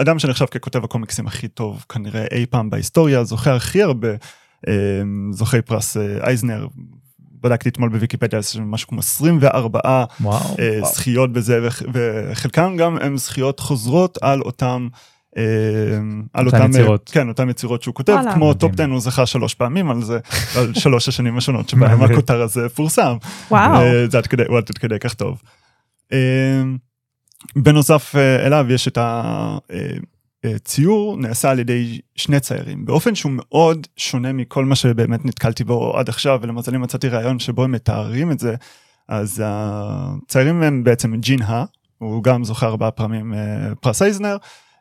אדם 0.00 0.18
שנחשב 0.18 0.44
ככותב 0.46 0.84
הקומיקסים 0.84 1.26
הכי 1.26 1.48
טוב 1.48 1.84
כנראה 1.88 2.24
אי 2.32 2.46
פעם 2.50 2.70
בהיסטוריה, 2.70 3.24
זוכה 3.24 3.54
הכי 3.56 3.82
הרבה 3.82 4.08
אה, 4.68 4.72
זוכי 5.30 5.62
פרס 5.62 5.96
אייזנר. 6.20 6.66
בדקתי 7.42 7.68
אתמול 7.68 7.88
בוויקיפדיה, 7.88 8.38
יש 8.38 8.56
משהו 8.60 8.88
כמו 8.88 8.98
24 8.98 9.80
וואו. 10.20 10.56
אה, 10.58 10.80
זכיות 10.84 11.32
בזה, 11.32 11.60
וח- 11.62 11.82
וחלקם 11.92 12.76
גם 12.76 12.96
הם 13.00 13.16
זכיות 13.16 13.60
חוזרות 13.60 14.18
על 14.22 14.40
אותם... 14.40 14.88
אה, 15.36 15.42
על 16.32 16.46
אותן 16.46 16.56
אותם, 16.62 16.70
אה, 16.74 16.80
יצירות. 16.80 17.10
כן, 17.12 17.28
אותם 17.28 17.50
יצירות 17.50 17.82
שהוא 17.82 17.94
כותב, 17.94 18.12
וואלה. 18.12 18.34
כמו 18.34 18.50
מדהים. 18.50 18.58
Top 18.58 18.80
10 18.80 18.90
הוא 18.90 19.00
זכה 19.00 19.26
שלוש 19.26 19.54
פעמים 19.54 19.90
על 19.90 20.02
זה, 20.02 20.18
על 20.58 20.74
שלוש 20.74 21.08
השנים 21.08 21.38
השונות 21.38 21.68
שבהם. 21.68 22.02
הכותר 22.02 22.42
הזה 22.42 22.68
פורסם. 22.68 23.16
וואו. 23.50 23.80
אה, 23.80 24.04
זה 24.10 24.18
עד 24.18 24.26
כדי, 24.26 24.42
הוא 24.48 24.58
עד 24.58 24.64
כדי 24.70 24.98
כך 24.98 25.14
טוב. 25.14 25.42
אה, 26.12 26.62
בנוסף 27.56 28.16
אה, 28.16 28.46
אליו 28.46 28.66
יש 28.68 28.88
את 28.88 28.98
הציור 30.44 31.16
נעשה 31.16 31.50
על 31.50 31.58
ידי 31.58 32.00
שני 32.16 32.40
ציירים 32.40 32.84
באופן 32.84 33.14
שהוא 33.14 33.32
מאוד 33.34 33.86
שונה 33.96 34.32
מכל 34.32 34.64
מה 34.64 34.74
שבאמת 34.76 35.24
נתקלתי 35.24 35.64
בו 35.64 35.96
עד 35.98 36.08
עכשיו 36.08 36.38
ולמזלי 36.42 36.78
מצאתי 36.78 37.08
ראיון 37.08 37.38
שבו 37.38 37.64
הם 37.64 37.72
מתארים 37.72 38.30
את 38.32 38.38
זה 38.38 38.54
אז 39.08 39.42
הציירים 39.44 40.62
הם 40.62 40.84
בעצם 40.84 41.16
ג'ין 41.16 41.42
הא 41.42 41.64
הוא 41.98 42.22
גם 42.24 42.44
זוכה 42.44 42.66
ארבעה 42.66 42.90
פעמים 42.90 43.34
אה, 43.34 43.38
פרס 43.80 44.02
אייזנר 44.02 44.36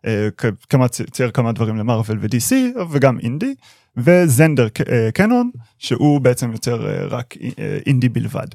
אה, 0.05 0.27
כמה 0.69 0.87
צי- 0.87 1.03
צייר 1.03 1.31
כמה 1.31 1.51
דברים 1.51 1.77
למרוויל 1.77 2.17
ו-DC 2.21 2.53
וגם 2.91 3.19
אינדי 3.19 3.53
וזנדר 3.97 4.67
אה, 4.91 5.09
קנון 5.13 5.49
שהוא 5.79 6.21
בעצם 6.21 6.51
יוצר 6.51 6.87
אה, 6.89 7.05
רק 7.05 7.33
אה, 7.59 7.77
אינדי 7.85 8.09
בלבד. 8.09 8.47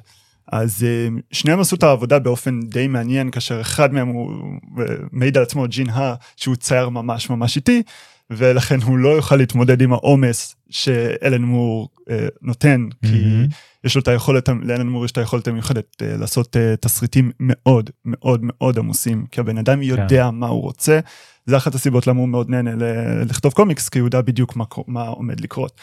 אז 0.51 0.83
אה, 0.83 1.07
שניהם 1.31 1.59
עשו 1.59 1.75
את 1.75 1.83
העבודה 1.83 2.19
באופן 2.19 2.59
די 2.61 2.87
מעניין 2.87 3.31
כאשר 3.31 3.61
אחד 3.61 3.93
מהם 3.93 4.07
הוא 4.07 4.31
אה, 4.79 4.85
מעיד 5.11 5.37
על 5.37 5.43
עצמו 5.43 5.65
ג'ין 5.67 5.89
הא 5.89 6.15
שהוא 6.37 6.55
צייר 6.55 6.89
ממש 6.89 7.29
ממש 7.29 7.55
איטי 7.55 7.83
ולכן 8.29 8.81
הוא 8.81 8.97
לא 8.97 9.09
יוכל 9.09 9.35
להתמודד 9.35 9.81
עם 9.81 9.93
העומס 9.93 10.55
שאלן 10.69 11.41
מור 11.41 11.89
אה, 12.09 12.27
נותן 12.41 12.87
כי 13.01 13.11
מהמם. 13.11 13.47
יש 13.83 13.95
לו 13.95 14.01
את 14.01 14.07
היכולת 14.07 14.49
לאלן 14.63 14.87
מור 14.87 15.05
יש 15.05 15.11
את 15.11 15.17
היכולת 15.17 15.47
המיוחדת 15.47 16.01
אה, 16.01 16.17
לעשות 16.17 16.57
אה, 16.57 16.75
תסריטים 16.75 17.31
מאוד 17.39 17.89
מאוד 18.05 18.39
מאוד 18.43 18.77
עמוסים 18.79 19.25
כי 19.31 19.39
הבן 19.39 19.57
אדם 19.57 19.81
יודע 19.81 20.31
מה 20.31 20.47
הוא 20.47 20.61
רוצה. 20.61 20.99
זה 21.45 21.57
אחת 21.57 21.75
הסיבות 21.75 22.07
למה 22.07 22.19
הוא 22.19 22.29
מאוד 22.29 22.49
נהנה 22.49 22.75
ל- 22.75 23.21
לכתוב 23.29 23.53
קומיקס 23.53 23.89
כי 23.89 23.99
הוא 23.99 24.07
יודע 24.07 24.21
בדיוק 24.21 24.55
מה, 24.55 24.65
מה 24.87 25.07
עומד 25.07 25.39
לקרות. 25.39 25.81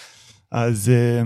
אז 0.50 0.88
אה, 0.88 1.22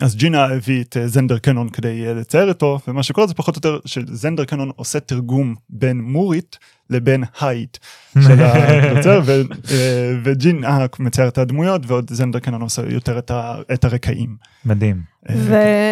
אז 0.00 0.16
ג'ינה 0.16 0.44
הביא 0.44 0.82
את 0.82 0.96
אה, 0.96 1.08
זנדר 1.08 1.38
קנון 1.38 1.68
כדי 1.68 2.06
אה, 2.06 2.14
לצייר 2.14 2.48
אותו 2.48 2.78
ומה 2.88 3.02
שקורה 3.02 3.26
זה 3.26 3.34
פחות 3.34 3.56
או 3.56 3.58
יותר 3.70 3.78
שזנדר 3.86 4.44
קנון 4.44 4.70
עושה 4.76 5.00
תרגום 5.00 5.54
בין 5.70 6.00
מורית 6.00 6.58
לבין 6.90 7.24
הייט 7.40 7.76
של 8.22 8.42
היוצר 8.44 9.20
ו- 9.24 9.42
אה, 9.70 10.12
וג'ינה 10.24 10.86
מצייר 10.98 11.28
את 11.28 11.38
הדמויות 11.38 11.82
ועוד 11.86 12.10
זנדר 12.10 12.38
קנון 12.38 12.62
עושה 12.62 12.82
יותר 12.88 13.18
את, 13.18 13.30
ה- 13.30 13.54
את 13.72 13.84
הרקעים. 13.84 14.36
מדהים. 14.64 15.02
אה, 15.30 15.34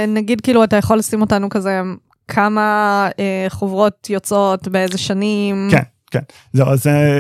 ונגיד 0.06 0.40
כאילו 0.40 0.64
אתה 0.64 0.76
יכול 0.76 0.98
לשים 0.98 1.20
אותנו 1.20 1.48
כזה 1.48 1.80
כמה 2.28 3.08
אה, 3.18 3.46
חוברות 3.48 4.10
יוצאות 4.10 4.68
באיזה 4.68 4.98
שנים. 4.98 5.68
כן, 5.70 5.82
כן. 6.10 6.20
זהו, 6.52 6.68
אז 6.68 6.86
אה, 6.86 7.18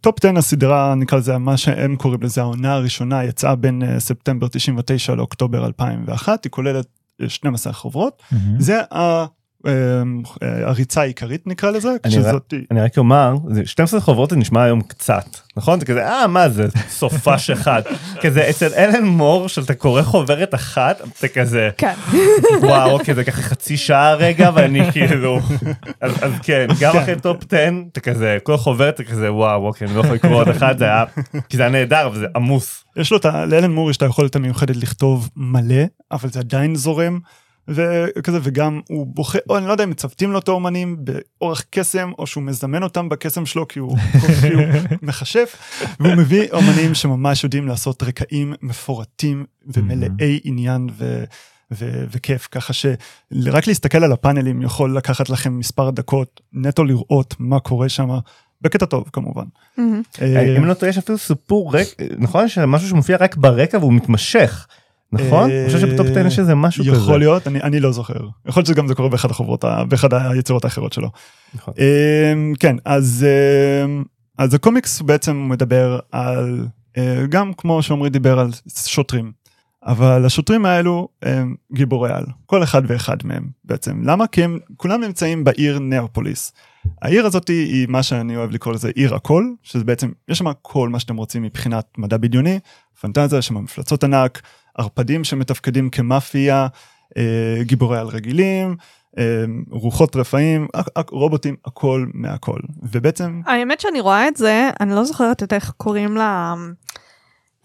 טופ 0.00 0.24
10 0.24 0.38
הסדרה, 0.38 0.94
נקרא 0.94 1.18
לזה, 1.18 1.38
מה 1.38 1.56
שהם 1.56 1.96
קוראים 1.96 2.22
לזה, 2.22 2.40
העונה 2.40 2.72
הראשונה 2.74 3.24
יצאה 3.24 3.54
בין 3.56 3.82
אה, 3.82 4.00
ספטמבר 4.00 4.48
99 4.48 5.14
לאוקטובר 5.14 5.66
2001, 5.66 6.44
היא 6.44 6.50
כוללת 6.50 6.86
אה, 7.22 7.28
12 7.28 7.72
חוברות. 7.72 8.22
מהמם. 8.32 8.60
זה 8.60 8.80
ה- 8.80 8.84
אה, 8.92 9.20
אה, 9.20 9.26
הריצה 10.66 11.00
העיקרית 11.00 11.46
נקרא 11.46 11.70
לזה, 11.70 11.88
אני 12.04 12.12
שזאת... 12.12 12.54
אני 12.70 12.80
רק 12.80 12.98
אומר, 12.98 13.34
זה 13.50 13.66
12 13.66 14.00
חוברות 14.00 14.30
זה 14.30 14.36
נשמע 14.36 14.62
היום 14.62 14.80
קצת, 14.80 15.24
נכון? 15.56 15.80
זה 15.80 15.86
כזה, 15.86 16.06
אה, 16.06 16.26
מה 16.26 16.48
זה, 16.48 16.66
סופש 16.88 17.50
אחד. 17.56 17.82
כזה, 18.20 18.50
אצל 18.50 18.74
אלן 18.76 19.04
מור, 19.04 19.48
שאתה 19.48 19.74
קורא 19.74 20.02
חוברת 20.02 20.54
אחת, 20.54 21.00
אתה 21.18 21.28
כזה, 21.28 21.70
כן. 21.78 21.94
וואו, 22.60 22.90
אוקיי, 22.90 23.14
זה 23.14 23.24
ככה 23.24 23.42
חצי 23.42 23.76
שעה 23.76 24.14
רגע, 24.14 24.50
ואני 24.54 24.80
כאילו... 24.92 25.38
אז 26.00 26.12
אז 26.22 26.32
כן, 26.42 26.66
גם 26.80 26.96
אחרי 26.96 27.20
Top 27.20 27.36
10, 27.52 27.70
אתה 27.92 28.00
כזה, 28.00 28.38
כל 28.42 28.56
חוברת 28.56 28.94
אתה 28.94 29.04
כזה, 29.04 29.32
וואו, 29.32 29.66
אוקיי, 29.66 29.86
אני 29.86 29.96
לא 29.96 30.00
יכול 30.00 30.14
לקרוא 30.14 30.34
עוד 30.34 30.48
אחת, 30.48 30.78
זה 30.78 30.84
היה... 30.84 31.04
כי 31.48 31.56
זה 31.56 31.62
היה 31.62 31.72
נהדר, 31.72 32.06
אבל 32.06 32.18
זה 32.18 32.26
עמוס. 32.36 32.84
יש 32.96 33.10
לו 33.10 33.16
את 33.16 33.24
ה... 33.24 33.46
לאלן 33.46 33.70
מור 33.70 33.90
יש 33.90 33.96
את 33.96 34.02
היכולת 34.02 34.36
המיוחדת 34.36 34.76
לכתוב 34.76 35.30
מלא, 35.36 35.84
אבל 36.12 36.28
זה 36.28 36.40
עדיין 36.40 36.74
זורם. 36.74 37.18
וכזה 37.68 38.38
וגם 38.42 38.80
הוא 38.88 39.06
בוחר 39.06 39.38
או 39.48 39.58
אני 39.58 39.66
לא 39.66 39.72
יודע 39.72 39.84
אם 39.84 39.90
מצוותים 39.90 40.32
לו 40.32 40.38
את 40.38 40.48
האומנים 40.48 40.96
באורח 41.04 41.64
קסם 41.70 42.12
או 42.18 42.26
שהוא 42.26 42.42
מזמן 42.44 42.82
אותם 42.82 43.08
בקסם 43.08 43.46
שלו 43.46 43.68
כי 43.68 43.78
הוא, 43.78 43.98
כי 44.40 44.52
הוא 44.54 44.62
מכשף 45.02 45.56
והוא 46.00 46.14
מביא 46.14 46.48
אומנים 46.52 46.94
שממש 46.94 47.44
יודעים 47.44 47.68
לעשות 47.68 48.02
רקעים 48.02 48.54
מפורטים 48.62 49.44
ומלאי 49.66 50.40
עניין 50.44 50.88
ו, 50.98 51.24
ו, 51.72 52.04
וכיף 52.12 52.48
ככה 52.50 52.72
שרק 52.72 53.66
להסתכל 53.66 54.04
על 54.04 54.12
הפאנלים 54.12 54.62
יכול 54.62 54.96
לקחת 54.96 55.30
לכם 55.30 55.58
מספר 55.58 55.90
דקות 55.90 56.40
נטו 56.52 56.84
לראות 56.84 57.34
מה 57.38 57.60
קורה 57.60 57.88
שם 57.88 58.08
בקטע 58.60 58.86
טוב 58.86 59.08
כמובן. 59.12 59.44
אה, 60.22 60.56
אם 60.58 60.64
לא 60.64 60.74
טועה, 60.74 60.90
יש 60.90 60.98
אפילו 60.98 61.18
סיפור 61.18 61.76
ריק, 61.76 61.88
נכון? 62.18 62.48
שמשהו 62.48 62.88
שמופיע 62.88 63.16
רק 63.20 63.36
ברקע 63.36 63.78
והוא 63.78 63.92
מתמשך. 63.92 64.66
נכון? 65.12 65.50
אה, 65.50 65.60
אני 65.60 65.66
חושב 65.66 65.80
שבטופ 65.80 66.06
10 66.06 66.26
יש 66.26 66.38
איזה 66.38 66.54
משהו 66.54 66.84
כזה. 66.84 66.96
יכול 66.96 67.18
להיות, 67.18 67.46
אני, 67.46 67.60
אני 67.60 67.80
לא 67.80 67.92
זוכר. 67.92 68.20
יכול 68.46 68.60
להיות 68.60 68.66
שגם 68.66 68.88
זה 68.88 68.94
קורה 68.94 69.08
באחד 69.08 69.30
החוברות, 69.30 69.64
באחד 69.88 70.14
היצירות 70.14 70.64
האחרות 70.64 70.92
שלו. 70.92 71.10
נכון. 71.54 71.74
אמ, 71.78 72.52
כן, 72.60 72.76
אז, 72.84 73.26
אמ, 73.84 74.04
אז 74.38 74.54
הקומיקס 74.54 75.00
בעצם 75.00 75.48
מדבר 75.48 75.98
על, 76.12 76.66
אה, 76.96 77.24
גם 77.28 77.52
כמו 77.56 77.82
שעמרי 77.82 78.10
דיבר 78.10 78.38
על 78.38 78.48
שוטרים, 78.86 79.32
אבל 79.86 80.24
השוטרים 80.26 80.66
האלו 80.66 81.08
הם 81.22 81.54
גיבורי 81.72 82.10
על, 82.12 82.24
כל 82.46 82.62
אחד 82.62 82.82
ואחד 82.86 83.16
מהם 83.24 83.48
בעצם. 83.64 84.02
למה? 84.04 84.26
כי 84.26 84.44
הם 84.44 84.58
כולם 84.76 85.00
נמצאים 85.00 85.44
בעיר 85.44 85.78
נאופוליס. 85.78 86.52
העיר 87.02 87.26
הזאת 87.26 87.48
היא 87.48 87.86
מה 87.88 88.02
שאני 88.02 88.36
אוהב 88.36 88.50
לקרוא 88.50 88.74
לזה 88.74 88.90
עיר 88.94 89.14
הכל, 89.14 89.44
שזה 89.62 89.84
בעצם, 89.84 90.10
יש 90.28 90.38
שם 90.38 90.52
כל 90.62 90.88
מה 90.88 91.00
שאתם 91.00 91.16
רוצים 91.16 91.42
מבחינת 91.42 91.86
מדע 91.98 92.16
בדיוני, 92.16 92.58
פנטזיה, 93.00 93.38
יש 93.38 93.46
שם 93.46 93.54
מפלצות 93.54 94.04
ענק, 94.04 94.42
ערפדים 94.78 95.24
שמתפקדים 95.24 95.90
כמאפיה, 95.90 96.66
אה, 97.16 97.56
גיבורי 97.62 97.98
על 97.98 98.06
רגילים, 98.06 98.76
אה, 99.18 99.44
רוחות 99.70 100.16
רפאים, 100.16 100.68
רובוטים, 101.10 101.56
הכל 101.64 102.06
מהכל. 102.14 102.60
ובעצם, 102.82 103.40
האמת 103.46 103.80
שאני 103.80 104.00
רואה 104.00 104.28
את 104.28 104.36
זה, 104.36 104.70
אני 104.80 104.94
לא 104.94 105.04
זוכרת 105.04 105.42
את 105.42 105.52
איך 105.52 105.72
קוראים 105.76 106.16
לה... 106.16 106.54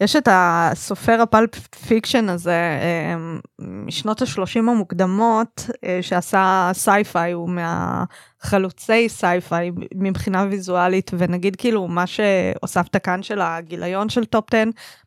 יש 0.00 0.16
את 0.16 0.28
הסופר 0.30 1.20
ה 1.22 1.28
pulp 1.28 1.54
fiction 1.88 2.28
הזה 2.28 2.50
אה, 2.82 3.14
משנות 3.60 4.22
ה-30 4.22 4.58
המוקדמות, 4.58 5.66
אה, 5.84 5.98
שעשה 6.02 6.70
sci-fi, 6.74 7.32
הוא 7.32 7.48
מהחלוצי 7.50 9.08
sci-fi 9.08 9.70
מבחינה 9.94 10.46
ויזואלית, 10.50 11.10
ונגיד 11.18 11.56
כאילו 11.56 11.88
מה 11.88 12.04
שהוספת 12.06 12.96
כאן 12.96 13.22
של 13.22 13.40
הגיליון 13.40 14.08
של 14.08 14.24
Top 14.24 14.44
10, 14.54 14.64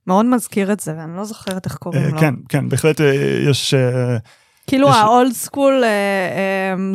מאוד 0.08 0.26
מזכיר 0.26 0.72
את 0.72 0.80
זה, 0.80 0.94
ואני 0.98 1.18
לא 1.18 1.24
זוכרת 1.24 1.66
איך 1.66 1.76
קוראים 1.76 2.04
אה, 2.04 2.10
לו. 2.10 2.20
כן, 2.20 2.34
כן, 2.50 2.70
בהחלט 2.70 3.02
אה, 3.02 3.14
יש... 3.50 3.74
כאילו 4.68 4.89
יש- 4.89 4.96
ה 4.95 5.05
old 5.05 5.32
school 5.32 5.84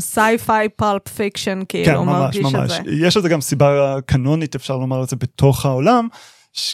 sci-fi 0.00 0.68
pulp 0.68 1.08
fiction, 1.08 1.60
כן, 1.68 1.84
כאילו 1.84 2.04
ממש, 2.04 2.14
מרגיש 2.36 2.54
את 2.54 2.58
ממש. 2.60 2.70
זה. 2.72 2.78
יש 3.06 3.16
לזה 3.16 3.28
גם 3.28 3.40
סיבה 3.40 3.96
קנונית, 4.06 4.54
אפשר 4.54 4.76
לומר 4.76 5.02
את 5.04 5.08
זה, 5.08 5.16
בתוך 5.16 5.66
העולם, 5.66 6.08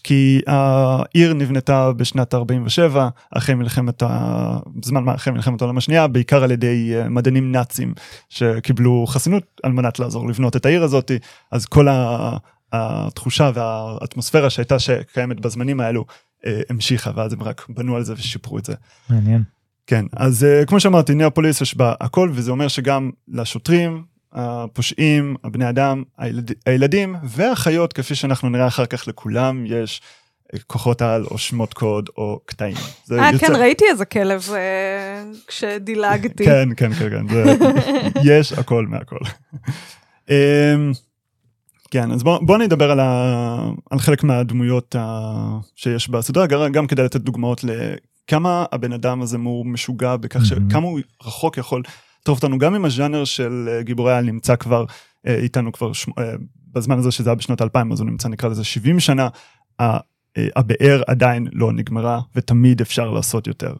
כי 0.05 0.41
העיר 0.47 1.35
נבנתה 1.35 1.93
בשנת 1.93 2.35
47, 2.35 3.09
אחרי 3.31 3.55
מלחמת 3.55 4.03
ה... 4.03 4.59
בזמן 4.77 5.05
מה 5.05 5.15
אחרי 5.15 5.33
מלחמת 5.33 5.63
העולם 5.63 5.79
השנייה, 5.79 6.07
בעיקר 6.07 6.45
על 6.45 6.51
ידי 6.51 6.93
אה, 6.95 7.09
מדענים 7.09 7.53
נאצים 7.53 7.95
שקיבלו 8.29 9.05
חסינות 9.07 9.61
על 9.63 9.73
מנת 9.73 9.99
לעזור 9.99 10.29
לבנות 10.29 10.57
את 10.57 10.67
העיר 10.67 10.83
הזאת, 10.83 11.11
אז 11.53 11.67
כל 11.67 11.89
ה... 11.89 12.37
התחושה 12.77 13.51
והאטמוספירה 13.55 14.51
שהייתה 14.51 14.79
שקיימת 14.79 15.41
בזמנים 15.41 15.81
האלו 15.81 16.05
אה, 16.47 16.61
המשיכה, 16.71 17.11
ואז 17.17 17.33
הם 17.33 17.43
רק 17.43 17.67
בנו 17.69 17.97
על 17.97 18.05
זה 18.05 18.13
ושיפרו 18.13 18.59
את 18.59 18.65
זה. 18.65 18.75
מעניין. 19.11 19.43
כן, 19.87 20.05
אז 20.13 20.47
uh, 20.63 20.67
כמו 20.67 20.81
שאמרתי, 20.81 21.15
ניאופוליס 21.15 21.61
יש 21.61 21.77
בה 21.77 21.95
הכל, 22.01 22.31
וזה 22.33 22.51
אומר 22.51 22.69
שגם 22.69 23.11
לשוטרים, 23.29 24.05
הפושעים, 24.35 25.37
הבני 25.45 25.69
אדם, 25.69 26.03
הילד, 26.19 26.51
הילדים 26.67 27.17
והחיות, 27.25 27.93
כפי 27.93 28.15
שאנחנו 28.15 28.49
נראה 28.49 28.67
אחר 28.67 28.87
כך 28.87 29.09
לכולם, 29.09 29.65
יש 29.67 30.01
uh, 30.55 30.59
כוחות 30.67 31.03
על 31.03 31.25
או 31.31 31.39
שמות 31.39 31.75
קוד 31.75 32.09
או 32.17 32.41
קטעים. 32.47 32.77
אה, 33.13 33.31
יוצא- 33.33 33.47
כן, 33.47 33.53
ראיתי 33.57 33.85
איזה 33.91 34.05
כלב 34.05 34.49
אה, 34.55 35.25
כשדילגתי. 35.47 36.45
כן, 36.45 36.69
כן, 36.77 36.93
כן, 36.93 37.11
כן, 37.11 37.29
זה, 37.29 37.45
יש 38.35 38.53
הכל 38.53 38.87
מהכל. 38.87 39.17
אמ, 40.31 40.93
כן, 41.91 42.13
אז 42.13 42.23
בואו 42.23 42.47
בוא 42.47 42.59
נדבר 42.59 42.91
על, 42.91 43.01
ה, 43.01 43.59
על 43.91 43.99
חלק 43.99 44.25
מהדמויות 44.25 44.97
ה, 44.99 45.39
שיש 45.77 46.09
בסדרה, 46.09 46.47
גם, 46.47 46.73
גם 46.73 46.87
כדי 46.87 47.03
לתת 47.03 47.21
דוגמאות 47.21 47.65
לכמה 47.65 48.65
הבן 48.73 48.93
אדם 48.93 49.23
הזה 49.23 49.37
הוא 49.45 49.67
משוגע 49.67 50.17
בכך 50.17 50.41
Mhm. 50.41 50.45
שכמה 50.45 50.87
הוא 50.87 51.01
רחוק 51.25 51.59
יכול 51.59 51.83
לטרוף 52.25 52.43
אותנו, 52.43 52.59
גם 52.59 52.75
אם 52.75 52.85
הז'אנר 52.85 53.25
של 53.25 53.69
אה, 53.69 53.83
גיבורי 53.83 54.13
העל 54.13 54.25
נמצא 54.25 54.57
כבר 54.57 54.85
אה, 55.27 55.35
איתנו 55.35 55.73
כבר 55.73 55.93
שמ, 55.93 56.11
אה, 56.19 56.33
בזמן 56.73 56.99
הזה 56.99 57.11
שזה 57.11 57.31
היה 57.31 57.35
בשנות 57.35 57.63
2000, 57.63 57.93
אז 57.93 58.01
הוא 58.01 58.07
נמצא 58.07 58.29
נקרא 58.29 58.49
לזה 58.49 58.65
70 58.65 59.01
שנה, 59.01 59.29
הבאר 60.57 61.03
עדיין 61.07 61.47
לא 61.53 61.73
נגמרה 61.73 62.21
ותמיד 62.35 62.81
אפשר 62.81 63.11
לעשות 63.11 63.47
יותר. 63.47 63.75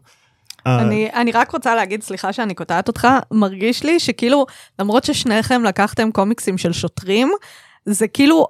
אני, 0.67 1.09
אני 1.15 1.33
רק 1.33 1.51
רוצה 1.51 1.75
להגיד, 1.75 2.03
סליחה 2.03 2.33
שאני 2.33 2.55
קוטעת 2.55 2.89
אותך, 2.89 3.09
מרגיש 3.31 3.85
לי 3.85 4.01
שכאילו, 4.01 4.47
למרות 4.79 5.05
ששניכם 5.05 5.63
לקחתם 5.65 6.13
קומיקסים 6.13 6.59
של 6.59 6.73
שוטרים, 6.73 7.33
זה 7.87 8.09
כאילו 8.09 8.47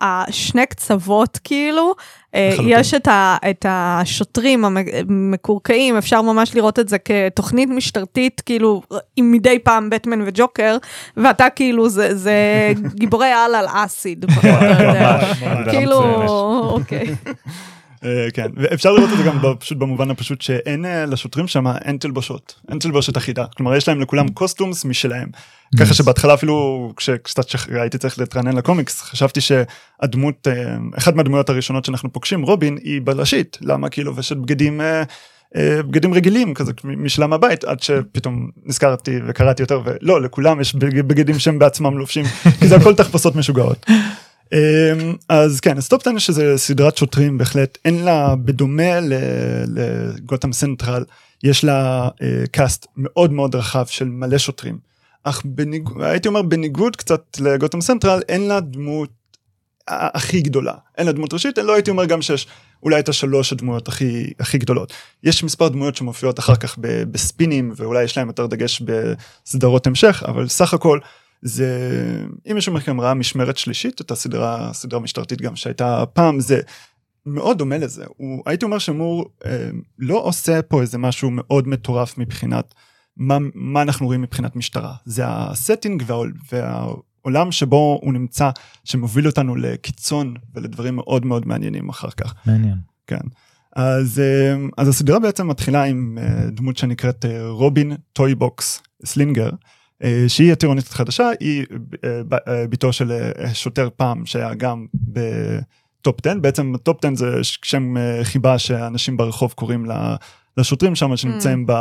השני 0.00 0.66
קצוות 0.66 1.38
כאילו, 1.44 1.94
אה, 2.34 2.48
לחלוטין. 2.52 2.78
יש 2.78 2.94
את, 2.94 3.08
ה, 3.08 3.36
את 3.50 3.66
השוטרים 3.68 4.64
המקורקעים, 4.64 5.96
אפשר 5.96 6.22
ממש 6.22 6.54
לראות 6.54 6.78
את 6.78 6.88
זה 6.88 6.96
כתוכנית 6.98 7.68
משטרתית, 7.68 8.42
כאילו, 8.46 8.82
עם 9.16 9.32
מדי 9.32 9.58
פעם 9.58 9.90
בטמן 9.90 10.22
וג'וקר, 10.26 10.76
ואתה 11.16 11.46
כאילו, 11.56 11.88
זה, 11.88 12.14
זה 12.14 12.34
גיבורי 13.00 13.32
על 13.32 13.54
על 13.54 13.66
אסיד. 13.68 14.24
כאילו. 15.70 16.00
אוקיי. 16.76 17.14
אה, 18.04 18.28
כן, 18.34 18.46
ואפשר 18.56 18.92
לראות 18.92 19.10
את 19.12 19.18
זה 19.18 19.22
גם 19.24 19.38
פשוט 19.58 19.78
במובן 19.78 20.10
הפשוט 20.10 20.40
שאין 20.40 20.84
אה, 20.84 21.06
לשוטרים 21.06 21.48
שם, 21.48 21.66
אין 21.84 21.96
תלבושות, 21.96 22.54
אין 22.70 22.78
תלבושת 22.78 23.16
אחידה. 23.16 23.44
כלומר, 23.56 23.76
יש 23.76 23.88
להם 23.88 24.00
לכולם 24.00 24.28
קוסטומס 24.28 24.84
משלהם. 24.84 25.28
ככה 25.80 25.94
שבהתחלה 25.94 26.34
אפילו 26.34 26.92
כשקצת 26.96 27.44
הייתי 27.80 27.98
צריך 27.98 28.18
להתרענן 28.18 28.56
לקומיקס, 28.56 29.00
חשבתי 29.02 29.40
שהדמות, 29.40 30.48
אה, 30.48 30.76
אחת 30.98 31.14
מהדמויות 31.14 31.48
הראשונות 31.50 31.84
שאנחנו 31.84 32.12
פוגשים, 32.12 32.42
רובין, 32.42 32.78
היא 32.82 33.00
בלשית. 33.04 33.58
למה? 33.60 33.88
כי 33.88 34.00
היא 34.00 34.06
לובשת 34.06 34.36
בגדים... 34.36 34.80
בגדים 35.58 36.14
רגילים 36.14 36.54
כזה 36.54 36.72
מ- 36.84 37.04
משלה 37.04 37.26
מהבית 37.26 37.64
עד 37.64 37.82
שפתאום 37.82 38.48
נזכרתי 38.64 39.18
וקראתי 39.28 39.62
יותר 39.62 39.80
ולא 39.84 40.22
לכולם 40.22 40.60
יש 40.60 40.74
בג- 40.74 41.00
בגדים 41.00 41.38
שהם 41.38 41.58
בעצמם 41.58 41.98
לובשים 41.98 42.24
כי 42.60 42.68
זה 42.68 42.76
הכל 42.76 42.94
תחפושות 42.94 43.36
משוגעות. 43.36 43.86
אמ, 44.52 45.14
אז 45.28 45.60
כן, 45.60 45.80
Top 45.80 46.06
10 46.06 46.18
שזה 46.18 46.58
סדרת 46.58 46.96
שוטרים 46.96 47.38
בהחלט, 47.38 47.78
אין 47.84 48.04
לה, 48.04 48.36
בדומה 48.36 49.00
ל 49.66 49.78
Gotham 49.78 50.52
Central, 50.52 51.04
יש 51.42 51.64
לה 51.64 52.08
אה, 52.22 52.44
cast 52.50 52.86
מאוד 52.96 53.32
מאוד 53.32 53.54
רחב 53.54 53.86
של 53.86 54.08
מלא 54.08 54.38
שוטרים. 54.38 54.78
אך 55.24 55.42
בניגוד, 55.44 56.02
הייתי 56.02 56.28
אומר 56.28 56.42
בניגוד 56.42 56.96
קצת 56.96 57.22
ל 57.40 57.46
Gotham 57.46 57.80
Central, 57.80 58.20
אין 58.28 58.48
לה 58.48 58.60
דמות 58.60 59.10
ה- 59.88 60.16
הכי 60.16 60.40
גדולה. 60.40 60.74
אין 60.98 61.06
לה 61.06 61.12
דמות 61.12 61.32
ראשית, 61.32 61.58
לא 61.58 61.74
הייתי 61.74 61.90
אומר 61.90 62.04
גם 62.04 62.22
שיש 62.22 62.46
אולי 62.82 63.00
את 63.00 63.08
השלוש 63.08 63.52
הדמויות 63.52 63.88
הכי, 63.88 64.32
הכי 64.40 64.58
גדולות. 64.58 64.92
יש 65.22 65.44
מספר 65.44 65.68
דמויות 65.68 65.96
שמופיעות 65.96 66.38
אחר 66.38 66.56
כך 66.56 66.78
בספינים, 67.10 67.72
ואולי 67.76 68.02
יש 68.04 68.16
להם 68.18 68.26
יותר 68.28 68.46
דגש 68.46 68.82
בסדרות 68.82 69.86
המשך, 69.86 70.22
אבל 70.28 70.48
סך 70.48 70.74
הכל 70.74 70.98
זה, 71.42 71.68
אם 72.50 72.54
מישהו 72.54 72.72
מכם 72.72 73.00
ראה 73.00 73.14
משמרת 73.14 73.56
שלישית, 73.56 74.00
את 74.00 74.10
הסדרה, 74.10 74.72
סדרה 74.72 75.00
משטרתית 75.00 75.42
גם 75.42 75.56
שהייתה 75.56 76.04
פעם, 76.12 76.40
זה 76.40 76.60
מאוד 77.26 77.58
דומה 77.58 77.78
לזה. 77.78 78.04
הוא, 78.16 78.42
הייתי 78.46 78.64
אומר 78.64 78.78
שמור 78.78 79.24
אה, 79.46 79.70
לא 79.98 80.18
עושה 80.18 80.62
פה 80.62 80.80
איזה 80.80 80.98
משהו 80.98 81.30
מאוד 81.30 81.68
מטורף 81.68 82.18
מבחינת 82.18 82.74
מה, 83.16 83.38
מה 83.54 83.82
אנחנו 83.82 84.06
רואים 84.06 84.22
מבחינת 84.22 84.56
משטרה. 84.56 84.94
זה 85.04 85.22
ה 85.26 85.36
setting 85.36 86.02
והעול, 86.06 86.32
והעולם 86.52 87.52
שבו 87.52 87.98
הוא 88.02 88.12
נמצא, 88.12 88.50
שמוביל 88.84 89.26
אותנו 89.26 89.56
לקיצון 89.56 90.34
ולדברים 90.54 90.96
מאוד 90.96 91.26
מאוד 91.26 91.46
מעניינים 91.46 91.88
אחר 91.88 92.10
כך. 92.10 92.34
מעניין. 92.46 92.76
כן. 93.06 93.20
אז, 93.76 94.18
אה, 94.18 94.56
אז 94.76 94.88
הסדרה 94.88 95.18
בעצם 95.18 95.48
מתחילה 95.48 95.84
עם 95.84 96.18
אה, 96.20 96.50
דמות 96.50 96.76
שנקראת 96.76 97.24
אה, 97.24 97.48
רובין 97.48 97.96
Toybox 98.12 98.82
סלינגר, 99.04 99.50
שהיא 100.28 100.52
הטירונית 100.52 100.86
החדשה, 100.88 101.28
היא 101.40 101.64
אה, 102.04 102.20
ב- 102.28 102.34
אה, 102.48 102.66
בתו 102.70 102.92
של 102.92 103.12
אה, 103.12 103.54
שוטר 103.54 103.88
פעם 103.96 104.26
שהיה 104.26 104.54
גם 104.54 104.86
ב 104.94 105.27
Top 105.27 106.26
10, 106.26 106.38
בעצם 106.40 106.72
Top 106.82 107.04
10 107.04 107.14
זה 107.14 107.36
שם 107.42 107.96
אה, 107.96 108.20
חיבה 108.24 108.58
שאנשים 108.58 109.16
ברחוב 109.16 109.52
קוראים 109.52 109.86
לשוטרים 110.56 110.94
שם 110.94 111.16
שנמצאים 111.16 111.64
ב... 111.68 111.72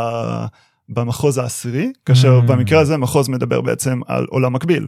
במחוז 0.91 1.37
העשירי, 1.37 1.91
כאשר 2.05 2.39
Mm. 2.39 2.47
במקרה 2.47 2.79
הזה 2.79 2.97
מחוז 2.97 3.29
מדבר 3.29 3.61
בעצם 3.61 3.99
על 4.07 4.25
עולם 4.29 4.53
מקביל. 4.53 4.87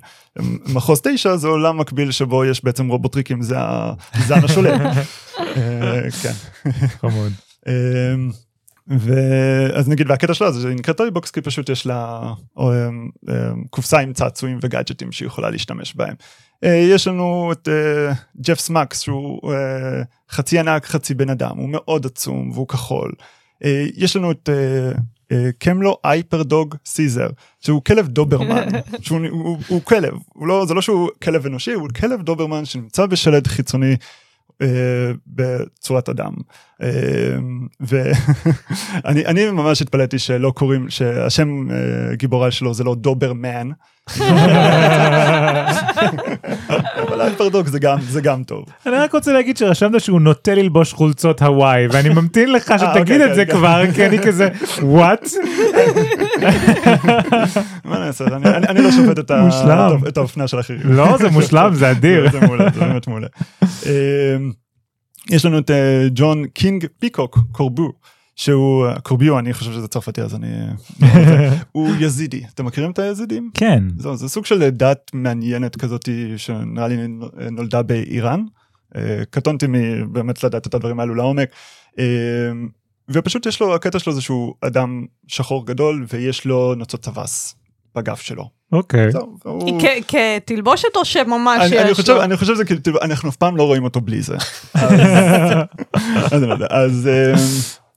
מחוז 0.74 1.02
תשע 1.04 1.36
זה 1.38 1.48
עולם 1.48 1.78
מקביל 1.78 2.12
שבו 2.12 2.46
יש 2.46 2.64
בעצם 2.64 2.88
רובוטריקים, 2.88 3.42
זה 3.42 3.56
ה- 3.60 3.94
זה 4.28 4.36
השולט. 4.36 4.82
אה, 5.58 6.02
כן. 6.24 6.32
חמוד. 7.02 7.32
ואז 8.88 9.90
נגיד 9.90 10.10
והקטע 10.10 10.34
שלה 10.34 10.52
זה 10.52 10.70
נקראת 10.70 10.98
Toybox 10.98 11.32
כי 11.32 11.42
פשוט 11.42 11.70
יש 11.70 11.86
לה 11.86 12.34
או, 12.58 12.74
אמ, 12.74 13.10
אמ, 13.30 13.64
קופסה 13.70 14.00
עם 14.00 14.14
צעצועים 14.14 14.60
וגאדג'טים 14.62 15.12
שהיא 15.12 15.28
יכולה 15.28 15.50
להשתמש 15.50 15.96
בהם. 15.96 16.16
אה, 16.64 16.76
יש 16.76 17.08
לנו 17.08 17.52
את 17.52 17.68
אה, 17.68 18.14
ג'ף 18.42 18.60
סמאקס 18.60 19.02
שהוא 19.02 19.54
אה, 19.54 20.02
חצי 20.30 20.60
ענק 20.60 20.86
חצי 20.86 21.14
בן 21.14 21.30
אדם 21.30 21.58
הוא 21.58 21.70
מאוד 21.70 22.06
עצום 22.06 22.52
והוא 22.52 22.68
כחול. 22.68 23.12
אה, 23.64 23.86
יש 23.96 24.16
לנו 24.16 24.32
את 24.32 24.50
אה, 24.50 24.92
אה, 25.32 25.50
קמלו 25.60 25.98
הייפרדוג 26.04 26.76
סיזר 26.86 27.30
שהוא 27.60 27.82
כלב 27.84 28.08
דוברמן 28.08 28.68
שהוא 29.02 29.20
הוא, 29.30 29.44
הוא, 29.44 29.58
הוא 29.68 29.82
כלב 29.82 30.14
הוא 30.28 30.48
לא 30.48 30.66
זה 30.66 30.74
לא 30.74 30.82
שהוא 30.82 31.10
כלב 31.24 31.46
אנושי 31.46 31.74
הוא 31.74 31.90
כלב 32.00 32.22
דוברמן 32.22 32.66
שנמצא 32.66 33.06
בשלד 33.06 33.48
חיצוני 33.48 33.96
אה, 34.62 35.12
בצורת 35.28 36.10
אדם. 36.10 36.34
אה, 36.82 36.88
ואני 37.80 39.26
אני 39.30 39.52
ממש 39.52 39.82
התפלאתי 39.82 40.20
שלא 40.20 40.52
קוראים 40.52 40.90
שהשם 40.90 41.68
אה, 41.72 42.16
גיבורה 42.16 42.52
שלו 42.52 42.74
זה 42.74 42.84
לא 42.84 42.96
דוברמן. 42.96 43.70
אבל 47.08 47.22
Hyperdog 47.22 47.68
זה 47.68 47.80
גם 47.80 48.02
זה 48.02 48.22
גם 48.22 48.44
טוב. 48.44 48.66
אני 48.86 48.96
רק 48.96 49.14
רוצה 49.14 49.34
להגיד 49.34 49.58
שרשמת 49.58 50.02
שהוא 50.02 50.22
נוטה 50.22 50.56
ללבוש 50.56 50.94
חולצות 50.94 51.42
הוואי 51.42 51.88
ואני 51.88 52.10
ממתין 52.10 52.52
לך 52.52 52.74
שתגיד 52.78 53.00
אוקיי, 53.00 53.26
את 53.26 53.36
זה 53.36 53.46
כן, 53.46 53.52
כבר 53.52 53.84
כי 53.96 54.06
אני 54.06 54.20
כזה 54.20 54.50
what 54.82 55.28
מה 57.86 58.00
נעשה 58.00 58.26
אני, 58.70 58.82
לא 58.82 58.92
שופט 58.92 59.20
את, 60.08 60.18
האופנה 60.18 60.48
של 60.48 60.60
אחרים. 60.60 60.80
לא 60.84 61.18
זה 61.18 61.30
מושלם 61.30 61.74
זה 61.74 61.92
אדיר 61.92 62.32
זה 62.32 62.40
מעולה, 62.40 62.70
זה 62.74 62.80
באמת 62.80 63.08
מעולה. 63.08 63.28
יש 65.30 65.46
לנו 65.46 65.60
את 65.60 65.72
אה, 65.72 66.08
ג'ון 66.16 66.48
קינג 66.48 66.86
פיקוק 67.00 67.40
קורבו, 67.52 67.92
שהוא 68.36 68.86
קורביו 69.04 69.40
אני 69.40 69.54
חושב 69.54 69.72
שזה 69.72 69.88
צרפתי 69.88 70.22
אז 70.22 70.36
אני 70.36 70.48
הוא 71.72 71.90
יזידי 72.00 72.44
אתם 72.54 72.66
מכירים 72.66 72.92
את 72.92 73.00
היזידים 73.00 73.52
כן. 73.54 73.84
זהו, 73.98 74.16
זה 74.16 74.30
סוג 74.30 74.46
של 74.46 74.70
דת 74.70 75.12
מעניינת 75.14 75.76
כזאת 75.76 76.10
שנראה 76.38 76.88
לי 76.88 76.98
נולדה 77.52 77.82
באיראן. 77.82 78.44
אה, 78.96 79.22
קטונתי 79.30 79.66
מבאמת 79.70 80.44
לדעת 80.44 80.68
את 80.68 80.74
הדברים 80.74 81.00
האלו 81.00 81.16
לעומק. 81.16 81.50
אה, 82.00 82.06
ופשוט 83.10 83.46
יש 83.46 83.62
לו 83.62 83.76
הקטע 83.76 84.00
שלו 84.00 84.14
זה 84.14 84.22
שהוא 84.22 84.54
אדם 84.62 85.06
שחור 85.28 85.66
גדול 85.66 86.06
ויש 86.10 86.46
לו 86.46 86.76
נוצות 86.76 87.04
טווס 87.04 87.56
בגב 87.96 88.16
שלו. 88.16 88.61
אוקיי. 88.72 90.02
כתלבושת 90.08 90.96
או 90.96 91.06
שממש 91.06 91.72
יש 91.92 92.00
חושב 92.00 92.14
לו? 92.14 92.24
אני 92.24 92.38
חושב 92.38 92.54
שזה 92.54 92.66
כאילו 92.66 93.00
אנחנו 93.02 93.30
אף 93.30 93.36
פעם 93.36 93.58
לא 93.58 93.64
רואים 93.64 93.84
אותו 93.84 94.02
בלי 94.02 94.22
זה. 94.22 94.36
אז 96.32 96.44
אני 96.44 96.48
לא 96.48 96.56
אה, 97.08 97.34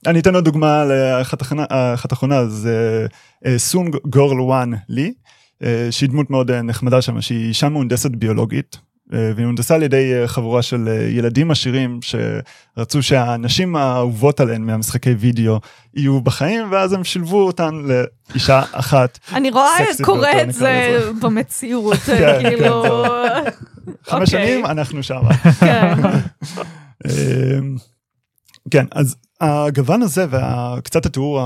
אני 0.07 0.19
אתן 0.19 0.35
עוד 0.35 0.45
דוגמה 0.45 0.85
לאחת 0.85 1.41
אחרונה- 1.41 1.65
האחרונה 1.69 2.45
זה 2.47 3.05
אה, 3.45 3.57
סונג 3.59 3.95
גורל 4.05 4.41
וואן 4.41 4.71
לי 4.89 5.13
אה, 5.63 5.87
שהיא 5.91 6.09
דמות 6.09 6.29
מאוד 6.29 6.51
אה, 6.51 6.61
נחמדה 6.61 7.01
שם 7.01 7.21
שהיא 7.21 7.47
אישה 7.47 7.69
מהונדסת 7.69 8.11
ביולוגית. 8.11 8.77
אה, 9.13 9.31
והיא 9.35 9.45
הונדסה 9.45 9.75
על 9.75 9.83
ידי 9.83 10.13
אה, 10.13 10.27
חבורה 10.27 10.61
של 10.61 10.87
אה, 10.87 11.07
ילדים 11.09 11.51
עשירים 11.51 11.99
שרצו 12.01 13.03
שהנשים 13.03 13.75
האהובות 13.75 14.39
עליהן 14.39 14.61
מהמשחקי 14.61 15.11
וידאו 15.11 15.59
יהיו 15.93 16.21
בחיים 16.21 16.71
ואז 16.71 16.93
הם 16.93 17.03
שילבו 17.03 17.41
אותן 17.41 17.81
לאישה 18.31 18.63
אחת 18.71 19.19
אני 19.33 19.51
רואה 19.51 19.69
סקסית 19.77 20.05
קורה 20.05 20.41
את 20.41 20.53
זה. 20.53 20.99
במציאות, 21.21 21.97
כן, 21.97 22.37
כאילו... 22.41 22.83
חמש 24.09 24.33
אוקיי. 24.33 24.47
שנים 24.47 24.65
אנחנו 24.65 25.03
שם. 25.03 25.21
כן. 25.59 25.93
אמ, 27.05 27.75
כן 28.71 28.85
אז 28.91 29.15
הגוון 29.41 30.01
הזה 30.01 30.25
וקצת 30.29 31.05
התיאור 31.05 31.41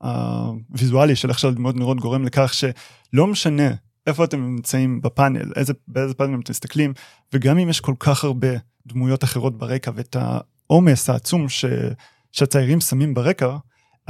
הוויזואלי 0.00 1.16
של 1.16 1.28
איך 1.28 1.38
שהדמויות 1.38 1.76
נראות 1.76 2.00
גורם 2.00 2.24
לכך 2.24 2.54
שלא 2.54 3.26
משנה 3.26 3.68
איפה 4.06 4.24
אתם 4.24 4.40
נמצאים 4.40 5.00
בפאנל? 5.02 5.52
איזה 5.56 5.72
באיזה 5.88 6.14
פאנל 6.14 6.40
אתם 6.40 6.50
מסתכלים? 6.50 6.92
וגם 7.32 7.58
אם 7.58 7.68
יש 7.68 7.80
כל 7.80 7.94
כך 7.98 8.24
הרבה 8.24 8.48
דמויות 8.86 9.24
אחרות 9.24 9.58
ברקע 9.58 9.90
ואת 9.94 10.16
העומס 10.20 11.10
העצום 11.10 11.48
ש, 11.48 11.64
שהציירים 12.32 12.80
שמים 12.80 13.14
ברקע 13.14 13.56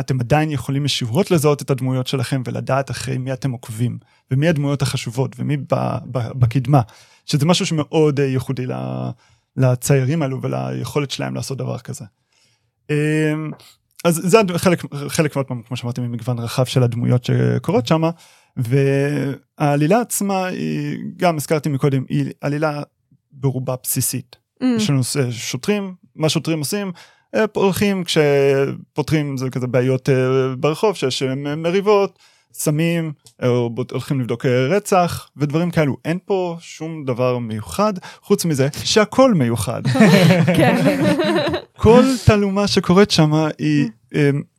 אתם 0.01 0.21
עדיין 0.21 0.51
יכולים 0.51 0.85
ישירות 0.85 1.31
לזהות 1.31 1.63
את 1.63 1.71
הדמויות 1.71 2.07
שלכם 2.07 2.43
ולדעת 2.45 2.91
אחרי 2.91 3.19
מי 3.19 3.33
אתם 3.33 3.51
עוקבים 3.51 3.99
ומי 4.31 4.49
הדמויות 4.49 4.83
החשובות 4.83 5.37
ומי 5.39 5.57
ב, 5.57 5.75
ב, 6.13 6.19
בקדמה 6.33 6.81
שזה 7.27 7.47
משהו 7.47 7.67
שמאוד 7.67 8.21
אה, 8.21 8.27
ייחודי 8.27 8.67
לציירים 9.57 10.23
האלו 10.23 10.43
וליכולת 10.43 11.11
שלהם 11.11 11.35
לעשות 11.35 11.59
דבר 11.59 11.79
כזה. 11.79 12.05
אמ, 12.91 13.51
אז 14.05 14.15
זה 14.15 14.39
חלק 14.57 14.83
חלק 15.09 15.37
מאוד 15.37 15.47
כמו 15.67 15.77
שאמרתי 15.77 16.01
ממגוון 16.01 16.39
רחב 16.39 16.65
של 16.65 16.83
הדמויות 16.83 17.25
שקורות 17.25 17.87
שם 17.87 18.03
והעלילה 18.57 20.01
עצמה 20.01 20.47
היא 20.47 20.99
גם 21.17 21.37
הזכרתי 21.37 21.69
מקודם 21.69 22.05
היא 22.09 22.25
עלילה 22.41 22.83
ברובה 23.33 23.75
בסיסית. 23.83 24.37
Mm. 24.63 24.67
יש 24.77 24.91
לנו 24.91 25.05
ש- 25.05 25.17
שוטרים 25.31 25.95
מה 26.17 26.29
שוטרים 26.29 26.59
עושים 26.59 26.93
אה, 27.35 27.45
הולכים 27.55 28.05
כשפותרים 28.05 29.37
זה 29.37 29.51
כזה 29.51 29.67
בעיות 29.67 30.09
אה, 30.09 30.15
ברחוב 30.59 30.95
שיש 30.97 31.23
אה, 31.23 31.35
מריבות 31.57 32.19
סמים 32.53 33.13
או 33.43 33.71
הולכים 33.91 34.21
לבדוק 34.21 34.47
אה, 34.47 34.67
רצח 34.67 35.29
ודברים 35.37 35.71
כאלו 35.71 35.97
אין 36.05 36.19
פה 36.25 36.57
שום 36.61 37.05
דבר 37.05 37.39
מיוחד 37.39 37.93
חוץ 38.23 38.45
מזה 38.45 38.69
שהכל 38.85 39.35
מיוחד 39.35 39.83
כן. 40.57 41.05
כל 41.77 42.05
תעלומה 42.27 42.67
שקורית 42.67 43.11
שם 43.11 43.33
היא 43.59 43.85
אה, 43.85 43.89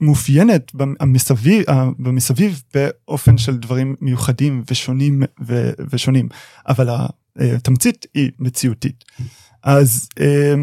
מאופיינת 0.02 0.72
במסביב, 0.74 1.64
במסביב 2.00 2.62
באופן 2.74 3.38
של 3.38 3.58
דברים 3.58 3.96
מיוחדים 4.02 4.64
ושונים 4.72 5.24
ו, 5.48 5.72
ושונים. 5.92 6.28
אבל 6.68 6.90
התמצית 7.40 8.06
היא 8.14 8.32
מציאותית. 8.40 9.04
אז 9.64 10.10
אה, 10.20 10.56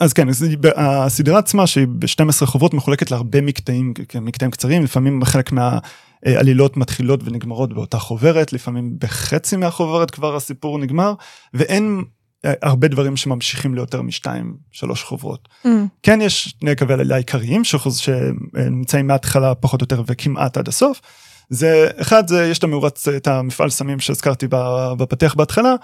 אז 0.00 0.12
כן 0.12 0.28
אז 0.28 0.46
הסדרה 0.76 1.38
עצמה 1.38 1.66
שהיא 1.66 1.86
ב-12 1.88 2.46
חוברות 2.46 2.74
מחולקת 2.74 3.10
להרבה 3.10 3.40
מקטעים 3.40 3.94
מקטעים 4.20 4.50
קצרים. 4.50 4.84
לפעמים 4.84 5.24
חלק 5.24 5.52
מהעלילות 5.52 6.76
מתחילות 6.76 7.20
ונגמרות 7.24 7.72
באותה 7.72 7.98
חוברת. 7.98 8.52
לפעמים 8.52 8.96
בחצי 8.98 9.56
מהחוברת 9.56 10.10
כבר 10.10 10.36
הסיפור 10.36 10.78
נגמר. 10.78 11.14
ואין 11.54 12.04
הרבה 12.62 12.88
דברים 12.88 13.16
שממשיכים 13.16 13.74
ליותר 13.74 14.02
משתיים 14.02 14.56
שלוש 14.72 15.02
חוברות. 15.02 15.48
Mm. 15.66 15.68
כן 16.02 16.20
יש 16.22 16.44
שני 16.60 16.76
קווי 16.76 16.94
עלילה 16.94 17.16
עיקריים 17.16 17.64
שחוז, 17.64 17.98
שנמצאים 17.98 19.06
מההתחלה 19.06 19.54
פחות 19.54 19.80
או 19.80 19.84
יותר 19.84 20.02
וכמעט 20.06 20.56
עד 20.56 20.68
הסוף. 20.68 21.00
זה 21.50 21.90
אחד 22.00 22.28
זה 22.28 22.46
יש 22.46 22.58
את 22.58 22.64
המאורץ 22.64 23.08
את 23.08 23.26
המפעל 23.26 23.70
סמים 23.70 24.00
שהזכרתי 24.00 24.46
בפתח 24.98 25.34
בהתחלה 25.34 25.74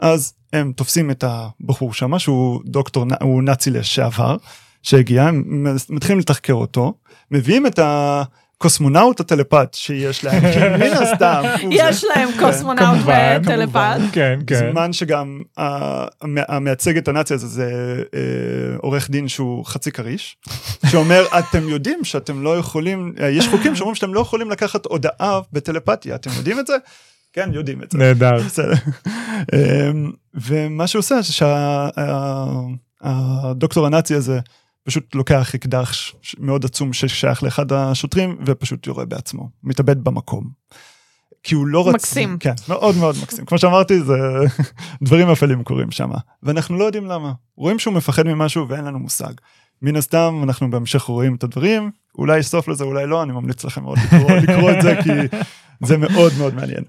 אז 0.00 0.32
הם 0.52 0.72
תופסים 0.76 1.10
את 1.10 1.24
הבחור 1.26 1.94
שם 1.94 2.18
שהוא 2.18 2.60
דוקטור 2.64 3.06
הוא 3.20 3.42
נאצי 3.42 3.70
לשעבר 3.70 4.36
שהגיע 4.82 5.24
הם 5.24 5.66
מתחילים 5.88 6.18
לתחקר 6.18 6.52
אותו 6.52 6.94
מביאים 7.30 7.66
את 7.66 7.78
הקוסמונאוט 8.60 9.20
הטלפת 9.20 9.68
שיש 9.74 10.24
להם 10.24 10.40
כי 10.52 10.58
מן 10.80 10.92
הסתם. 11.02 11.42
יש 11.70 12.04
להם 12.04 12.28
קוסמונאוט 12.38 12.88
כמובן, 12.96 13.38
וטלפת. 13.42 13.96
כן, 14.12 14.38
כן. 14.46 14.70
זמן 14.72 14.92
שגם 14.92 15.40
ה- 15.58 16.04
המ- 16.22 16.44
המייצג 16.48 16.96
את 16.96 17.08
הנאצי 17.08 17.34
הזה 17.34 17.46
זה 17.46 17.70
אה, 18.14 18.20
עורך 18.78 19.10
דין 19.10 19.28
שהוא 19.28 19.64
חצי 19.66 19.92
כריש 19.92 20.36
שאומר 20.90 21.24
אתם 21.38 21.68
יודעים 21.68 22.04
שאתם 22.04 22.42
לא 22.42 22.58
יכולים 22.58 23.12
אה, 23.20 23.28
יש 23.28 23.48
חוקים 23.48 23.76
שאומרים 23.76 23.94
שאתם 23.94 24.14
לא 24.14 24.20
יכולים 24.20 24.50
לקחת 24.50 24.86
הודעה 24.86 25.40
בטלפתיה 25.52 26.14
אתם 26.14 26.30
יודעים 26.36 26.58
את 26.58 26.66
זה? 26.66 26.74
כן 27.32 27.50
יודעים 27.52 27.82
את 27.82 27.90
זה. 27.90 27.98
נהדר. 27.98 28.36
אמ, 29.54 30.10
ומה 30.34 30.86
שהוא 30.86 30.98
עושה 31.00 31.14
זה 31.22 31.32
שהדוקטור 33.02 33.86
הנאצי 33.86 34.14
הזה 34.14 34.38
פשוט 34.90 35.14
לוקח 35.14 35.54
אקדח 35.54 35.92
מאוד 36.38 36.64
עצום 36.64 36.92
ששייך 36.92 37.42
לאחד 37.42 37.72
השוטרים 37.72 38.36
ופשוט 38.46 38.86
יורה 38.86 39.04
בעצמו 39.04 39.48
מתאבד 39.64 40.04
במקום. 40.04 40.50
כי 41.42 41.54
הוא 41.54 41.66
לא 41.66 41.88
רצה, 41.88 41.96
מקסים. 41.96 42.36
כן 42.40 42.52
מאוד 42.68 42.96
מאוד 42.96 43.16
מקסים 43.22 43.44
כמו 43.44 43.58
שאמרתי 43.58 44.00
זה 44.00 44.14
דברים 45.02 45.30
אפלים 45.30 45.64
קורים 45.64 45.90
שם 45.90 46.10
ואנחנו 46.42 46.78
לא 46.78 46.84
יודעים 46.84 47.06
למה 47.06 47.32
רואים 47.56 47.78
שהוא 47.78 47.94
מפחד 47.94 48.22
ממשהו 48.26 48.68
ואין 48.68 48.84
לנו 48.84 48.98
מושג. 48.98 49.32
מן 49.82 49.96
הסתם 49.96 50.40
אנחנו 50.42 50.70
בהמשך 50.70 51.02
רואים 51.02 51.34
את 51.34 51.44
הדברים 51.44 51.90
אולי 52.18 52.42
סוף 52.42 52.68
לזה 52.68 52.84
אולי 52.84 53.06
לא 53.06 53.22
אני 53.22 53.32
ממליץ 53.32 53.64
לכם 53.64 53.82
מאוד 53.82 53.98
לקרוא, 53.98 54.30
לקרוא 54.30 54.70
את 54.70 54.82
זה 54.82 54.94
כי 55.02 55.10
זה 55.86 55.96
מאוד 55.96 56.32
מאוד 56.38 56.54
מעניין. 56.54 56.84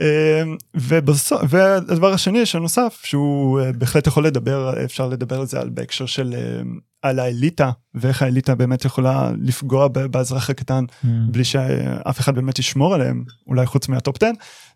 אמ, 0.00 0.56
ובסוף, 0.74 1.40
והדבר 1.48 2.12
השני 2.12 2.46
שנוסף 2.46 3.00
שהוא 3.04 3.60
אה, 3.60 3.72
בהחלט 3.72 4.06
יכול 4.06 4.26
לדבר 4.26 4.84
אפשר 4.84 5.08
לדבר 5.08 5.40
על 5.40 5.46
זה 5.46 5.60
על 5.60 5.68
בהקשר 5.68 6.06
של 6.06 6.34
אמ, 6.34 6.78
על 7.02 7.18
האליטה 7.18 7.70
ואיך 7.94 8.22
האליטה 8.22 8.54
באמת 8.54 8.84
יכולה 8.84 9.30
לפגוע 9.40 9.88
באזרח 9.88 10.50
הקטן 10.50 10.84
Mm. 10.86 11.06
בלי 11.30 11.44
שאף 11.44 12.20
אחד 12.20 12.34
באמת 12.34 12.58
ישמור 12.58 12.94
עליהם 12.94 13.24
אולי 13.46 13.66
חוץ 13.66 13.88
מהטופ 13.88 14.16
10 14.22 14.26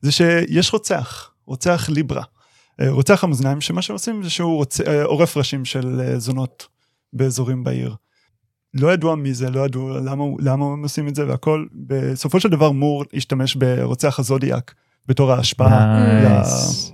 זה 0.02 0.12
שיש 0.12 0.72
רוצח 0.72 1.30
רוצח 1.46 1.88
Libra 1.88 2.22
אה, 2.80 2.90
רוצח 2.90 3.24
המאזניים 3.24 3.60
שמה 3.60 3.82
שהם 3.82 3.94
עושים 3.94 4.22
זה 4.22 4.30
שהוא 4.30 4.56
רוצ... 4.56 4.80
אה, 4.80 5.04
עורף 5.04 5.36
ראשים 5.36 5.64
של 5.64 6.14
זונות 6.18 6.66
באזורים 7.12 7.64
בעיר. 7.64 7.94
לא 8.74 8.92
ידוע 8.92 9.14
מי 9.14 9.34
זה 9.34 9.50
לא 9.50 9.64
ידעו 9.64 9.88
למה, 9.88 10.24
למה 10.38 10.64
הם 10.64 10.82
עושים 10.82 11.08
את 11.08 11.14
זה 11.14 11.26
והכל 11.26 11.66
בסופו 11.72 12.40
של 12.40 12.48
דבר 12.48 12.70
מור 12.70 13.04
השתמש 13.14 13.54
ברוצח 13.54 14.18
הזודיאק 14.18 14.74
בתור 15.06 15.32
ההשפעה 15.32 15.98
nice. 16.22 16.92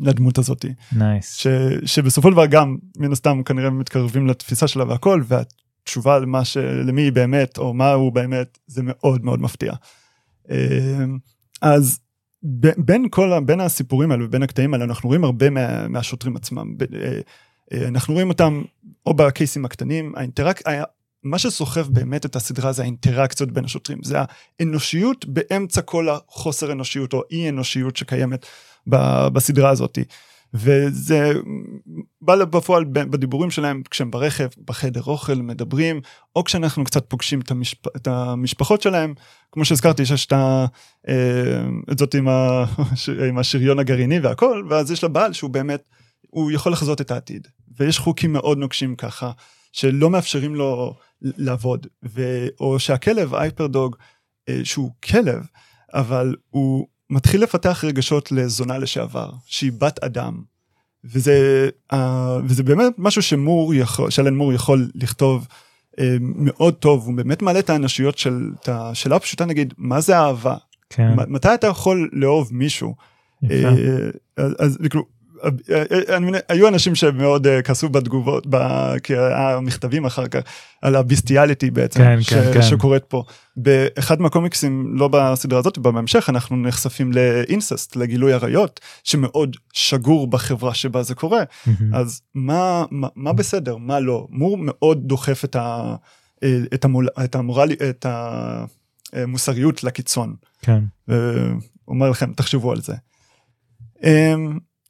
לדמות 0.00 0.38
הזאתי 0.38 0.74
nice. 0.92 1.34
ש, 1.36 1.46
שבסופו 1.84 2.28
של 2.28 2.32
דבר 2.32 2.46
גם 2.46 2.76
מן 2.96 3.12
הסתם 3.12 3.42
כנראה 3.42 3.70
מתקרבים 3.70 4.26
לתפיסה 4.26 4.68
שלה 4.68 4.84
והכל 4.84 5.22
והתשובה 5.26 6.18
למה 6.18 6.44
ש... 6.44 6.56
למי 6.56 7.02
היא 7.02 7.12
באמת 7.12 7.58
או 7.58 7.74
מה 7.74 7.92
הוא 7.92 8.12
באמת 8.12 8.58
זה 8.66 8.82
מאוד 8.84 9.24
מאוד 9.24 9.40
מפתיע. 9.40 9.72
אמ, 10.50 11.18
אז 11.62 11.98
ב- 12.60 12.80
בין 12.84 13.06
כל 13.10 13.32
ה- 13.32 13.40
בין 13.40 13.60
הסיפורים 13.60 14.10
האלו 14.10 14.24
ובין 14.24 14.42
הקטעים 14.42 14.74
האלו 14.74 14.84
אנחנו 14.84 15.08
רואים 15.08 15.24
הרבה 15.24 15.50
מה, 15.50 15.88
מהשוטרים 15.88 16.36
עצמם 16.36 16.74
ב- 16.78 16.94
אה, 16.94 17.20
אה, 17.72 17.88
אנחנו 17.88 18.14
רואים 18.14 18.28
אותם 18.28 18.62
או 19.06 19.14
בקייסים 19.14 19.64
הקטנים 19.64 20.12
האינטראק... 20.16 20.62
מה 21.22 21.38
שסוחב 21.38 21.86
באמת 21.88 22.26
את 22.26 22.36
הסדרה 22.36 22.72
זה 22.72 22.82
האינטראקציות 22.82 23.52
בין 23.52 23.64
השוטרים. 23.64 23.98
זה 24.02 24.18
האנושיות 24.60 25.24
באמצע 25.24 25.82
כל 25.82 26.08
החוסר 26.08 26.72
אנושיות 26.72 27.12
או 27.12 27.22
אי 27.30 27.48
אנושיות 27.48 27.96
שקיימת 27.96 28.46
בסדרה 29.32 29.70
הזאתי. 29.70 30.04
וזה 30.54 31.32
בא 32.22 32.44
בפועל 32.44 32.84
בדיבורים 32.84 33.50
שלהם 33.50 33.82
כשהם 33.90 34.10
ברכב 34.10 34.48
בחדר 34.64 35.02
אוכל 35.06 35.34
מדברים 35.34 36.00
או 36.36 36.44
כשאנחנו 36.44 36.84
קצת 36.84 37.04
פוגשים 37.10 37.40
את, 37.40 37.50
המשפ... 37.50 37.96
את 37.96 38.06
המשפחות 38.06 38.82
שלהם. 38.82 39.14
כמו 39.52 39.64
שהזכרתי 39.64 40.06
שיש 40.06 40.26
את, 40.26 40.32
ה... 40.32 40.66
אה, 41.08 41.14
את 41.92 41.98
זאת 41.98 42.14
עם, 42.14 42.28
ה... 42.28 42.64
עם 43.28 43.38
השריון 43.38 43.78
הגרעיני 43.78 44.18
והכל 44.18 44.66
ואז 44.70 44.90
יש 44.90 45.02
לה 45.02 45.08
בעל 45.08 45.32
שהוא 45.32 45.50
באמת 45.50 45.88
הוא 46.30 46.50
יכול 46.50 46.72
לחזות 46.72 47.00
את 47.00 47.10
העתיד. 47.10 47.48
ויש 47.78 47.98
חוקים 47.98 48.32
מאוד 48.32 48.58
נוקשים 48.58 48.96
ככה 48.96 49.30
שלא 49.76 50.10
מאפשרים 50.10 50.54
לו 50.54 50.94
לעבוד, 51.22 51.86
ו... 52.04 52.46
או 52.60 52.78
שהכלב 52.78 53.34
אייפרדוג, 53.34 53.96
אה, 54.48 54.60
שהוא 54.64 54.90
כלב, 55.04 55.46
אבל 55.94 56.34
הוא 56.50 56.86
מתחיל 57.10 57.42
לפתח 57.42 57.84
רגשות 57.84 58.32
לזונה 58.32 58.78
לשעבר, 58.78 59.30
שהיא 59.46 59.72
בת 59.78 60.04
אדם. 60.04 60.42
וזה, 61.04 61.68
uh, 61.92 61.96
וזה 62.44 62.62
באמת 62.62 62.92
משהו 62.98 63.22
שמור 63.22 63.74
יכול, 63.74 64.10
שאלן 64.10 64.34
מור 64.34 64.52
יכול 64.52 64.90
לכתוב 64.94 65.46
uh, 65.92 66.00
מאוד 66.20 66.74
טוב, 66.74 67.06
הוא 67.06 67.14
באמת 67.14 67.42
מעלה 67.42 67.58
את 67.58 67.70
האנושיות 67.70 68.18
של, 68.18 68.50
את 68.60 68.68
השאלה 68.68 69.16
הפשוטה 69.16 69.44
נגיד, 69.44 69.74
מה 69.78 70.00
זה 70.00 70.18
אהבה? 70.18 70.56
כן. 70.90 71.14
מתי 71.28 71.54
אתה 71.54 71.66
יכול 71.66 72.10
לאהוב 72.12 72.48
מישהו? 72.52 72.94
יפה. 73.42 73.68
אה, 73.68 74.10
אז, 74.36 74.56
אז 74.58 74.78
כאילו, 74.90 75.02
אה, 75.02 75.08
אה, 75.08 75.15
אני 76.08 76.26
מבין, 76.26 76.34
היו 76.48 76.68
אנשים 76.68 76.94
שמאוד 76.94 77.46
אה, 77.46 77.62
כעסו 77.62 77.88
בתגובות, 77.88 78.46
ב- 78.50 78.98
כי 78.98 79.16
היה 79.16 79.60
מכתבים 79.60 80.04
אחר 80.04 80.28
כך, 80.28 80.40
על 80.82 80.96
הביסטיאליטי 80.96 81.70
בעצם, 81.70 82.00
כן, 82.00 82.22
ש- 82.22 82.32
כן, 82.32 82.52
כן. 82.54 82.62
שקורית 82.62 83.04
פה. 83.04 83.22
באחד 83.56 84.20
מהקומיקסים, 84.20 84.96
לא 84.96 85.08
בסדרה 85.12 85.58
הזאת, 85.58 85.78
בהמשך 85.78 86.28
אנחנו 86.28 86.56
נחשפים 86.56 87.12
לאינססט, 87.12 87.96
לגילוי 87.96 88.32
עריות, 88.32 88.80
שמאוד 89.04 89.56
שגור 89.72 90.26
בחברה 90.30 90.74
שבה 90.74 91.02
זה 91.02 91.14
קורה. 91.14 91.42
אז 91.92 92.20
מה, 92.34 92.84
מה, 92.90 93.08
מה 93.16 93.32
בסדר, 93.32 93.76
מה 93.76 94.00
לא? 94.00 94.26
מור 94.30 94.56
מאוד 94.60 95.02
דוחף 95.08 95.44
את, 95.44 95.56
ה, 95.56 95.94
אה, 96.42 96.58
את, 96.74 96.84
המול, 96.84 97.08
את, 97.24 97.34
המורלי, 97.34 97.74
את 97.90 98.06
המוסריות 99.12 99.84
לקיצון. 99.84 100.34
כן. 100.62 100.82
ואומר 101.08 102.10
לכם, 102.10 102.32
תחשבו 102.32 102.72
על 102.72 102.80
זה. 102.80 102.94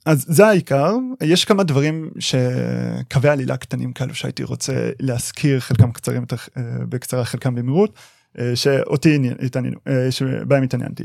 אז 0.06 0.24
זה 0.28 0.46
העיקר, 0.46 0.94
יש 1.22 1.44
כמה 1.44 1.62
דברים 1.62 2.10
שקווי 2.18 3.30
עלילה 3.30 3.56
קטנים 3.56 3.92
כאלו 3.92 4.14
שהייתי 4.14 4.42
רוצה 4.44 4.90
להזכיר, 5.00 5.60
חלקם 5.60 5.92
קצרים 5.92 6.20
יותר, 6.20 6.36
אה, 6.56 6.62
בקצרה, 6.88 7.24
חלקם 7.24 7.54
במהירות, 7.54 7.94
אה, 8.38 8.56
שאותי 8.56 9.18
התעניינו, 9.42 9.76
אה, 9.88 10.10
שבהם 10.10 10.62
התעניינתי. 10.62 11.04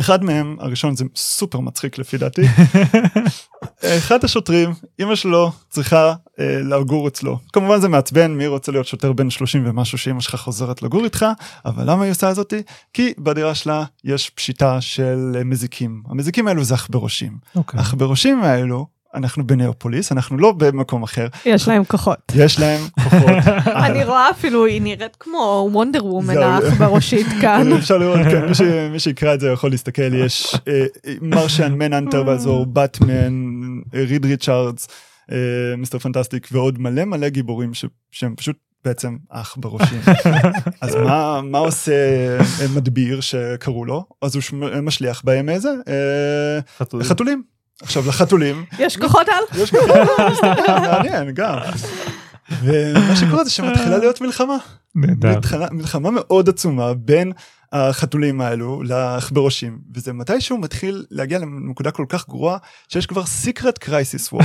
אחד 0.00 0.24
מהם, 0.24 0.56
הראשון 0.60 0.96
זה 0.96 1.04
סופר 1.16 1.60
מצחיק 1.60 1.98
לפי 1.98 2.18
דעתי, 2.18 2.42
אחד 3.84 4.24
השוטרים, 4.24 4.70
אמא 5.00 5.14
שלו 5.14 5.52
צריכה 5.70 6.14
אה, 6.40 6.58
לגור 6.62 7.08
אצלו. 7.08 7.38
כמובן 7.52 7.80
זה 7.80 7.88
מעצבן, 7.88 8.30
מי 8.30 8.46
רוצה 8.46 8.72
להיות 8.72 8.86
שוטר 8.86 9.12
בן 9.12 9.30
30 9.30 9.62
ומשהו 9.66 9.98
שאמא 9.98 10.20
שלך 10.20 10.34
חוזרת 10.34 10.82
לגור 10.82 11.04
איתך, 11.04 11.26
אבל 11.64 11.90
למה 11.90 12.02
היא 12.04 12.10
עושה 12.10 12.34
זאתי? 12.34 12.62
כי 12.92 13.12
בדירה 13.18 13.54
שלה 13.54 13.84
יש 14.04 14.30
פשיטה 14.30 14.80
של 14.80 15.32
אה, 15.36 15.44
מזיקים. 15.44 16.02
המזיקים 16.08 16.48
האלו 16.48 16.64
זה 16.64 16.74
עכברושים. 16.74 17.38
אוקיי. 17.56 17.80
העכברושים 17.80 18.42
האלו, 18.42 18.86
אנחנו 19.14 19.46
בנאופוליס, 19.46 20.12
אנחנו 20.12 20.38
לא 20.38 20.52
במקום 20.52 21.02
אחר, 21.02 21.26
יש 21.44 21.68
להם 21.68 21.84
כוחות. 21.84 22.18
יש 22.34 22.60
להם 22.60 22.80
כוחות. 23.02 23.30
אני 23.86 24.04
רואה 24.04 24.30
אפילו, 24.30 24.64
היא 24.66 24.82
נראית 24.82 25.16
כמו 25.20 25.68
וונדר 25.72 26.04
וומן. 26.06 26.36
האח 26.36 26.74
בראשית 26.78 27.26
כאן. 27.40 27.72
אפשר 27.72 27.98
לראות, 27.98 28.20
כן, 28.30 28.42
מי 28.92 28.98
שיקרא 28.98 29.34
את 29.34 29.40
זה 29.40 29.48
יכול 29.48 29.70
להסתכל, 29.70 30.14
יש 30.14 30.54
אה, 30.68 30.84
מרשן 31.20 31.72
מנהנטר 31.72 32.22
באזור, 32.22 32.66
באטמן, 32.66 33.32
ריד 33.94 34.24
ריצ'ארדס, 34.26 34.88
מיסטר 35.78 35.98
פנטסטיק 35.98 36.48
ועוד 36.52 36.78
מלא 36.80 37.04
מלא 37.04 37.28
גיבורים 37.28 37.74
ש- 37.74 37.84
שהם 38.10 38.34
פשוט 38.36 38.56
בעצם 38.84 39.16
אח 39.30 39.56
בראשים. 39.58 40.00
אז 40.80 40.94
מה, 40.94 41.40
מה 41.44 41.58
עושה 41.58 41.92
אה, 42.62 42.68
מדביר 42.74 43.20
שקראו 43.20 43.84
לו? 43.84 44.04
אז 44.22 44.36
הוא 44.36 44.42
משליח 44.82 45.22
בהם 45.24 45.48
איזה? 45.48 45.68
אה, 45.88 47.04
חתולים. 47.04 47.42
עכשיו 47.82 48.08
לחתולים 48.08 48.64
יש 48.78 48.96
כוחות 48.96 49.28
על? 49.28 49.62
יש 49.62 49.70
ככה, 49.70 50.80
מעניין 50.80 51.30
גם. 51.30 51.58
ומה 52.62 53.16
שקורה 53.16 53.44
זה 53.44 53.50
שמתחילה 53.50 53.98
להיות 53.98 54.20
מלחמה. 54.20 54.56
נהדר. 54.94 55.38
מלחמה, 55.72 56.10
מאוד 56.10 56.48
עצומה 56.48 56.94
בין 56.94 57.32
החתולים 57.72 58.40
האלו 58.40 58.82
לעכברושים 58.82 59.78
וזה 59.94 60.12
מתישהו 60.12 60.58
מתחיל 60.58 61.04
להגיע 61.10 61.38
לנקודה 61.38 61.90
כל 61.90 62.04
כך 62.08 62.28
גרועה 62.28 62.56
שיש 62.88 63.06
כבר 63.06 63.26
סיקרט 63.26 63.78
קרייסיס 63.78 64.32
וור. 64.32 64.42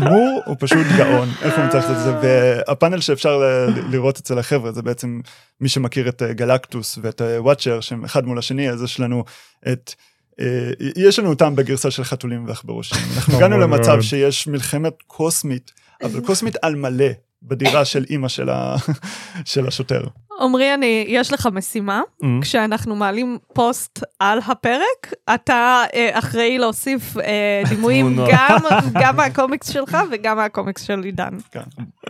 מור 0.00 0.40
הוא 0.46 0.56
פשוט 0.58 0.86
גאון 0.96 1.28
איך 1.42 1.56
הוא 1.56 1.64
מצליח 1.64 1.90
את 1.90 1.98
זה 1.98 2.14
והפאנל 2.22 3.00
שאפשר 3.00 3.42
לראות 3.90 4.18
אצל 4.18 4.38
החבר'ה 4.38 4.72
זה 4.72 4.82
בעצם 4.82 5.20
מי 5.60 5.68
שמכיר 5.68 6.08
את 6.08 6.22
אה, 6.22 6.32
גלקטוס 6.32 6.98
ואת 7.02 7.22
וואצ'ר 7.38 7.80
שהם 7.80 8.04
אחד 8.04 8.26
מול 8.26 8.38
השני 8.38 8.70
אז 8.70 8.82
יש 8.82 9.00
לנו 9.00 9.24
את. 9.72 9.94
אה, 10.40 10.70
יש 10.96 11.18
לנו 11.18 11.30
אותם 11.30 11.56
בגרסה 11.56 11.90
של 11.90 12.04
חתולים 12.04 12.48
ועכברושים 12.48 12.98
אנחנו 13.16 13.36
הגענו 13.36 13.58
למצב. 13.58 14.00
שיש 14.00 14.46
מלחמת 14.46 14.94
קוסמית 15.06 15.72
אבל 16.02 16.20
קוסמית 16.20 16.56
על 16.62 16.74
מלא 16.74 17.06
בדירה 17.44 17.84
של 17.84 18.04
אימא 18.10 18.28
של, 18.28 18.50
ה... 18.50 18.76
של 19.52 19.68
השוטר. 19.68 20.00
עמרי, 20.40 20.74
אני, 20.74 21.04
יש 21.08 21.32
לך 21.32 21.48
משימה. 21.52 22.02
Mm. 22.22 22.26
כשאנחנו 22.42 22.96
מעלים 22.96 23.38
פוסט 23.52 24.04
על 24.18 24.38
הפרק, 24.46 25.14
אתה 25.34 25.82
אה, 25.94 26.18
אחראי 26.18 26.58
להוסיף 26.58 27.16
אה, 27.16 27.62
דימויים. 27.68 28.18
גם, 28.32 28.58
גם 28.92 29.16
מהקומיקס 29.16 29.68
שלך 29.68 29.98
וגם 30.10 30.36
מהקומיקס 30.36 30.82
של 30.82 31.02
עידן. 31.02 31.36
כן. 31.50 31.60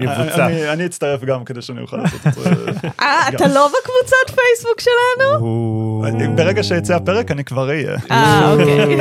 יבוצע. 0.00 0.46
אני, 0.46 0.72
אני 0.72 0.86
אצטרף 0.86 1.24
גם 1.24 1.44
כדי 1.44 1.62
שאני 1.62 1.80
אוכל 1.80 1.96
לעשות 1.96 2.26
את 2.26 2.34
זה. 2.34 2.50
אה, 3.02 3.28
אתה 3.28 3.46
לא 3.46 3.68
בקבוצת 3.68 4.36
פייסבוק 4.40 4.80
שלנו? 4.80 6.34
ברגע 6.36 6.62
שיצא 6.62 6.94
הפרק 6.94 7.30
אני 7.30 7.44
כבר 7.44 7.68
אהיה. 7.68 7.96
אה, 8.10 8.52
אוקיי. 8.52 8.96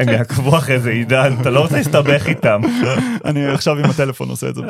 הם 0.00 0.08
יעקבו 0.08 0.58
אחרי 0.58 0.80
זה 0.80 0.90
עידן 0.90 1.34
אתה 1.40 1.50
לא 1.50 1.60
רוצה 1.60 1.76
להסתבך 1.76 2.26
איתם. 2.26 2.60
אני 3.24 3.46
עכשיו 3.46 3.78
עם 3.78 3.90
הטלפון 3.90 4.28
עושה 4.28 4.48
את 4.48 4.54
זה. 4.54 4.62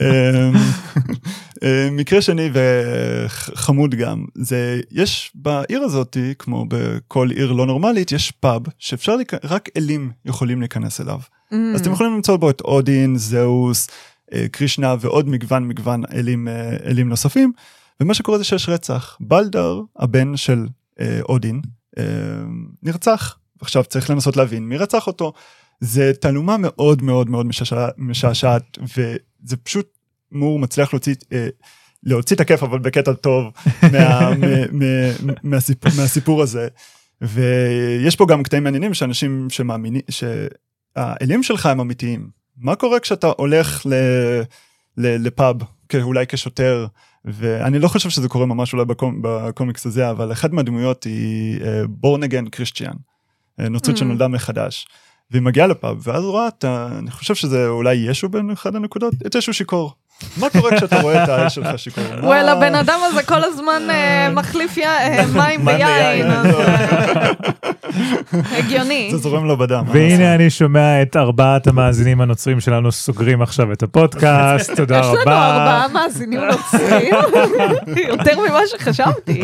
אמ, 0.00 0.52
אמ, 1.64 1.96
מקרה 1.96 2.22
שני 2.22 2.50
וחמוד 2.52 3.94
גם 3.94 4.24
זה 4.34 4.80
יש 4.90 5.32
בעיר 5.34 5.82
הזאתי 5.82 6.34
כמו 6.38 6.64
בכל 6.68 7.30
עיר 7.30 7.52
לא 7.52 7.66
נורמלית 7.66 8.12
יש 8.12 8.30
פאב 8.30 8.62
שאפשר 8.78 9.16
להיכ- 9.16 9.44
רק 9.44 9.68
אלים 9.76 10.10
יכולים 10.24 10.60
להיכנס 10.60 11.00
אליו. 11.00 11.18
אז 11.74 11.80
אתם 11.80 11.92
יכולים 11.92 12.12
למצוא 12.14 12.36
בו 12.36 12.50
את 12.50 12.60
אודין, 12.60 13.16
זהוס, 13.16 13.88
אה, 14.34 14.46
קרישנה 14.52 14.94
ועוד 15.00 15.28
מגוון 15.28 15.68
מגוון 15.68 16.02
אלים, 16.14 16.48
אה, 16.48 16.76
אלים 16.86 17.08
נוספים. 17.08 17.52
ומה 18.00 18.14
שקורה 18.14 18.38
זה 18.38 18.44
שיש 18.44 18.68
רצח. 18.68 19.16
בלדר, 19.20 19.80
הבן 19.98 20.36
של 20.36 20.66
אה, 21.00 21.20
אודין, 21.28 21.60
אה, 21.98 22.04
נרצח. 22.82 23.36
עכשיו 23.60 23.84
צריך 23.84 24.10
לנסות 24.10 24.36
להבין 24.36 24.62
מי 24.68 24.76
רצח 24.76 25.06
אותו. 25.06 25.32
זה 25.80 26.12
תעלומה 26.20 26.56
מאוד 26.58 27.02
מאוד 27.02 27.30
מאוד 27.30 27.46
משעשע- 27.46 27.90
משעשעת 27.98 28.78
וזה 28.82 29.56
פשוט 29.56 29.98
מור 30.32 30.58
מצליח 30.58 30.92
להוציא. 30.92 31.14
אה, 31.32 31.48
להוציא 32.02 32.36
את 32.36 32.40
הכיף 32.40 32.62
אבל 32.62 32.78
בקטע 32.78 33.12
טוב 33.12 33.44
מה, 33.92 34.30
מ, 34.34 34.44
מ, 34.82 35.32
מהסיפור, 35.42 35.92
מהסיפור 35.96 36.42
הזה 36.42 36.68
ויש 37.20 38.16
פה 38.16 38.26
גם 38.28 38.42
קטעים 38.42 38.64
מעניינים 38.64 38.94
שאנשים 38.94 39.46
שמאמינים 39.50 40.02
שהאלים 40.10 41.42
שלך 41.42 41.66
הם 41.66 41.80
אמיתיים 41.80 42.30
מה 42.56 42.74
קורה 42.76 43.00
כשאתה 43.00 43.32
הולך 43.36 43.86
ל, 43.86 43.94
ל, 44.96 45.26
לפאב 45.26 45.56
אולי 45.94 46.26
כשוטר 46.26 46.86
ואני 47.24 47.78
לא 47.78 47.88
חושב 47.88 48.08
שזה 48.10 48.28
קורה 48.28 48.46
ממש 48.46 48.72
אולי 48.72 48.84
בקומ, 48.84 49.18
בקומיקס 49.22 49.86
הזה 49.86 50.10
אבל 50.10 50.32
אחת 50.32 50.50
מהדמויות 50.52 51.04
היא 51.04 51.60
בורן 51.88 52.22
אגן 52.22 52.48
קריסטיאן 52.48 52.92
נוצרית 53.58 53.96
Mm. 53.96 54.00
שנולדה 54.00 54.28
מחדש. 54.28 54.86
והיא 55.30 55.42
מגיעה 55.42 55.66
לפאב 55.66 55.96
ואז 56.02 56.24
רואה 56.24 56.48
אתה 56.48 56.88
אני 56.98 57.10
חושב 57.10 57.34
שזה 57.34 57.68
אולי 57.68 57.94
ישו 57.94 58.28
בין 58.28 58.50
אחד 58.50 58.76
הנקודות 58.76 59.14
את 59.26 59.34
ישו 59.34 59.52
שיכור. 59.52 59.94
מה 60.36 60.50
קורה 60.50 60.76
כשאתה 60.76 61.00
רואה 61.00 61.24
את 61.24 61.28
האל 61.28 61.48
שלך 61.48 61.78
שיכור? 61.78 62.04
וואל, 62.22 62.48
הבן 62.48 62.74
אדם 62.74 62.98
הזה 63.06 63.22
כל 63.22 63.44
הזמן 63.44 63.82
אה, 63.90 64.30
מחליף 64.30 64.78
אה, 64.78 65.24
מים 65.36 65.64
ביין. 65.64 66.30
אז 66.30 66.46
אה, 66.46 67.32
הגיוני. 68.58 69.08
זה 69.10 69.16
זורם 69.16 69.44
לו 69.44 69.56
בדם. 69.56 69.84
והנה? 69.92 70.34
אני 70.34 70.50
שומע 70.50 71.02
את 71.02 71.16
ארבעת 71.16 71.66
המאזינים 71.66 72.20
הנוצרים 72.20 72.60
שלנו 72.60 72.92
סוגרים 72.92 73.42
עכשיו 73.42 73.72
את 73.72 73.82
הפודקאסט, 73.82 74.70
תודה 74.76 74.98
יש 74.98 75.06
לנו 75.06 75.14
רבה. 75.20 75.46
ארבעה 75.46 75.88
מאזינים 75.88 76.40
נוצרים, 76.40 77.14
יותר 78.08 78.40
ממה 78.48 78.60
שחשבתי. 78.66 79.42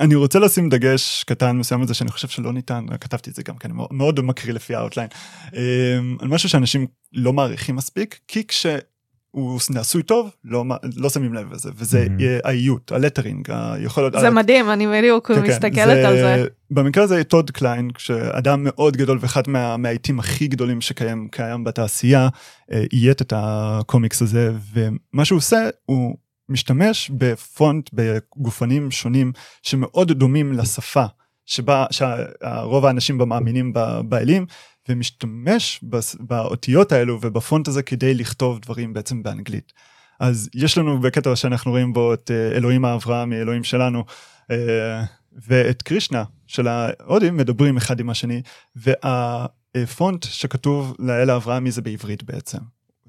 אני 0.00 0.14
רוצה 0.14 0.38
לשים 0.38 0.68
דגש 0.68 1.24
קטן 1.24 1.56
מסוים 1.56 1.80
על 1.80 1.86
זה 1.86 1.94
שאני 1.94 2.10
חושב 2.10 2.28
שלא 2.28 2.52
ניתן, 2.52 2.86
כתבתי 3.00 3.30
את 3.30 3.34
זה 3.34 3.42
גם 3.42 3.56
כן, 3.56 3.68
אני 3.70 3.78
מאוד- 3.90 4.20
מקריא 4.20 4.54
לפי 4.54 4.74
ה 4.74 4.78
outline, 4.78 5.08
אמ, 5.52 6.16
על 6.20 6.28
משהו 6.28 6.48
שאנשים 6.48 6.86
לא 7.12 7.32
מעריכים 7.32 7.76
מספיק, 7.76 8.18
כי 8.28 8.46
כשהוא 8.46 9.60
נעשה 9.70 10.02
טוב, 10.02 10.30
לא 10.44 10.64
לא 10.96 11.10
שמים 11.10 11.34
לב 11.34 11.52
לזה, 11.52 11.70
וזה 11.76 12.06
Mhm. 12.18 12.22
אה, 12.22 12.38
האיות, 12.44 12.92
ה 12.92 12.97
lettering, 12.97 13.48
היכולת... 13.50 14.12
זה 14.20 14.30
מדהים, 14.30 14.70
אני 14.70 14.86
בדיוק 14.86 15.28
כן, 15.28 15.34
כן, 15.34 15.42
מסתכלת 15.50 16.04
על 16.04 16.16
זה. 16.16 16.44
במקרה 16.70 17.04
הזה 17.04 17.24
טוד 17.24 17.50
קליין, 17.50 17.90
שאדם 17.98 18.60
מאוד 18.64 18.96
גדול 18.96 19.18
ואחד 19.20 19.42
מה- 19.48 19.76
מהעיתים 19.76 20.18
הכי 20.18 20.48
גדולים 20.48 20.80
שקיים 20.80 21.28
קיים 21.30 21.64
בתעשייה, 21.64 22.28
אה, 22.72 22.84
אייט 22.92 23.22
את 23.22 23.32
הקומיקס 23.36 24.22
הזה, 24.22 24.52
ומה 24.74 25.24
שהוא 25.24 25.36
עושה, 25.36 25.68
הוא 25.86 26.16
משתמש 26.48 27.10
בפונט 27.10 27.90
בגופנים 27.92 28.90
שונים 28.90 29.32
שמאוד 29.62 30.12
דומים 30.12 30.52
לשפה. 30.52 31.04
שבה 31.46 31.86
שרוב 31.90 32.86
האנשים 32.86 33.18
בה 33.18 33.24
מאמינים 33.24 33.72
באלים 34.08 34.46
ומשתמש 34.88 35.84
באותיות 36.20 36.92
האלו 36.92 37.18
ובפונט 37.22 37.68
הזה 37.68 37.82
כדי 37.82 38.14
לכתוב 38.14 38.58
דברים 38.58 38.92
בעצם 38.92 39.22
באנגלית. 39.22 39.72
אז 40.20 40.50
יש 40.54 40.78
לנו 40.78 41.00
בקטע 41.00 41.36
שאנחנו 41.36 41.70
רואים 41.70 41.92
בו 41.92 42.14
את 42.14 42.30
אה, 42.30 42.56
אלוהים 42.56 42.84
האברהם, 42.84 43.32
אלוהים 43.32 43.64
שלנו, 43.64 44.04
אה, 44.50 45.04
ואת 45.46 45.82
קרישנה 45.82 46.24
של 46.46 46.68
ההודים 46.68 47.36
מדברים 47.36 47.76
אחד 47.76 48.00
עם 48.00 48.10
השני, 48.10 48.42
והפונט 48.76 50.24
שכתוב 50.24 50.96
לאל 50.98 51.30
האברהמי 51.30 51.70
זה 51.70 51.82
בעברית 51.82 52.22
בעצם. 52.22 52.58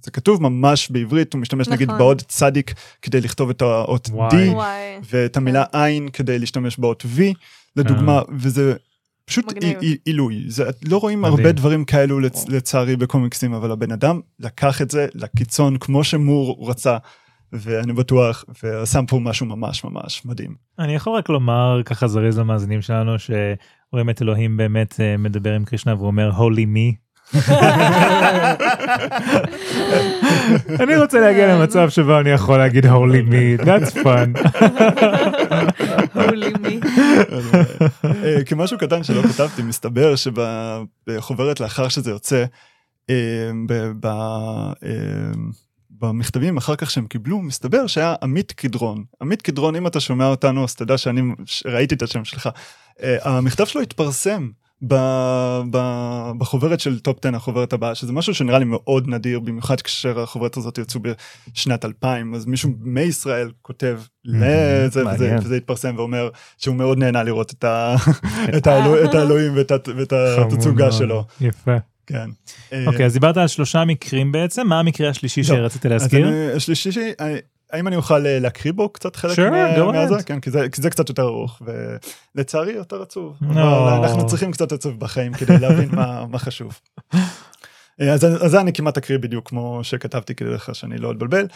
זה 0.03 0.11
כתוב 0.11 0.41
ממש 0.41 0.89
בעברית, 0.89 1.33
הוא 1.33 1.41
משתמש 1.41 1.67
נגיד 1.67 1.87
נכון. 1.87 1.99
בעוד 1.99 2.21
צדיק 2.21 2.73
כדי 3.01 3.21
לכתוב 3.21 3.49
את 3.49 3.61
האות 3.61 4.09
וואי. 4.11 4.49
D, 4.49 4.53
וואי. 4.53 4.99
ואת 5.09 5.37
המילה 5.37 5.63
עין 5.71 6.09
כדי 6.09 6.39
להשתמש 6.39 6.77
באות 6.77 7.05
V, 7.17 7.21
לדוגמה, 7.75 8.21
וזה 8.37 8.73
פשוט 9.25 9.53
עילוי. 10.05 10.43
זה, 10.47 10.63
לא 10.85 10.97
רואים 10.97 11.21
מדהים. 11.21 11.37
הרבה 11.37 11.51
דברים 11.51 11.85
כאלו 11.85 12.19
לצ, 12.19 12.47
לצערי 12.47 12.95
בקומיקסים, 12.95 13.53
אבל 13.53 13.71
הבן 13.71 13.91
אדם 13.91 14.19
לקח 14.39 14.81
את 14.81 14.91
זה 14.91 15.07
לקיצון 15.15 15.77
כמו 15.77 16.03
שמור 16.03 16.69
רצה, 16.69 16.97
ואני 17.53 17.93
בטוח, 17.93 18.45
ושם 18.63 19.05
פה 19.05 19.19
משהו 19.19 19.45
ממש 19.45 19.83
ממש 19.83 20.25
מדהים. 20.25 20.55
אני 20.79 20.95
יכול 20.95 21.17
רק 21.17 21.29
לומר 21.29 21.81
ככה 21.85 22.07
זריז 22.07 22.39
למאזינים 22.39 22.81
שלנו 22.81 23.15
שרואים 23.19 24.09
את 24.09 24.21
אלוהים 24.21 24.57
באמת 24.57 24.99
אה, 24.99 25.17
מדבר 25.17 25.53
עם 25.53 25.65
קרישנה 25.65 25.95
והוא 25.95 26.07
אומר 26.07 26.31
holy 26.31 26.65
me. 26.75 27.02
אני 30.79 30.97
רוצה 30.97 31.19
להגיע 31.19 31.55
למצב 31.55 31.89
שבו 31.89 32.19
אני 32.19 32.29
יכול 32.29 32.57
להגיד 32.57 32.85
holy 32.85 33.29
me, 33.29 33.61
that's 33.65 33.93
fun. 34.03 34.37
holy 36.15 36.53
me. 36.63 36.87
אה, 38.05 38.43
כמשהו 38.45 38.77
קטן 38.77 39.03
שלא 39.03 39.21
כתבתי, 39.21 39.61
מסתבר 39.61 40.15
שבחוברת 40.15 41.59
לאחר 41.59 41.87
שזה 41.87 42.11
יוצא, 42.11 42.45
אה, 43.09 43.51
אה, 44.05 45.31
במכתבים 45.89 46.57
אחר 46.57 46.75
כך 46.75 46.91
שהם 46.91 47.07
קיבלו, 47.07 47.41
מסתבר 47.41 47.87
שהיה 47.87 48.15
עמית 48.23 48.51
קדרון. 48.51 49.03
עמית 49.21 49.41
קדרון, 49.41 49.75
אם 49.75 49.87
אתה 49.87 49.99
שומע 49.99 50.27
אותנו, 50.27 50.63
אז 50.63 50.75
תדע 50.75 50.97
שאני 50.97 51.21
ראיתי 51.65 51.95
את 51.95 52.01
השם 52.01 52.25
שלך. 52.25 52.49
המכתב 53.23 53.65
שלו 53.65 53.81
התפרסם. 53.81 54.49
ב- 54.87 55.61
ב- 55.71 56.31
בחוברת 56.37 56.79
של 56.79 56.99
טופ 56.99 57.25
10 57.25 57.35
החוברת 57.35 57.73
הבאה 57.73 57.95
שזה 57.95 58.13
משהו 58.13 58.33
שנראה 58.33 58.59
לי 58.59 58.65
מאוד 58.65 59.07
נדיר 59.07 59.39
במיוחד 59.39 59.81
כאשר 59.81 60.19
החוברת 60.19 60.57
הזאת 60.57 60.77
יצאו 60.77 61.01
בשנת 61.53 61.85
2000 61.85 62.35
אז 62.35 62.45
מישהו 62.45 62.69
מישראל 62.81 63.51
כותב 63.61 63.99
לזה 64.25 65.07
וזה. 65.07 65.35
וזה 65.41 65.55
התפרסם 65.55 65.95
ואומר 65.97 66.29
שהוא 66.57 66.75
מאוד 66.75 66.97
נהנה 66.97 67.23
לראות 67.23 67.51
את, 67.51 67.63
ה, 67.63 67.95
את, 68.57 68.67
האלוה, 68.67 69.05
את 69.05 69.15
האלוהים 69.15 69.51
ואת, 69.55 69.71
ואת 69.97 70.13
התצוגה 70.13 70.91
שלו. 70.91 71.25
יפה. 71.41 71.77
כן. 72.07 72.29
אוקיי 72.87 73.05
אז 73.05 73.13
דיברת 73.13 73.37
על 73.37 73.47
שלושה 73.47 73.85
מקרים 73.85 74.31
בעצם 74.31 74.67
מה 74.67 74.79
המקרה 74.79 75.09
השלישי 75.09 75.41
לא, 75.41 75.47
שרצית 75.47 75.85
להזכיר? 75.85 76.27
השלישי, 76.55 76.89
האם 77.73 77.87
אני 77.87 77.95
אוכל 77.95 78.25
אה, 78.25 78.39
להקריא 78.39 78.73
בו 78.73 78.89
קצת 78.89 79.15
חלק 79.15 79.39
Sure, 79.39 79.91
מהזה? 79.91 80.23
כן, 80.25 80.39
כי 80.39 80.51
זה, 80.51 80.69
כי 80.69 80.81
זה 80.81 80.89
קצת 80.89 81.09
יותר 81.09 81.23
ארוך, 81.23 81.61
ולצערי 82.35 82.73
יותר 82.73 83.01
עצוב. 83.01 83.37
No. 83.41 83.57
אנחנו 84.03 84.27
צריכים 84.27 84.51
קצת 84.51 84.71
עצוב 84.71 84.99
בחיים 84.99 85.33
כדי 85.33 85.59
להבין 85.59 85.89
מה, 85.91 86.25
מה 86.31 86.39
חשוב. 86.39 86.79
אה, 88.01 88.13
אז, 88.13 88.25
אז 88.25 88.51
זה 88.51 88.61
אני 88.61 88.73
כמעט 88.73 88.97
אקריא 88.97 89.17
בדיוק 89.19 89.49
כמו 89.49 89.79
שכתבתי 89.83 90.35
כדי 90.35 90.49
לך 90.49 90.75
שאני 90.75 90.97
לא 90.97 91.11
אתבלבל. 91.11 91.47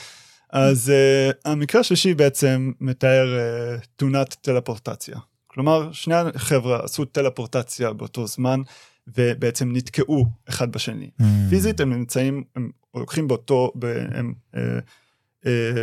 אז 0.50 0.92
uh, 0.92 1.36
המקרה 1.46 1.82
השלישי 1.82 2.14
בעצם 2.14 2.72
מתאר 2.82 3.28
uh, 3.36 3.86
תאונת 3.96 4.36
טלפורטציה. 4.42 5.18
כלומר, 5.48 5.92
שני 5.92 6.16
החבר'ה 6.16 6.80
עשו 6.84 7.06
טלפורטציה 7.06 7.94
באותו 7.94 8.28
זמן, 8.28 8.62
ובעצם 9.08 9.72
נתקעו 9.74 10.26
אחד 10.50 10.72
בשני. 10.72 11.10
Hmm. 11.22 11.24
פיזית 11.50 11.80
הם 11.80 11.94
נמצאים, 11.94 12.44
הם 12.56 12.70
לוקחים 12.96 13.28
באותו, 13.28 13.72
ב- 13.76 14.06
הם 14.12 14.34
אה, 14.56 14.62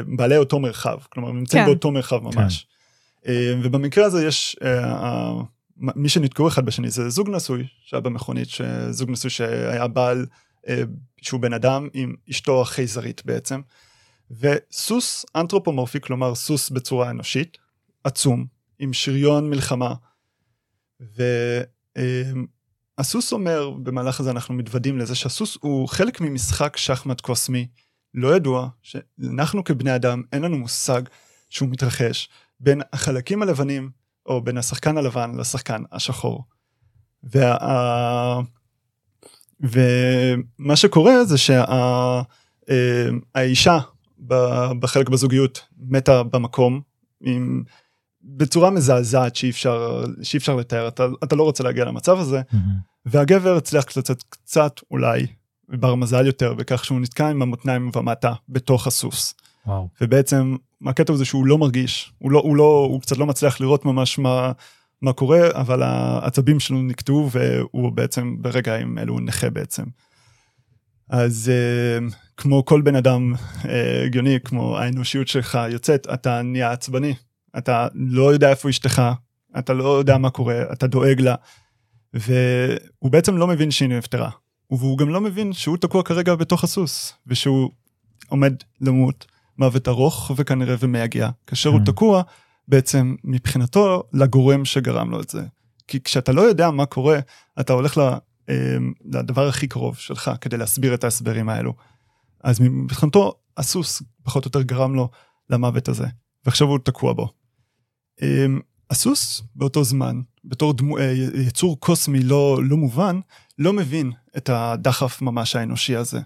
בעלי 0.07 0.37
אותו 0.37 0.61
מרחב, 0.61 0.99
כלומר 1.09 1.29
הם 1.29 1.39
נמצאים 1.39 1.63
כן. 1.63 1.67
באותו 1.67 1.91
מרחב 1.91 2.19
ממש. 2.23 2.67
אה, 3.27 3.55
ובמקרה 3.63 4.05
הזה 4.05 4.27
יש, 4.27 4.57
אה, 4.63 5.33
מי 5.77 6.09
שנתקעו 6.09 6.49
אחד 6.49 6.67
בשני 6.67 6.91
זה 6.91 7.09
זוג 7.11 7.31
נשוי 7.31 7.67
שהיה 7.85 8.01
במכונית, 8.01 8.49
זוג 8.91 9.11
נשוי 9.11 9.31
שהיה 9.31 9.89
בעל, 9.89 10.27
אה, 10.69 10.83
שהוא 11.23 11.41
בן 11.41 11.53
אדם 11.53 11.89
עם 11.93 12.15
אשתו 12.31 12.63
החייזרית 12.63 13.23
בעצם, 13.25 13.61
וסוס 14.31 15.27
אנתרופומורפי, 15.37 16.01
כלומר 16.01 16.35
סוס 16.35 16.71
בצורה 16.71 17.11
אנושית, 17.11 17.59
עצום, 18.05 18.47
עם 18.79 18.93
שריון 18.93 19.51
מלחמה, 19.51 19.95
והסוס 22.99 23.33
אומר, 23.33 23.71
במהלך 23.71 24.21
הזה 24.21 24.31
אנחנו 24.31 24.55
מתוודעים 24.55 24.99
לזה 24.99 25.15
שהסוס 25.15 25.59
הוא 25.61 25.89
חלק 25.89 26.21
ממשחק 26.21 26.77
שחמט 26.77 27.21
קוסמי 27.21 27.67
לא 28.15 28.37
ידוע, 28.37 28.69
שאנחנו 28.83 29.65
כבני 29.65 29.95
אדם 29.95 30.23
אין 30.33 30.43
לנו 30.43 30.59
מושג 30.59 31.03
שהוא 31.51 31.69
מתרחש 31.69 32.29
בין 32.61 32.81
החלקים 32.93 33.43
הלבנים, 33.43 33.91
או 34.27 34.41
בין 34.45 34.59
השחקן 34.59 34.99
הלבן 34.99 35.35
לשחקן 35.39 35.83
השחור. 35.93 36.45
וה... 37.23 38.41
ומה 39.61 40.77
שקורה 40.77 41.25
זה 41.25 41.37
שהאישה 43.39 43.79
בחלק 44.79 45.09
בזוגיות 45.09 45.67
מתה 45.79 46.23
במקום 46.23 46.81
עם 47.21 47.63
בצורה 48.23 48.71
מזעזעת 48.71 49.37
שאי 49.37 49.51
אפשר 49.51 50.05
שאי 50.23 50.39
אפשר 50.39 50.57
לתאר. 50.57 50.89
אתה, 50.89 51.07
אתה 51.25 51.37
לא 51.37 51.43
רוצה 51.43 51.65
להגיע 51.65 51.85
למצב 51.85 52.19
הזה. 52.19 52.43
והגבר 53.07 53.57
הצליח 53.57 53.85
קצת 53.85 54.23
קצת 54.23 54.81
אולי 54.91 55.27
בר 55.69 55.95
מזל 55.95 56.27
יותר 56.27 56.55
בכך 56.55 56.85
שהוא 56.85 57.01
נתקע 57.01 57.29
עם 57.29 57.43
המותניים 57.43 57.91
ומטה 57.97 58.33
בתוך 58.49 58.87
הסוס 58.87 59.35
וואו. 59.67 59.89
ובעצם 60.01 60.57
הקטע 60.87 61.13
הוא 61.13 61.19
זה 61.19 61.25
שהוא 61.25 61.47
לא 61.47 61.59
מרגיש 61.59 62.13
הוא 62.19 62.33
לא 62.33 62.41
הוא 62.41 62.57
לא 62.57 62.89
הוא 62.91 63.01
קצת 63.01 63.17
לא 63.17 63.27
מצליח 63.27 63.61
לראות 63.61 63.85
ממש 63.85 64.19
מה 64.19 64.53
מה 65.03 65.13
קורה 65.13 65.41
אבל 65.53 65.83
העצבים 65.83 66.61
שלו 66.61 66.83
נקטעו 66.83 67.31
והוא 67.31 67.93
בעצם 67.93 68.37
ברגעים 68.39 68.99
אלו 68.99 69.21
נכה 69.21 69.51
בעצם. 69.51 69.85
אז 71.11 71.51
uh, 71.51 72.15
כמו 72.37 72.65
כל 72.65 72.81
בן 72.81 72.97
אדם 72.97 73.35
uh, 73.35 73.69
הגיוני 74.07 74.39
כמו 74.45 74.79
האנושיות 74.79 75.29
שלך 75.29 75.59
יוצאת 75.71 76.07
אתה 76.15 76.43
נהיה 76.43 76.73
עצבני 76.73 77.15
אתה 77.59 77.89
לא 77.95 78.33
יודע 78.33 78.51
איפה 78.51 78.69
אשתך 78.69 79.03
אתה 79.59 79.73
לא 79.73 79.99
יודע 79.99 80.19
מה 80.19 80.31
קורה 80.31 80.63
אתה 80.73 80.87
דואג 80.87 81.21
לה 81.21 81.35
והוא 82.15 83.11
בעצם 83.11 83.37
לא 83.37 83.47
מבין 83.47 83.71
שהיא 83.71 83.89
נפטרה 83.89 84.31
והוא 84.71 84.99
גם 84.99 85.09
לא 85.09 85.21
מבין 85.21 85.53
שהוא 85.53 85.77
תקוע 85.77 86.03
כרגע 86.03 86.35
בתוך 86.35 86.65
הסוס 86.65 87.13
ושהוא 87.27 87.71
עומד 88.29 88.55
למות 88.81 89.27
מוות 89.59 89.89
ארוך 89.89 90.31
וכנראה 90.37 90.75
ומייגע 90.79 91.31
כאשר 91.47 91.71
הוא 91.71 91.81
Mm. 91.81 91.87
תקוע 91.87 92.23
בעצם 92.69 93.15
מבחינתו 93.25 94.03
לגורם 94.13 94.65
שגרם 94.65 95.11
לו 95.11 95.21
את 95.21 95.31
זה 95.31 95.43
כי 95.89 96.01
כשאתה 96.01 96.33
לא 96.33 96.41
יודע 96.41 96.71
מה 96.71 96.87
קורה 96.87 97.19
אתה 97.61 97.73
הולך 97.73 97.99
ל... 97.99 98.01
אמ, 98.49 98.93
לדבר 99.05 99.49
הכי 99.49 99.69
קרוב 99.69 99.97
שלך 99.97 100.31
כדי 100.41 100.57
להסביר 100.57 100.95
את 100.95 101.05
ההסברים 101.05 101.49
האלו. 101.49 101.75
אז 102.45 102.61
מבחינתו 102.61 103.33
הסוס 103.57 104.03
פחות 104.23 104.45
או 104.45 104.49
יותר 104.49 104.63
גרם 104.63 104.95
לו 104.95 105.09
למוות 105.51 105.89
הזה 105.89 106.07
ועכשיו 106.45 106.69
הוא 106.69 106.79
תקוע 106.79 107.13
בו. 107.13 107.29
אמ, 108.23 108.61
הסוס 108.91 109.43
באותו 109.55 109.85
זמן 109.85 110.21
בתור 110.45 110.73
דמו, 110.73 110.99
אה, 110.99 111.15
יצור 111.35 111.81
קוסמי 111.81 112.23
לא, 112.23 112.61
לא 112.65 112.77
מובן 112.77 113.21
לא 113.59 113.73
מבין 113.73 114.13
את 114.37 114.51
הדחף 114.53 115.23
ממש 115.23 115.57
האנושי 115.57 115.97
הזה. 115.97 116.21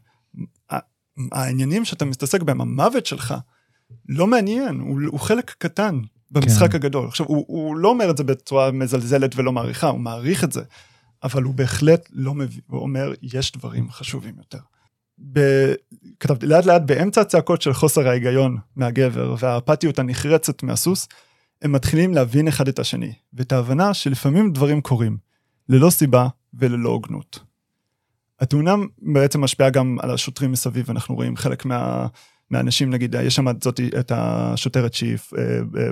העניינים 1.32 1.84
שאתה 1.84 2.04
מתעסק 2.04 2.42
בהם 2.42 2.60
המוות 2.60 3.06
שלך 3.06 3.34
לא 4.08 4.26
מעניין 4.26 4.80
הוא, 4.80 5.00
הוא 5.06 5.20
חלק 5.20 5.54
קטן 5.58 6.00
במשחק 6.30 6.70
כן. 6.70 6.76
הגדול 6.76 7.06
עכשיו 7.06 7.26
הוא, 7.26 7.44
הוא 7.48 7.76
לא 7.76 7.88
אומר 7.88 8.10
את 8.10 8.16
זה 8.16 8.24
בצורה 8.24 8.70
מזלזלת 8.70 9.36
ולא 9.36 9.52
מעריכה 9.52 9.88
הוא 9.88 10.00
מעריך 10.00 10.44
את 10.44 10.52
זה 10.52 10.62
אבל 11.22 11.42
הוא 11.42 11.54
בהחלט 11.54 12.08
לא 12.12 12.34
מבין, 12.34 12.60
הוא 12.66 12.80
אומר, 12.80 13.12
יש 13.22 13.52
דברים 13.52 13.90
חשובים 13.90 14.34
יותר. 14.38 14.58
ב... 15.32 15.40
כתבתי, 16.20 16.46
לאט 16.46 16.66
לאט 16.66 16.82
באמצע 16.82 17.20
הצעקות 17.20 17.62
של 17.62 17.72
חוסר 17.72 18.08
ההיגיון 18.08 18.56
מהגבר 18.76 19.34
והאפתיות 19.38 19.98
הנחרצת 19.98 20.62
מהסוס, 20.62 21.08
הם 21.62 21.72
מתחילים 21.72 22.14
להבין 22.14 22.48
אחד 22.48 22.68
את 22.68 22.78
השני, 22.78 23.12
ואת 23.32 23.52
ההבנה 23.52 23.94
שלפעמים 23.94 24.52
דברים 24.52 24.80
קורים, 24.80 25.16
ללא 25.68 25.90
סיבה 25.90 26.28
וללא 26.54 26.88
הוגנות. 26.88 27.47
התאונה 28.40 28.74
בעצם 28.98 29.40
משפיעה 29.40 29.70
גם 29.70 29.96
על 30.00 30.10
השוטרים 30.10 30.52
מסביב, 30.52 30.90
אנחנו 30.90 31.14
רואים 31.14 31.36
חלק 31.36 31.64
מה... 31.64 32.06
מהאנשים, 32.50 32.90
נגיד, 32.90 33.14
יש 33.22 33.34
שם 33.36 33.48
את 33.48 33.62
זאתי, 33.62 33.90
את 34.00 34.12
השוטרת 34.14 34.94
שהיא 34.94 35.18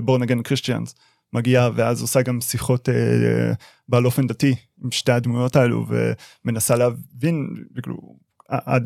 בורן 0.03 0.23
אגן 0.23 0.43
קריסטיאנס, 0.43 0.95
מגיעה 1.33 1.71
ואז 1.75 2.03
עושה 2.03 2.23
גם 2.23 2.41
שיחות 2.41 2.89
אה, 2.89 3.53
בעל 3.89 4.07
אופן 4.07 4.27
דתי 4.27 4.55
עם 4.85 4.91
שתי 4.91 5.13
הדמויות 5.13 5.57
האלו 5.57 5.87
ומנסה 6.45 6.77
להבין 6.77 7.49
כאילו, 7.83 8.17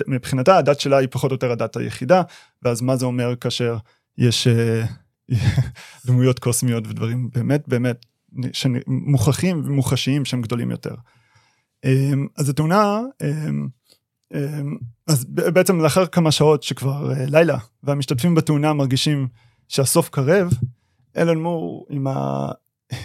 מבחינתה 0.06 0.56
הדת 0.56 0.80
שלה 0.80 0.96
היא 0.96 1.08
פחות 1.10 1.30
או 1.30 1.34
יותר 1.34 1.52
הדת 1.52 1.76
היחידה 1.76 2.22
ואז 2.62 2.80
מה 2.80 2.96
זה 2.96 3.06
אומר 3.06 3.36
כאשר 3.36 3.76
יש 4.18 4.46
אה, 4.46 4.84
דמויות 6.06 6.38
קוסמיות 6.38 6.86
ודברים 6.86 7.30
באמת 7.34 7.68
באמת 7.68 8.06
מוכחים 8.86 9.62
ומוחשיים 9.64 10.24
שהם 10.24 10.42
גדולים 10.42 10.70
יותר. 10.70 10.94
אמ, 11.84 12.26
אז 12.36 12.48
התאונה, 12.48 13.00
אמ, 13.22 13.68
אמ, 14.34 14.76
אז 15.06 15.24
בעצם 15.24 15.80
לאחר 15.80 16.06
כמה 16.06 16.32
שעות 16.32 16.62
שכבר 16.62 17.12
אה, 17.12 17.26
לילה, 17.26 17.58
והמשתתפים 17.82 18.34
בתאונה 18.34 18.72
מרגישים 18.72 19.28
שהסוף 19.68 20.08
קרב, 20.08 20.50
אלן 21.16 21.38
מור 21.38 21.86
עם 21.90 22.06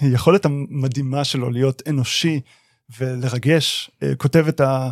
היכולת 0.01 0.45
המדהימה 0.49 1.23
שלו 1.23 1.49
להיות 1.49 1.81
אנושי 1.89 2.41
ולרגש, 2.99 3.91
אה, 4.03 4.15
כותב 4.15 4.45
את 4.47 4.61
ה... 4.61 4.91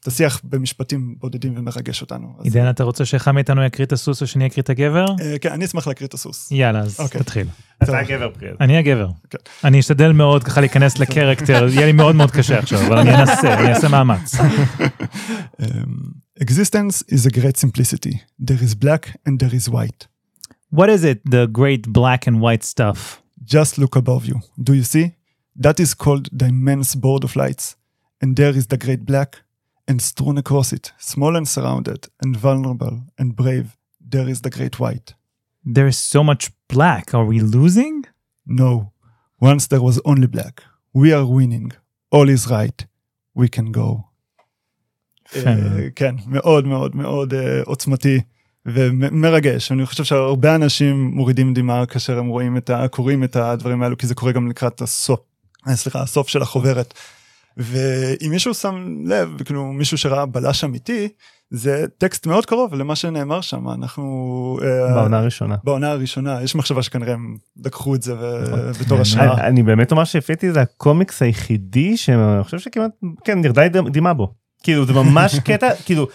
את 0.00 0.06
השיח 0.06 0.40
במשפטים 0.44 1.14
בודדים 1.18 1.54
ומרגש 1.56 2.00
אותנו. 2.00 2.34
אז, 2.38 2.44
עידן, 2.44 2.70
אתה 2.70 2.84
רוצה 2.84 3.04
שאחד 3.04 3.32
מאיתנו 3.32 3.64
יקריא 3.64 3.86
את 3.86 3.92
הסוס 3.92 4.22
או 4.22 4.26
שאני 4.26 4.46
אקריא 4.46 4.62
את 4.62 4.70
הגבר? 4.70 5.04
אה, 5.20 5.38
כן, 5.40 5.52
אני 5.52 5.64
אשמח 5.64 5.86
להקריא 5.86 6.08
את 6.08 6.14
הסוס. 6.14 6.50
יאללה, 6.50 6.80
אז 6.80 7.00
אוקיי. 7.00 7.20
תתחיל. 7.20 7.46
אתה 7.82 7.98
הגבר 7.98 8.28
בריאל. 8.38 8.54
אני 8.60 8.76
הגבר. 8.76 9.08
כן. 9.30 9.38
אני 9.64 9.80
אשתדל 9.80 10.12
מאוד 10.12 10.44
ככה 10.44 10.60
להיכנס 10.60 10.98
לקרקטר, 10.98 11.68
יהיה 11.68 11.86
לי 11.86 11.92
מאוד 11.92 12.16
מאוד 12.16 12.30
קשה 12.30 12.58
עכשיו, 12.58 12.86
אבל 12.86 12.98
אני 12.98 13.14
אנסה, 13.14 13.60
אני 13.60 13.68
אעשה 13.74 13.88
מאמץ. 13.88 14.34
Um, 15.60 15.64
existence 16.44 17.02
is 17.08 17.26
a 17.26 17.30
great 17.30 17.56
simplicity. 17.56 18.22
There 18.38 18.62
is 18.62 18.74
black 18.74 19.20
and 19.26 19.38
there 19.40 19.54
is 19.54 19.68
white. 19.68 20.06
What 20.70 20.88
is 20.88 21.04
it, 21.04 21.18
the 21.30 21.46
great 21.46 21.92
black 21.92 22.26
and 22.28 22.40
white 22.40 22.64
stuff? 22.64 23.22
Just 23.44 23.78
look 23.78 23.96
above 23.96 24.24
you. 24.26 24.36
Do 24.62 24.72
you 24.72 24.84
see? 24.84 25.06
That 25.56 25.80
is 25.80 25.94
called 25.94 26.28
the 26.32 26.46
immense 26.46 26.94
board 26.94 27.24
of 27.24 27.34
lights. 27.34 27.76
And 28.20 28.36
there 28.36 28.56
is 28.60 28.66
the 28.66 28.76
great 28.76 29.04
black, 29.04 29.30
and 29.90 30.00
strewn 30.00 30.38
across 30.38 30.72
it, 30.72 30.92
small 30.98 31.34
and 31.38 31.48
surrounded, 31.48 32.00
and 32.22 32.36
vulnerable 32.36 32.96
and 33.18 33.34
brave, 33.34 33.76
there 34.12 34.28
is 34.28 34.42
the 34.42 34.50
great 34.50 34.78
white. 34.78 35.14
There 35.64 35.88
is 35.92 35.98
so 35.98 36.22
much 36.30 36.50
black, 36.68 37.12
are 37.12 37.24
we 37.24 37.40
losing? 37.40 38.04
No, 38.46 38.92
once 39.40 39.66
there 39.66 39.82
was 39.88 40.00
only 40.04 40.28
black. 40.36 40.62
We 40.92 41.12
are 41.12 41.26
winning. 41.26 41.72
All 42.14 42.28
is 42.28 42.44
right. 42.50 42.78
We 43.34 43.48
can 43.48 43.72
go. 43.72 43.88
אה, 45.36 45.90
כן, 45.96 46.14
מאוד 46.26 46.66
מאוד 46.66 46.96
מאוד 46.96 47.34
אה, 47.34 47.62
עוצמתי 47.64 48.20
ומרגש. 48.66 49.72
אני 49.72 49.86
חושב 49.86 50.04
שהרבה 50.04 50.54
אנשים 50.54 51.10
מורידים 51.14 51.54
דמעה 51.54 51.86
כאשר 51.86 52.18
הם 52.18 52.26
רואים 52.26 52.56
את 52.56 52.70
ה... 52.70 52.88
קוראים 52.88 53.24
את 53.24 53.36
הדברים 53.36 53.82
האלו, 53.82 53.98
כי 53.98 54.06
זה 54.06 54.14
קורה 54.14 54.32
גם 54.32 54.48
לקראת 54.48 54.80
הסוף, 54.80 55.20
אה, 55.68 55.76
סליחה, 55.76 56.02
הסוף 56.02 56.28
של 56.28 56.42
החוברת. 56.42 56.94
ואם 57.56 58.30
מישהו 58.30 58.54
שם 58.54 59.04
לב, 59.06 59.42
כאילו 59.44 59.64
מישהו 59.64 59.98
שראה 59.98 60.26
בלש 60.26 60.64
אמיתי, 60.64 61.08
זה 61.50 61.84
טקסט 61.98 62.26
מאוד 62.26 62.46
קרוב 62.46 62.74
למה 62.74 62.96
שנאמר 62.96 63.40
שם. 63.40 63.68
אנחנו... 63.68 64.58
אה, 64.62 64.94
בעונה 64.94 65.18
הראשונה. 65.18 65.56
בעונה 65.64 65.90
הראשונה, 65.90 66.42
יש 66.42 66.54
מחשבה 66.54 66.82
שכנראה 66.82 67.12
הם 67.12 67.36
לקחו 67.64 67.94
את 67.94 68.02
זה 68.02 68.14
נכון. 68.42 68.72
בתור 68.80 69.00
השראה. 69.00 69.46
אני 69.46 69.62
באמת 69.62 69.92
אומר 69.92 70.04
שהפיתי 70.04 70.52
זה 70.52 70.60
הקומיקס 70.60 71.22
היחידי 71.22 71.96
שאני 71.96 72.44
חושב 72.44 72.58
שכמעט 72.58 72.90
כן 73.24 73.40
נרדה 73.40 73.68
דמעה 73.68 74.14
בו 74.14 74.34
כאילו 74.62 74.86
זה 74.86 74.92
ממש 74.92 75.38
קטע 75.48 75.70
כאילו 75.84 76.08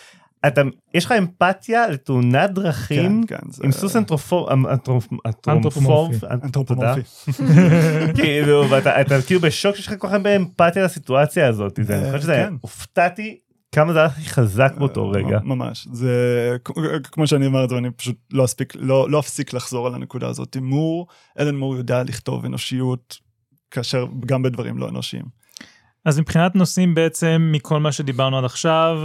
אתה 0.47 0.61
יש 0.93 1.05
לך 1.05 1.11
אמפתיה 1.11 1.87
לתאונת 1.87 2.51
דרכים 2.51 3.23
כן, 3.27 3.37
כן, 3.37 3.51
זה- 3.51 3.61
עם 3.65 3.71
סוס 3.71 3.95
אנתרופ- 3.95 4.51
אנתרופומורפי. 5.47 6.15
אנתרופ- 6.25 6.31
אנתרופומורפי. 6.43 7.01
כאילו 8.23 8.65
ואתה 8.69 9.01
אתה 9.01 9.21
כאילו 9.21 9.41
בשוק 9.41 9.75
שיש 9.75 9.87
לך 9.87 9.93
כל 9.97 10.07
כך 10.07 10.13
הרבה 10.13 10.35
אמפתיה 10.35 10.83
לסיטואציה 10.85 11.47
הזאת 11.47 11.79
זה 11.83 11.95
אני 11.97 12.03
אה, 12.05 12.09
חושב 12.11 12.21
שזה 12.23 12.33
כן. 12.49 12.53
הופתעתי 12.61 13.37
כמה 13.71 13.93
זה 13.93 13.99
היה 13.99 14.07
הכי 14.07 14.29
חזק 14.29 14.73
באותו 14.77 15.09
רגע. 15.09 15.39
ממש 15.43 15.87
זה 15.91 16.11
כמו 17.11 17.27
שאני 17.27 17.45
אומר 17.45 17.63
את 17.63 17.69
זה 17.69 17.77
אני 17.77 17.91
פשוט 17.91 18.15
לא 18.33 18.45
אספיק 18.45 18.73
לא 18.75 19.09
לא 19.09 19.19
אפסיק 19.19 19.53
לחזור 19.53 19.87
על 19.87 19.95
הנקודה 19.95 20.27
הזאת 20.27 20.57
מור 20.61 21.07
אלן 21.39 21.55
מור 21.55 21.75
יודע 21.75 22.03
לכתוב 22.03 22.45
אנושיות 22.45 23.17
כאשר 23.71 24.05
גם 24.25 24.41
בדברים 24.41 24.77
לא 24.77 24.89
אנושיים. 24.89 25.23
אז 26.05 26.19
מבחינת 26.19 26.55
נושאים 26.55 26.95
בעצם 26.95 27.49
מכל 27.51 27.79
מה 27.79 27.91
שדיברנו 27.91 28.37
עד 28.37 28.43
עכשיו, 28.45 28.97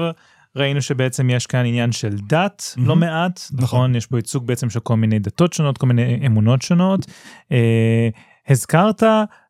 ראינו 0.56 0.82
שבעצם 0.82 1.30
יש 1.30 1.46
כאן 1.46 1.66
עניין 1.66 1.92
של 1.92 2.16
דת 2.28 2.74
מהמם. 2.76 2.88
לא 2.88 2.96
מעט, 2.96 3.40
נכון? 3.52 3.62
נכון. 3.62 3.94
יש 3.94 4.06
פה 4.06 4.18
ייצוג 4.18 4.46
בעצם 4.46 4.70
של 4.70 4.80
כל 4.80 4.96
מיני 4.96 5.18
דתות 5.18 5.52
שונות, 5.52 5.78
כל 5.78 5.86
מיני 5.86 6.26
אמונות 6.26 6.62
שונות. 6.62 7.06
אה, 7.52 8.08
הזכרת 8.48 9.02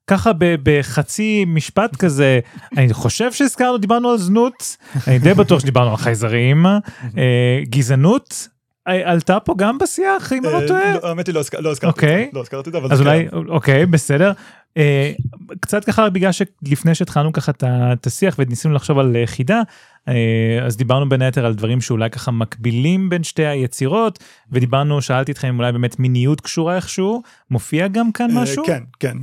ככה 0.06 0.32
ב- 0.32 0.54
בחצי 0.62 1.44
משפט 1.48 1.96
כזה, 1.96 2.40
אני 2.76 2.92
חושב 2.94 3.32
שהזכרנו, 3.32 3.78
דיברנו 3.78 4.10
על 4.10 4.18
זנות, 4.18 4.76
אני 5.06 5.18
די 5.18 5.34
בטוח 5.34 5.60
שדיברנו 5.60 5.90
על 5.90 5.96
חייזרים, 5.96 6.66
אה, 6.66 7.60
גזענות. 7.64 8.48
אה, 8.88 9.10
עלתה 9.10 9.40
פה 9.40 9.54
גם 9.58 9.78
בשיח 9.78 10.32
אם 10.32 10.44
אני 10.44 10.52
לא 10.52 10.60
אה, 10.60 10.66
טועה? 10.68 10.94
לא, 10.94 11.08
האמת 11.08 11.26
היא 11.26 11.34
לא 11.34 11.40
לא 11.58 11.70
הזכרתי 11.70 11.98
את 11.98 12.04
אוקיי. 12.04 12.30
זה, 12.32 12.38
לא 12.38 12.88
זה 12.88 12.94
אז 12.94 13.00
אולי, 13.00 13.28
כן. 13.30 13.36
אוקיי, 13.48 13.86
בסדר. 13.86 14.32
אה, 14.76 15.12
קצת 15.60 15.84
ככה 15.84 16.10
בגלל 16.10 16.30
שלפני 16.32 16.94
שהתחלנו 16.94 17.32
ככה 17.32 17.52
את 17.92 18.06
השיח 18.06 18.36
וניסינו 18.38 18.74
לחשוב 18.74 18.98
על 18.98 19.16
אה, 19.16 19.26
חידה, 19.26 19.62
אה, 20.08 20.58
אז 20.62 20.76
דיברנו 20.76 21.08
בין 21.08 21.22
היתר 21.22 21.46
על 21.46 21.54
דברים 21.54 21.80
שאולי 21.80 22.10
ככה 22.10 22.30
מקבילים 22.30 23.08
בין 23.08 23.22
שתי 23.22 23.46
היצירות, 23.46 24.18
ודיברנו, 24.52 25.02
שאלתי 25.02 25.32
אתכם 25.32 25.58
אולי 25.58 25.72
באמת 25.72 25.98
מיניות 25.98 26.40
קשורה 26.40 26.76
איכשהו, 26.76 27.22
מופיע 27.50 27.88
גם 27.88 28.12
כאן 28.12 28.30
משהו? 28.34 28.64
כן 28.66 28.82
כן 29.00 29.16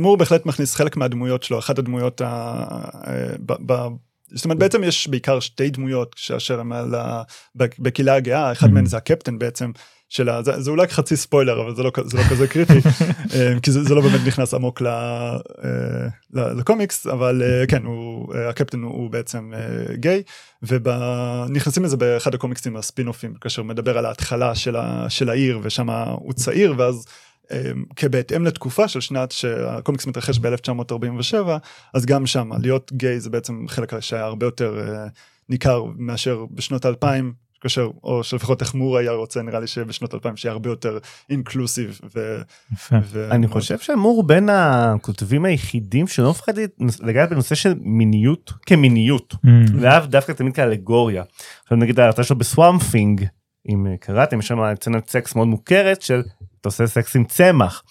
מור 0.00 0.16
בהחלט 0.16 0.46
מכניס 0.46 0.74
חלק 0.74 0.96
מהדמויות 0.96 1.42
שלו 1.42 1.58
אחת 1.58 1.78
הדמויות 1.78 2.20
ה... 2.20 2.64
זאת 4.34 4.44
אומרת 4.44 4.58
בעצם 4.58 4.84
יש 4.84 5.08
בעיקר 5.08 5.40
שתי 5.40 5.70
דמויות 5.70 6.14
שאשר 6.18 6.60
הם 6.60 6.72
על 6.72 6.94
ה... 6.94 7.22
בק- 7.54 7.78
בקהילה 7.78 8.14
הגאה 8.14 8.52
אחד 8.52 8.66
Mhm. 8.66 8.70
מהן 8.70 8.86
זה 8.86 8.96
הקפטן 8.96 9.38
בעצם. 9.38 9.70
של 10.08 10.28
ה... 10.28 10.42
זה, 10.42 10.60
זה 10.62 10.70
אולי 10.70 10.88
חצי 10.88 11.16
ספוילר 11.16 11.62
אבל 11.62 11.74
זה 11.76 11.82
לא, 11.82 11.90
זה 12.04 12.16
לא 12.18 12.22
כזה 12.30 12.48
קריטי 12.48 12.72
אה, 13.34 13.52
כי 13.62 13.70
זה, 13.70 13.82
זה 13.84 13.94
לא 13.94 14.00
באמת 14.02 14.20
נכנס 14.26 14.54
עמוק 14.54 14.80
ל, 14.82 14.86
אה, 14.86 15.20
ל- 16.32 16.58
לקומיקס 16.58 17.06
אבל 17.06 17.42
אה, 17.44 17.66
כן 17.66 17.82
הוא 17.84 18.34
הקפטן 18.34 18.82
הוא, 18.82 18.92
הוא 18.92 19.10
בעצם 19.10 19.52
גיי 19.94 20.22
ונכנסים 20.62 21.84
לזה 21.84 21.96
באחד 21.96 22.34
הקומיקסים 22.34 22.76
הספינופים 22.76 23.34
כאשר 23.34 23.62
מדבר 23.62 23.98
על 23.98 24.06
ההתחלה 24.06 24.54
של, 24.54 24.76
ה, 24.76 25.06
של 25.08 25.28
העיר 25.30 25.58
ושם 25.62 25.90
הוא 25.90 26.32
צעיר 26.32 26.74
ואז 26.78 27.04
כבהתאם 27.96 28.44
לתקופה 28.44 28.88
של 28.88 29.00
שנת 29.00 29.32
שהקומיקס 29.32 30.06
מתרחש 30.06 30.38
ב-1947 30.38 31.36
אז 31.94 32.06
גם 32.06 32.26
שם 32.26 32.50
להיות 32.62 32.92
גיי 32.92 33.20
זה 33.20 33.30
בעצם 33.30 33.64
חלק 33.68 34.00
שהיה 34.00 34.24
הרבה 34.24 34.46
יותר 34.46 34.80
אה, 34.80 35.06
ניכר 35.48 35.84
מאשר 35.96 36.44
בשנות 36.50 36.86
2000 36.86 37.32
כאשר 37.62 37.90
או 38.04 38.24
שלפחות 38.24 38.62
איך 38.62 38.74
מור 38.74 38.98
היה 38.98 39.12
רוצה 39.12 39.42
נראה 39.42 39.60
לי 39.60 39.66
שבשנות 39.66 40.14
2000 40.14 40.36
שיהיה 40.36 40.52
הרבה 40.52 40.70
יותר 40.70 40.98
inclusive. 41.30 42.00
ו. 42.14 42.36
ו, 42.92 43.30
אני 43.30 43.48
חושב 43.48 43.78
שמור 43.78 44.22
בין 44.22 44.48
הכותבים 44.48 45.44
היחידים 45.44 46.06
שלא 46.06 46.30
מפחד 46.30 46.52
לגעת 47.00 47.30
בנושא 47.30 47.54
של 47.54 47.74
מיניות 47.80 48.52
כמיניות. 48.66 49.34
Mm, 49.34 49.48
לאו 49.74 50.06
דווקא 50.06 50.32
תמיד 50.32 50.54
כאלגוריה. 50.54 51.22
עכשיו 51.62 51.78
נגיד 51.78 52.00
ההרצה 52.00 52.24
שלו 52.24 52.38
ב 52.38 52.46
Swamp 52.46 52.86
Thing 52.86 53.26
אם 53.68 53.86
אה, 53.86 53.96
קראתם 53.96 54.38
יש 54.38 54.46
שם 54.46 54.58
סצנת 54.74 55.10
סקס 55.10 55.34
מאוד 55.34 55.48
מוכרת 55.48 56.02
של 56.02 56.22
אתה 56.62 56.68
עושה 56.68 56.86
סקס 56.86 57.16
עם 57.16 57.24
צמח 57.24 57.82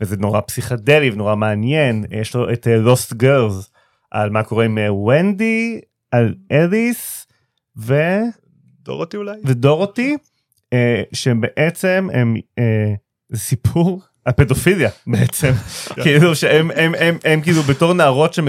וזה 0.00 0.16
נורא 0.16 0.40
פסיכדלי 0.40 1.10
ונורא 1.10 1.36
מעניין 1.36 2.04
יש 2.10 2.34
לו 2.34 2.52
את 2.52 2.66
לוסט 2.70 3.12
גרס 3.12 3.70
על 4.10 4.30
מה 4.30 4.42
קורה 4.42 4.64
עם 4.64 4.78
אה, 4.78 4.92
ונדי 4.94 5.80
על 6.10 6.34
אליס 6.52 7.26
ו... 7.78 7.94
דורותי 8.82 9.16
אולי? 9.16 9.36
ודורותי 9.44 10.16
אה, 10.72 11.02
שבעצם 11.12 12.08
הם 12.12 12.36
אה, 12.58 12.94
זה 13.28 13.38
סיפור 13.38 14.00
על 14.24 14.32
פדופיליה 14.32 14.90
בעצם 15.06 15.52
כן. 15.94 16.02
כאילו 16.02 16.34
שהם 16.34 16.70
הם, 16.70 16.92
הם, 16.98 17.18
הם 17.24 17.40
כאילו 17.40 17.62
בתור 17.62 17.94
נערות 17.94 18.34
שהם 18.34 18.48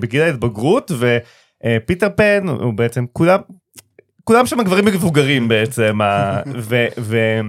בגיל 0.00 0.22
ההתבגרות 0.22 0.90
ופיטר 0.98 2.08
פן 2.16 2.48
הוא 2.48 2.72
בעצם 2.72 3.04
כולם 3.12 3.40
כולם 4.24 4.46
שם 4.46 4.62
גברים 4.62 4.84
מבוגרים 4.84 5.48
בעצם 5.48 6.00
ה- 6.00 6.42
ו- 6.68 7.40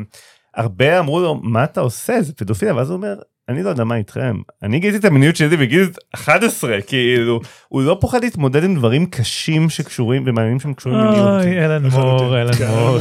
והרבה 0.58 1.00
אמרו 1.00 1.20
לו 1.20 1.36
מה 1.36 1.64
אתה 1.64 1.82
עושה? 1.82 2.22
זה 2.22 2.34
פדופיליה 2.34 2.76
ואז 2.76 2.90
הוא 2.90 2.98
אומר 2.98 3.20
אני 3.50 3.64
לא 3.64 3.70
יודע 3.70 3.84
מה 3.84 3.96
איתכם 3.96 4.36
אני 4.64 4.80
גיליתי 4.80 4.98
את 5.00 5.06
המיניות 5.06 5.36
שלי 5.36 5.58
בגיל 5.58 5.90
11 6.16 6.78
כאילו 6.88 7.40
הוא 7.68 7.84
לא 7.84 7.98
פוחד 8.02 8.24
להתמודד 8.24 8.64
עם 8.64 8.76
דברים 8.76 9.06
קשים 9.06 9.70
שקשורים 9.70 10.24
ומעניינים 10.26 10.60
שהם 10.60 10.74
קשורים 10.74 10.98
למיניות. 11.00 11.42
אוי, 11.44 11.66
אלן 11.66 11.86
מור, 11.86 12.42
אלן 12.42 12.52
מור. 12.70 12.98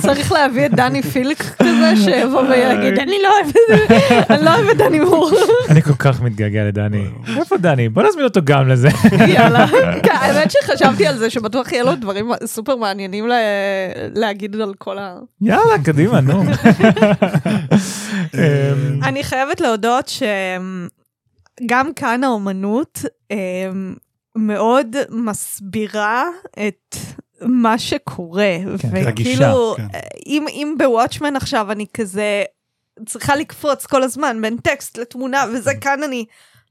צריך 0.00 0.32
להביא 0.32 0.66
את 0.66 0.74
דני 0.74 1.02
פילק 1.02 1.38
כזה 1.42 1.92
שיבוא 2.04 2.40
ויגיד 2.42 2.98
אני 2.98 3.16
לא 3.22 3.28
אוהב 3.36 3.46
את 3.48 3.54
זה, 3.68 4.34
אני 4.34 4.44
לא 4.44 4.54
אוהב 4.54 4.68
את 4.68 4.76
דני 4.76 5.00
מור. 5.00 5.30
אני 5.68 5.82
כל 5.82 5.94
כך 5.98 6.20
מתגעגע 6.22 6.64
לדני. 6.64 7.04
איפה 7.40 7.56
דני? 7.56 7.88
בוא 7.88 8.02
נזמין 8.02 8.24
אותו 8.24 8.40
גם 8.44 8.68
לזה. 8.68 8.88
יאללה. 9.28 9.66
כן, 10.02 10.12
האמת 10.20 10.50
שחשבתי 10.50 11.06
על 11.06 11.16
זה 11.16 11.30
שבטוח 11.30 11.72
יהיה 11.72 11.82
לו 11.84 11.94
דברים 11.94 12.30
סופר 12.44 12.76
מעניינים 12.76 13.26
לה- 13.28 13.34
להגיד 14.14 14.56
על 14.60 14.74
כל 14.78 14.98
ה... 14.98 15.14
יאללה, 15.42 15.62
קדימה, 15.84 16.20
נו. 16.20 16.42
אמ, 18.34 18.40
אני 19.24 19.30
חייבת 19.30 19.60
להודות 19.60 20.10
שגם 21.60 21.94
כאן 21.94 22.24
האומנות 22.24 22.98
מאוד 24.36 24.96
מסבירה 25.10 26.24
את 26.68 26.96
מה 27.40 27.78
שקורה. 27.78 28.56
כן, 28.78 28.88
וכאילו, 28.88 29.06
רגישה, 29.06 29.52
כן. 29.76 29.98
אם, 30.26 30.46
אם 30.48 30.74
בוואטשמן 30.78 31.36
עכשיו 31.36 31.72
אני 31.72 31.86
כזה 31.94 32.44
צריכה 33.06 33.36
לקפוץ 33.36 33.86
כל 33.86 34.02
הזמן 34.02 34.42
בין 34.42 34.56
טקסט 34.56 34.98
לתמונה, 34.98 35.44
וזה 35.52 35.72
כאן 35.80 36.02
אני 36.02 36.24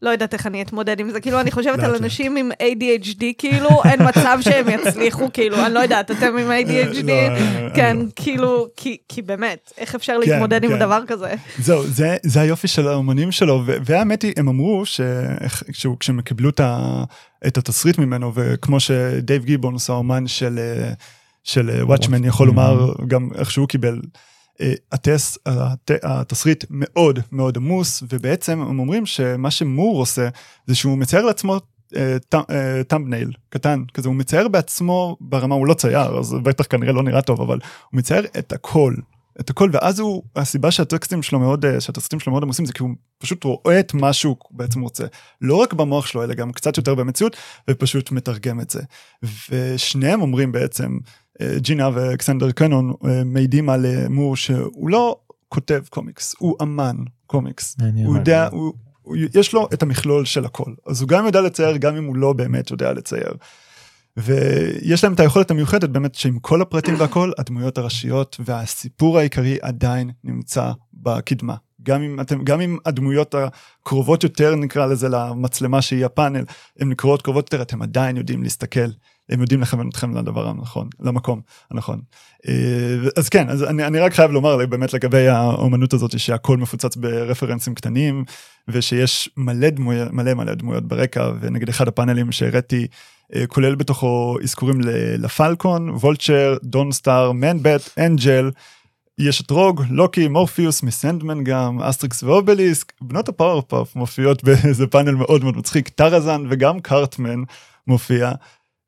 לא 0.04 0.10
יודעת 0.10 0.34
איך 0.34 0.48
אני 0.48 0.62
אתמודד 0.62 1.00
עם 1.00 1.12
זה, 1.12 1.22
כאילו, 1.22 1.40
אני 1.40 1.52
חושבת 1.52 1.80
על. 1.80 1.96
אנשים 1.96 2.36
עם 2.36 2.52
ADHD, 2.52 3.24
כאילו, 3.38 3.70
אין 3.86 4.00
מצב 4.08 4.38
שהם 4.42 4.66
יצליחו, 4.70 5.30
כאילו, 5.34 5.66
אני 5.66 5.74
לא 5.74 5.80
יודעת, 5.80 6.12
אתם 6.12 6.38
עם 6.38 6.52
ADHD? 6.52 7.08
לא, 7.08 7.70
כן, 7.76 7.98
לא. 7.98 8.04
כאילו, 8.16 8.68
כי, 8.78 8.98
כי 9.10 9.22
באמת, 9.22 9.72
איך 9.78 9.96
אפשר 9.96 10.14
כן, 10.14 10.30
להתמודד 10.30 10.64
עם 10.64 10.70
כן. 10.70 10.80
דבר 10.80 11.00
כזה? 11.08 11.34
זהו, 11.60 11.88
זה, 11.88 12.18
זה 12.24 12.42
היופי 12.42 12.68
של 12.68 12.88
האומנים 12.88 13.32
שלו, 13.32 13.64
והאמת 13.66 14.22
היא, 14.22 14.34
הם 14.38 14.48
אמרו 14.48 14.84
שכשהם 14.86 16.22
קיבלו 16.22 16.50
את, 17.48 17.58
התסריט 17.58 17.98
ממנו, 17.98 18.32
וכמו 18.36 18.80
שדייב 18.80 19.46
גיבונס, 19.46 19.90
האומן 19.90 20.28
של, 20.28 20.60
אה, 20.60 20.94
של 21.44 21.70
Watchmen, 21.82 22.24
יכול 22.24 22.48
לומר 22.48 22.94
גם 23.08 23.30
איך 23.36 23.52
שהוא 23.52 23.68
קיבל, 23.68 23.94
אה, 23.94 24.33
הטס, 24.92 25.38
הת, 25.46 25.92
התסריט 26.04 26.66
מאוד 26.70 27.20
מאוד 27.32 27.58
עמוס, 27.58 28.04
ובעצם 28.10 28.62
הם 28.62 28.80
אומרים 28.80 29.06
שמה 29.06 29.52
שמור 29.52 30.00
עושה, 30.00 30.30
זה 30.68 30.76
שהוא 30.76 30.98
מצייר 30.98 31.26
לעצמו 31.26 31.60
thumbnail 32.88 33.32
קטן 33.50 33.84
כזה. 33.94 34.08
הוא 34.08 34.16
מצייר 34.16 34.48
בעצמו 34.48 35.18
ברמה 35.22 35.56
הוא 35.56 35.68
לא 35.68 35.74
צייר 35.74 36.20
אז 36.20 36.34
בטח 36.44 36.66
כנראה 36.70 36.94
לא 36.94 37.04
נראה 37.04 37.22
טוב 37.22 37.42
אבל 37.42 37.60
הוא 37.92 37.98
מצייר 37.98 38.26
את 38.40 38.54
הכל 38.54 38.94
את 39.40 39.50
הכל 39.50 39.70
ואז 39.74 40.00
הוא 40.00 40.24
הסיבה 40.36 40.72
שהטקסטים 40.72 41.24
שלו 41.24 41.40
מאוד 41.40 41.66
אה, 41.66 41.82
שהתסריטים 41.82 42.20
שלו 42.20 42.32
מאוד 42.32 42.44
עמוסים 42.44 42.66
זה 42.66 42.74
כי 42.74 42.84
הוא 42.84 42.90
פשוט 43.18 43.44
רואה 43.44 43.80
את 43.80 43.94
מה 43.94 44.14
שהוא 44.14 44.36
בעצם 44.52 44.82
רוצה. 44.82 45.06
לא 45.42 45.56
רק 45.56 45.74
במוח 45.74 46.06
שלו 46.06 46.24
אלא 46.24 46.34
גם 46.34 46.52
קצת 46.52 46.78
יותר 46.78 46.96
במציאות 46.96 47.38
ופשוט 47.70 48.12
מתרגם 48.12 48.60
את 48.60 48.70
זה. 48.70 48.82
ושניהם 49.50 50.22
אומרים 50.22 50.52
בעצם 50.52 50.98
אה, 51.06 51.12
ג'ינה 51.42 51.90
ואקסנדר 51.94 52.52
קנון 52.52 52.94
אה, 53.06 53.24
מעידים 53.24 53.70
על 53.70 53.86
אה, 53.86 54.10
מור 54.10 54.36
שהוא 54.36 54.90
לא 54.90 55.20
כותב 55.50 55.82
קומיקס 55.90 56.36
הוא 56.40 56.56
אמן 56.62 56.96
קומיקס. 57.26 57.78
הוא 58.06 58.18
יודע 58.18 58.48
הוא, 58.52 58.74
הוא, 59.02 59.16
יש 59.34 59.54
לו 59.54 59.68
את 59.74 59.84
המכלול 59.84 60.26
של 60.26 60.46
הכל 60.46 60.74
אז 60.88 61.02
הוא 61.02 61.10
גם 61.10 61.26
יודע 61.26 61.42
לצייר 61.42 61.78
גם 61.78 61.96
אם 61.96 62.04
הוא 62.04 62.16
לא 62.16 62.34
באמת 62.34 62.72
יודע 62.72 62.94
לצייר. 62.94 63.34
ויש 64.18 65.04
להם 65.04 65.14
את 65.14 65.20
היכולת 65.20 65.52
המיוחדת 65.52 65.90
באמת 65.90 66.16
שעם 66.16 66.40
כל 66.40 66.62
הפרטים 66.62 66.96
והכל 66.98 67.32
הדמויות 67.38 67.78
הראשיות 67.78 68.38
והסיפור 68.46 69.18
העיקרי 69.20 69.58
עדיין 69.62 70.12
נמצא 70.24 70.72
בקדמה. 70.94 71.56
גם 71.84 72.02
אם 72.02 72.22
אתם 72.22 72.44
גם 72.44 72.62
אם 72.62 72.78
הדמויות 72.86 73.36
הקרובות 73.36 74.24
יותר 74.24 74.56
נקרא 74.56 74.86
לזה 74.86 75.10
למצלמה 75.10 75.82
שהיא 75.82 76.06
הפאנל 76.06 76.44
הן 76.80 76.90
נקראות 76.90 77.22
קרובות 77.22 77.54
יותר 77.54 77.64
אתם 77.64 77.82
עדיין 77.82 78.18
יודעים 78.18 78.44
להסתכל 78.44 78.90
הם 79.30 79.42
יודעים 79.42 79.62
לכוון 79.62 79.90
אתכם 79.90 80.18
לדבר 80.18 80.48
הנכון 80.48 80.90
למקום 81.00 81.42
הנכון. 81.72 82.02
אה, 82.48 82.54
אז 83.18 83.30
כן 83.30 83.50
אז 83.50 83.64
אני, 83.64 83.88
אני 83.88 84.00
רק 84.00 84.14
חייב 84.14 84.32
לומר 84.32 84.66
באמת 84.66 84.94
לגבי 84.94 85.28
האומנות 85.28 85.94
הזאת 85.94 86.20
שהכל 86.20 86.58
מפוצץ 86.58 86.96
ברפרנסים 86.96 87.76
קטנים 87.76 88.24
ושיש 88.68 89.30
מלא 89.38 89.70
דמויות 89.70 90.12
מלא 90.12 90.34
מלא 90.34 90.54
דמויות 90.54 90.88
ברקע 90.88 91.32
ונגיד 91.42 91.70
אחד 91.70 91.88
הפאנלים 91.88 92.32
שהראיתי 92.32 92.88
אה, 93.36 93.48
כולל 93.48 93.76
בתוכו 93.76 94.38
אזכורים 94.44 94.82
ל 95.18 95.90
Falcon 95.90 96.58
Vulture 96.64 96.92
Dawnstar 96.92 97.32
Man-Bat 97.32 97.90
Angel. 97.98 98.52
יש 99.18 99.42
את 99.42 99.52
Rogue, 99.52 99.84
לוקי, 99.90 100.28
מורפיוס, 100.28 100.84
מ 100.84 100.91
Sandman 100.91 101.44
גם, 101.44 101.82
אסטריקס 101.82 102.24
ואובליסק, 102.24 102.94
בנות 103.02 103.30
ה 103.30 103.36
Powerpuff 103.36 103.96
מופיעות 103.96 104.44
באיזה 104.44 104.88
פאנל 104.88 105.16
מאוד 105.16 105.44
מאוד 105.44 105.58
מצחיק, 105.58 105.90
טרזן 105.90 106.46
וגם 106.50 106.80
קארטמן 106.80 107.44
מופיע, 107.88 108.32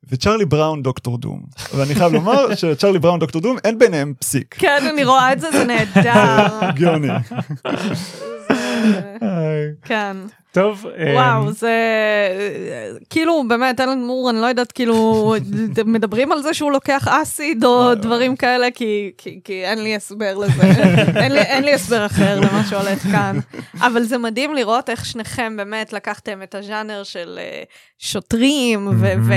וצ'רלי 0.08 0.44
בראון 0.44 0.82
דוקטור 0.82 1.18
דום. 1.18 1.40
ואני 1.74 1.94
חייב 1.94 2.12
לומר 2.12 2.54
שצ'רלי 2.54 2.98
בראון 2.98 3.18
דוקטור 3.18 3.40
דום 3.42 3.56
אין 3.64 3.78
ביניהם 3.78 4.14
פסיק. 4.18 4.54
כן, 4.58 4.82
אני 4.92 5.04
רואה 5.04 5.32
את 5.32 5.40
זה, 5.40 5.50
זה 5.52 5.64
נהדר. 5.64 6.70
גאוני. 6.74 7.08
כן. 9.84 10.16
טוב, 10.56 10.86
וואו, 11.14 11.42
אמ, 11.42 11.52
זה 11.52 11.72
כאילו 13.10 13.44
באמת 13.48 13.80
אלן 13.80 13.98
מור, 13.98 14.30
אני 14.30 14.40
לא 14.40 14.46
יודעת, 14.46 14.72
כאילו 14.72 15.34
מדברים 15.84 16.32
על 16.32 16.42
זה 16.42 16.54
שהוא 16.54 16.72
לוקח 16.72 17.08
אסיד 17.08 17.64
או 17.64 17.94
דברים 17.94 18.36
כאלה, 18.36 18.70
כי, 18.70 19.10
כי, 19.18 19.40
כי 19.44 19.64
אין 19.64 19.82
לי 19.82 19.96
הסבר 19.96 20.38
לזה, 20.38 20.62
אין, 21.22 21.32
לי, 21.32 21.40
אין 21.40 21.64
לי 21.64 21.74
הסבר 21.74 22.06
אחר 22.06 22.40
למה 22.40 22.64
שהולך 22.70 23.02
כאן. 23.02 23.38
אבל 23.86 24.02
זה 24.02 24.18
מדהים 24.18 24.54
לראות 24.54 24.90
איך 24.90 25.04
שניכם 25.04 25.56
באמת 25.56 25.92
לקחתם 25.92 26.42
את 26.42 26.54
הז'אנר 26.54 27.02
של 27.02 27.38
אה, 27.38 27.62
שוטרים, 27.98 28.88
ו, 29.00 29.12
ו, 29.22 29.32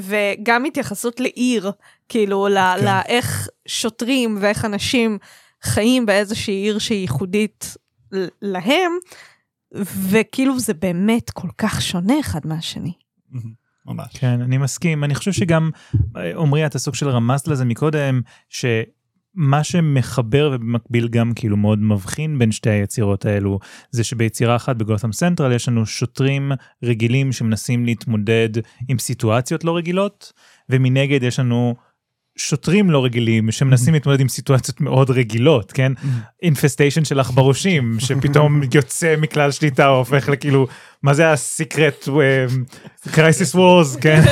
וגם 0.00 0.64
התייחסות 0.64 1.20
לעיר, 1.20 1.70
כאילו, 2.08 2.48
כן. 2.54 2.84
לאיך 2.84 3.48
שוטרים 3.66 4.38
ואיך 4.40 4.64
אנשים 4.64 5.18
חיים 5.62 6.06
באיזושהי 6.06 6.54
עיר 6.54 6.78
שהיא 6.78 7.00
ייחודית 7.00 7.76
להם. 8.42 8.92
וכאילו 10.10 10.58
זה 10.58 10.74
באמת 10.74 11.30
כל 11.30 11.48
כך 11.58 11.82
שונה 11.82 12.20
אחד 12.20 12.40
מהשני. 12.44 12.92
ממש. 13.86 14.16
כן, 14.18 14.40
אני 14.40 14.58
מסכים. 14.58 15.04
אני 15.04 15.14
חושב 15.14 15.32
שגם, 15.32 15.70
עמרי, 16.36 16.66
אתה 16.66 16.78
סוג 16.78 16.94
של 16.94 17.08
רמזת 17.08 17.48
לזה 17.48 17.64
מקודם, 17.64 18.20
שמה 18.48 19.64
שמחבר 19.64 20.50
ובמקביל 20.54 21.08
גם 21.08 21.32
כאילו 21.34 21.56
מאוד 21.56 21.78
מבחין 21.78 22.38
בין 22.38 22.52
שתי 22.52 22.70
היצירות 22.70 23.26
האלו, 23.26 23.58
זה 23.90 24.04
שביצירה 24.04 24.56
אחת 24.56 24.76
בגותם 24.76 25.12
סנטרל 25.12 25.52
יש 25.52 25.68
לנו 25.68 25.86
שוטרים 25.86 26.52
רגילים 26.82 27.32
שמנסים 27.32 27.84
להתמודד 27.84 28.48
עם 28.88 28.98
סיטואציות 28.98 29.64
לא 29.64 29.76
רגילות, 29.76 30.32
ומנגד 30.68 31.22
יש 31.22 31.38
לנו 31.38 31.74
שוטרים 32.36 32.90
לא 32.90 33.04
רגילים 33.04 33.50
שמנסים 33.50 33.94
להתמודד 33.94 34.20
עם 34.20 34.28
סיטואציות 34.28 34.80
מאוד 34.80 35.10
רגילות, 35.10 35.72
כן? 35.72 35.92
infestation 36.42 37.04
של 37.04 37.20
עכברושים 37.20 37.96
שפתאום 38.06 38.60
יוצא 38.74 39.14
מכלל 39.18 39.50
שליטה 39.50 39.88
או 39.88 39.96
הופך 39.96 40.28
לכאילו 40.28 40.66
מה 41.02 41.14
זה 41.14 41.32
ה 41.32 41.43
Secret 41.43 42.08
Crisis 43.10 43.54
Wars 43.54 43.96
כן? 43.96 44.22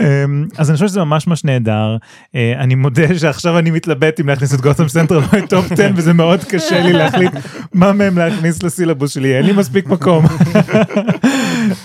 אמ, 0.00 0.46
אז 0.58 0.70
אני 0.70 0.76
חושב 0.76 0.88
שזה 0.88 1.00
ממש 1.00 1.26
ממש 1.26 1.44
נהדר. 1.44 1.96
אה, 2.34 2.52
אני 2.58 2.74
מודה 2.74 3.18
שעכשיו 3.18 3.58
אני 3.58 3.70
מתלבט 3.70 4.20
אם 4.20 4.28
להכניס 4.28 4.54
את 4.54 4.60
גותם 4.60 4.88
סנטרל 4.88 5.22
או 5.32 5.38
את 5.38 5.50
טופ 5.50 5.72
10 5.72 5.90
וזה 5.96 6.12
מאוד 6.12 6.44
קשה 6.44 6.82
לי 6.82 6.92
להחליט 6.92 7.32
מה 7.74 7.92
מהם 7.92 8.18
להכניס 8.18 8.62
לסילבוס 8.62 9.14
שלי 9.14 9.36
אין 9.36 9.46
לי 9.46 9.52
מספיק 9.52 9.86
מקום. 9.86 10.24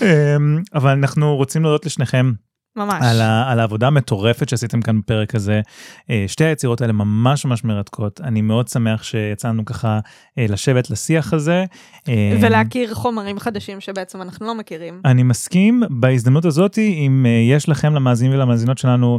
אמ, 0.02 0.62
אבל 0.74 0.90
אנחנו 0.90 1.36
רוצים 1.36 1.62
להודות 1.62 1.86
לשניכם 1.86 2.32
ממש. 2.76 3.02
על, 3.02 3.20
ה, 3.20 3.52
על 3.52 3.60
העבודה 3.60 3.86
המטורפת 3.86 4.48
שעשיתם 4.48 4.82
כאן 4.82 5.00
בפרק 5.00 5.34
הזה. 5.34 5.60
אה, 6.10 6.24
שתי 6.26 6.44
היצירות 6.44 6.80
האלה 6.80 6.92
ממש 6.92 7.44
ממש 7.44 7.64
מרתקות. 7.64 8.20
אני 8.20 8.42
מאוד 8.42 8.68
שמח 8.68 9.02
שיצאנו 9.02 9.64
ככה 9.64 10.00
אה, 10.38 10.46
לשבת 10.48 10.90
לשיח 10.90 11.32
הזה. 11.32 11.64
אה, 12.08 12.36
ולהכיר 12.40 12.94
חומרים 12.94 13.38
חדשים 13.38 13.80
שבעצם 13.80 14.22
אנחנו 14.22 14.46
לא 14.46 14.54
מכירים. 14.54 15.00
אני 15.04 15.22
מסכים 15.22 15.82
בהזדמנות 15.90 16.44
הזאת 16.44 16.78
אם 16.78 17.26
יש 17.50 17.68
לכם 17.68 17.94
למאזינים 17.94 18.34
ולמאזינות 18.38 18.78
שלנו 18.78 19.18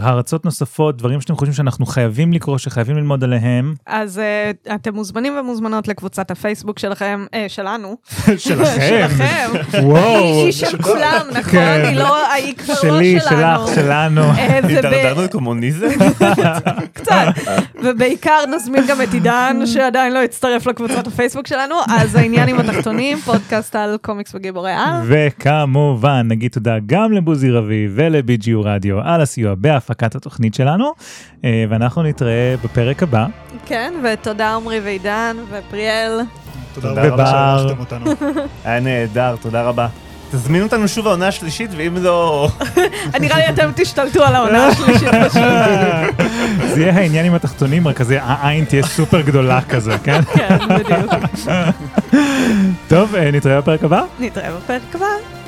הרצות 0.00 0.44
נוספות 0.44 0.96
דברים 0.96 1.20
שאתם 1.20 1.34
חושבים 1.34 1.54
שאנחנו 1.54 1.86
חייבים 1.86 2.32
לקרוא 2.32 2.58
שחייבים 2.58 2.96
ללמוד 2.96 3.24
עליהם 3.24 3.74
אז 3.86 4.20
אתם 4.74 4.94
מוזמנים 4.94 5.38
ומוזמנות 5.38 5.88
לקבוצת 5.88 6.30
הפייסבוק 6.30 6.78
שלכם, 6.78 7.26
אה, 7.34 7.48
שלנו. 7.48 7.96
שלכם 8.36 8.80
שלכם. 8.88 9.50
וואו 9.82 10.44
היא 10.44 10.52
של 10.52 10.82
כולם, 10.82 11.26
נכון? 11.30 11.52
כן. 11.52 11.82
היא 11.84 11.96
לא, 11.96 12.32
היא 12.32 12.54
כבר 12.56 12.89
שלי 12.94 13.20
שלנו. 13.20 13.66
שלך 13.66 13.74
שלנו 13.74 14.22
אה, 14.22 14.58
התדרדרנו 14.78 15.22
לקומוניזם? 15.22 15.86
קצת. 16.92 17.26
ובעיקר 17.82 18.38
נזמין 18.56 18.84
גם 18.88 19.02
את 19.02 19.12
עידן, 19.12 19.56
שעדיין 19.72 20.12
לא 20.12 20.22
הצטרף 20.22 20.66
לקבוצת 20.66 21.06
הפייסבוק 21.06 21.46
שלנו, 21.46 21.74
אז 21.88 22.14
העניין 22.14 22.48
עם 22.48 22.60
התחתונים, 22.60 23.18
פודקאסט 23.18 23.76
על 23.76 23.96
קומיקס 24.02 24.34
וגיבורי 24.34 24.72
על. 24.72 24.94
וכמובן 25.04 26.26
נגיד 26.28 26.50
תודה 26.50 26.76
גם 26.86 27.12
לבוזי 27.12 27.50
רביב 27.50 27.92
ול-BGU 27.94 28.62
רדיו 28.64 29.00
על 29.00 29.20
הסיוע 29.20 29.54
בהפקת 29.58 30.14
התוכנית 30.14 30.54
שלנו 30.54 30.92
אה, 31.44 31.64
ואנחנו 31.70 32.02
נתראה 32.02 32.54
בפרק 32.64 33.02
הבא. 33.02 33.26
כן, 33.66 33.94
ותודה 34.04 34.54
עמרי 34.54 34.80
ועידן 34.80 35.36
ופריאל. 35.50 36.20
תודה 36.74 36.88
תודה 36.88 37.08
רבה. 37.08 37.26
שערכתם 37.26 37.80
אותנו. 37.80 38.06
היה 38.64 38.80
נהדר, 38.80 39.36
תודה 39.40 39.62
רבה. 39.62 39.88
תזמינו 40.30 40.64
אותנו 40.64 40.88
שוב 40.88 41.06
העונה 41.06 41.28
השלישית, 41.28 41.70
ואם 41.76 41.96
לא... 41.96 42.48
נראה 43.20 43.38
לי 43.38 43.48
אתם 43.48 43.70
תשתלטו 43.76 44.24
על 44.24 44.34
העונה 44.34 44.66
השלישית 44.66 45.08
פשוט. 45.08 45.42
זה 46.74 46.80
יהיה 46.80 46.94
העניין 46.94 47.26
עם 47.26 47.34
התחתונים 47.34 47.88
רק 47.88 47.96
כזה 47.96 48.18
העין 48.22 48.64
תהיה 48.64 48.82
סופר 48.86 49.20
גדולה 49.20 49.60
כזה 49.68 49.98
כן 50.04 50.20
כן, 50.34 50.58
בדיוק. 50.68 51.12
טוב 52.88 53.14
אה, 53.14 53.30
נתראה 53.30 53.60
בפרק 53.60 53.84
הבא. 53.84 54.02
נתראה 54.20 54.50
בפרק 54.52 54.82
הבא. 54.94 55.39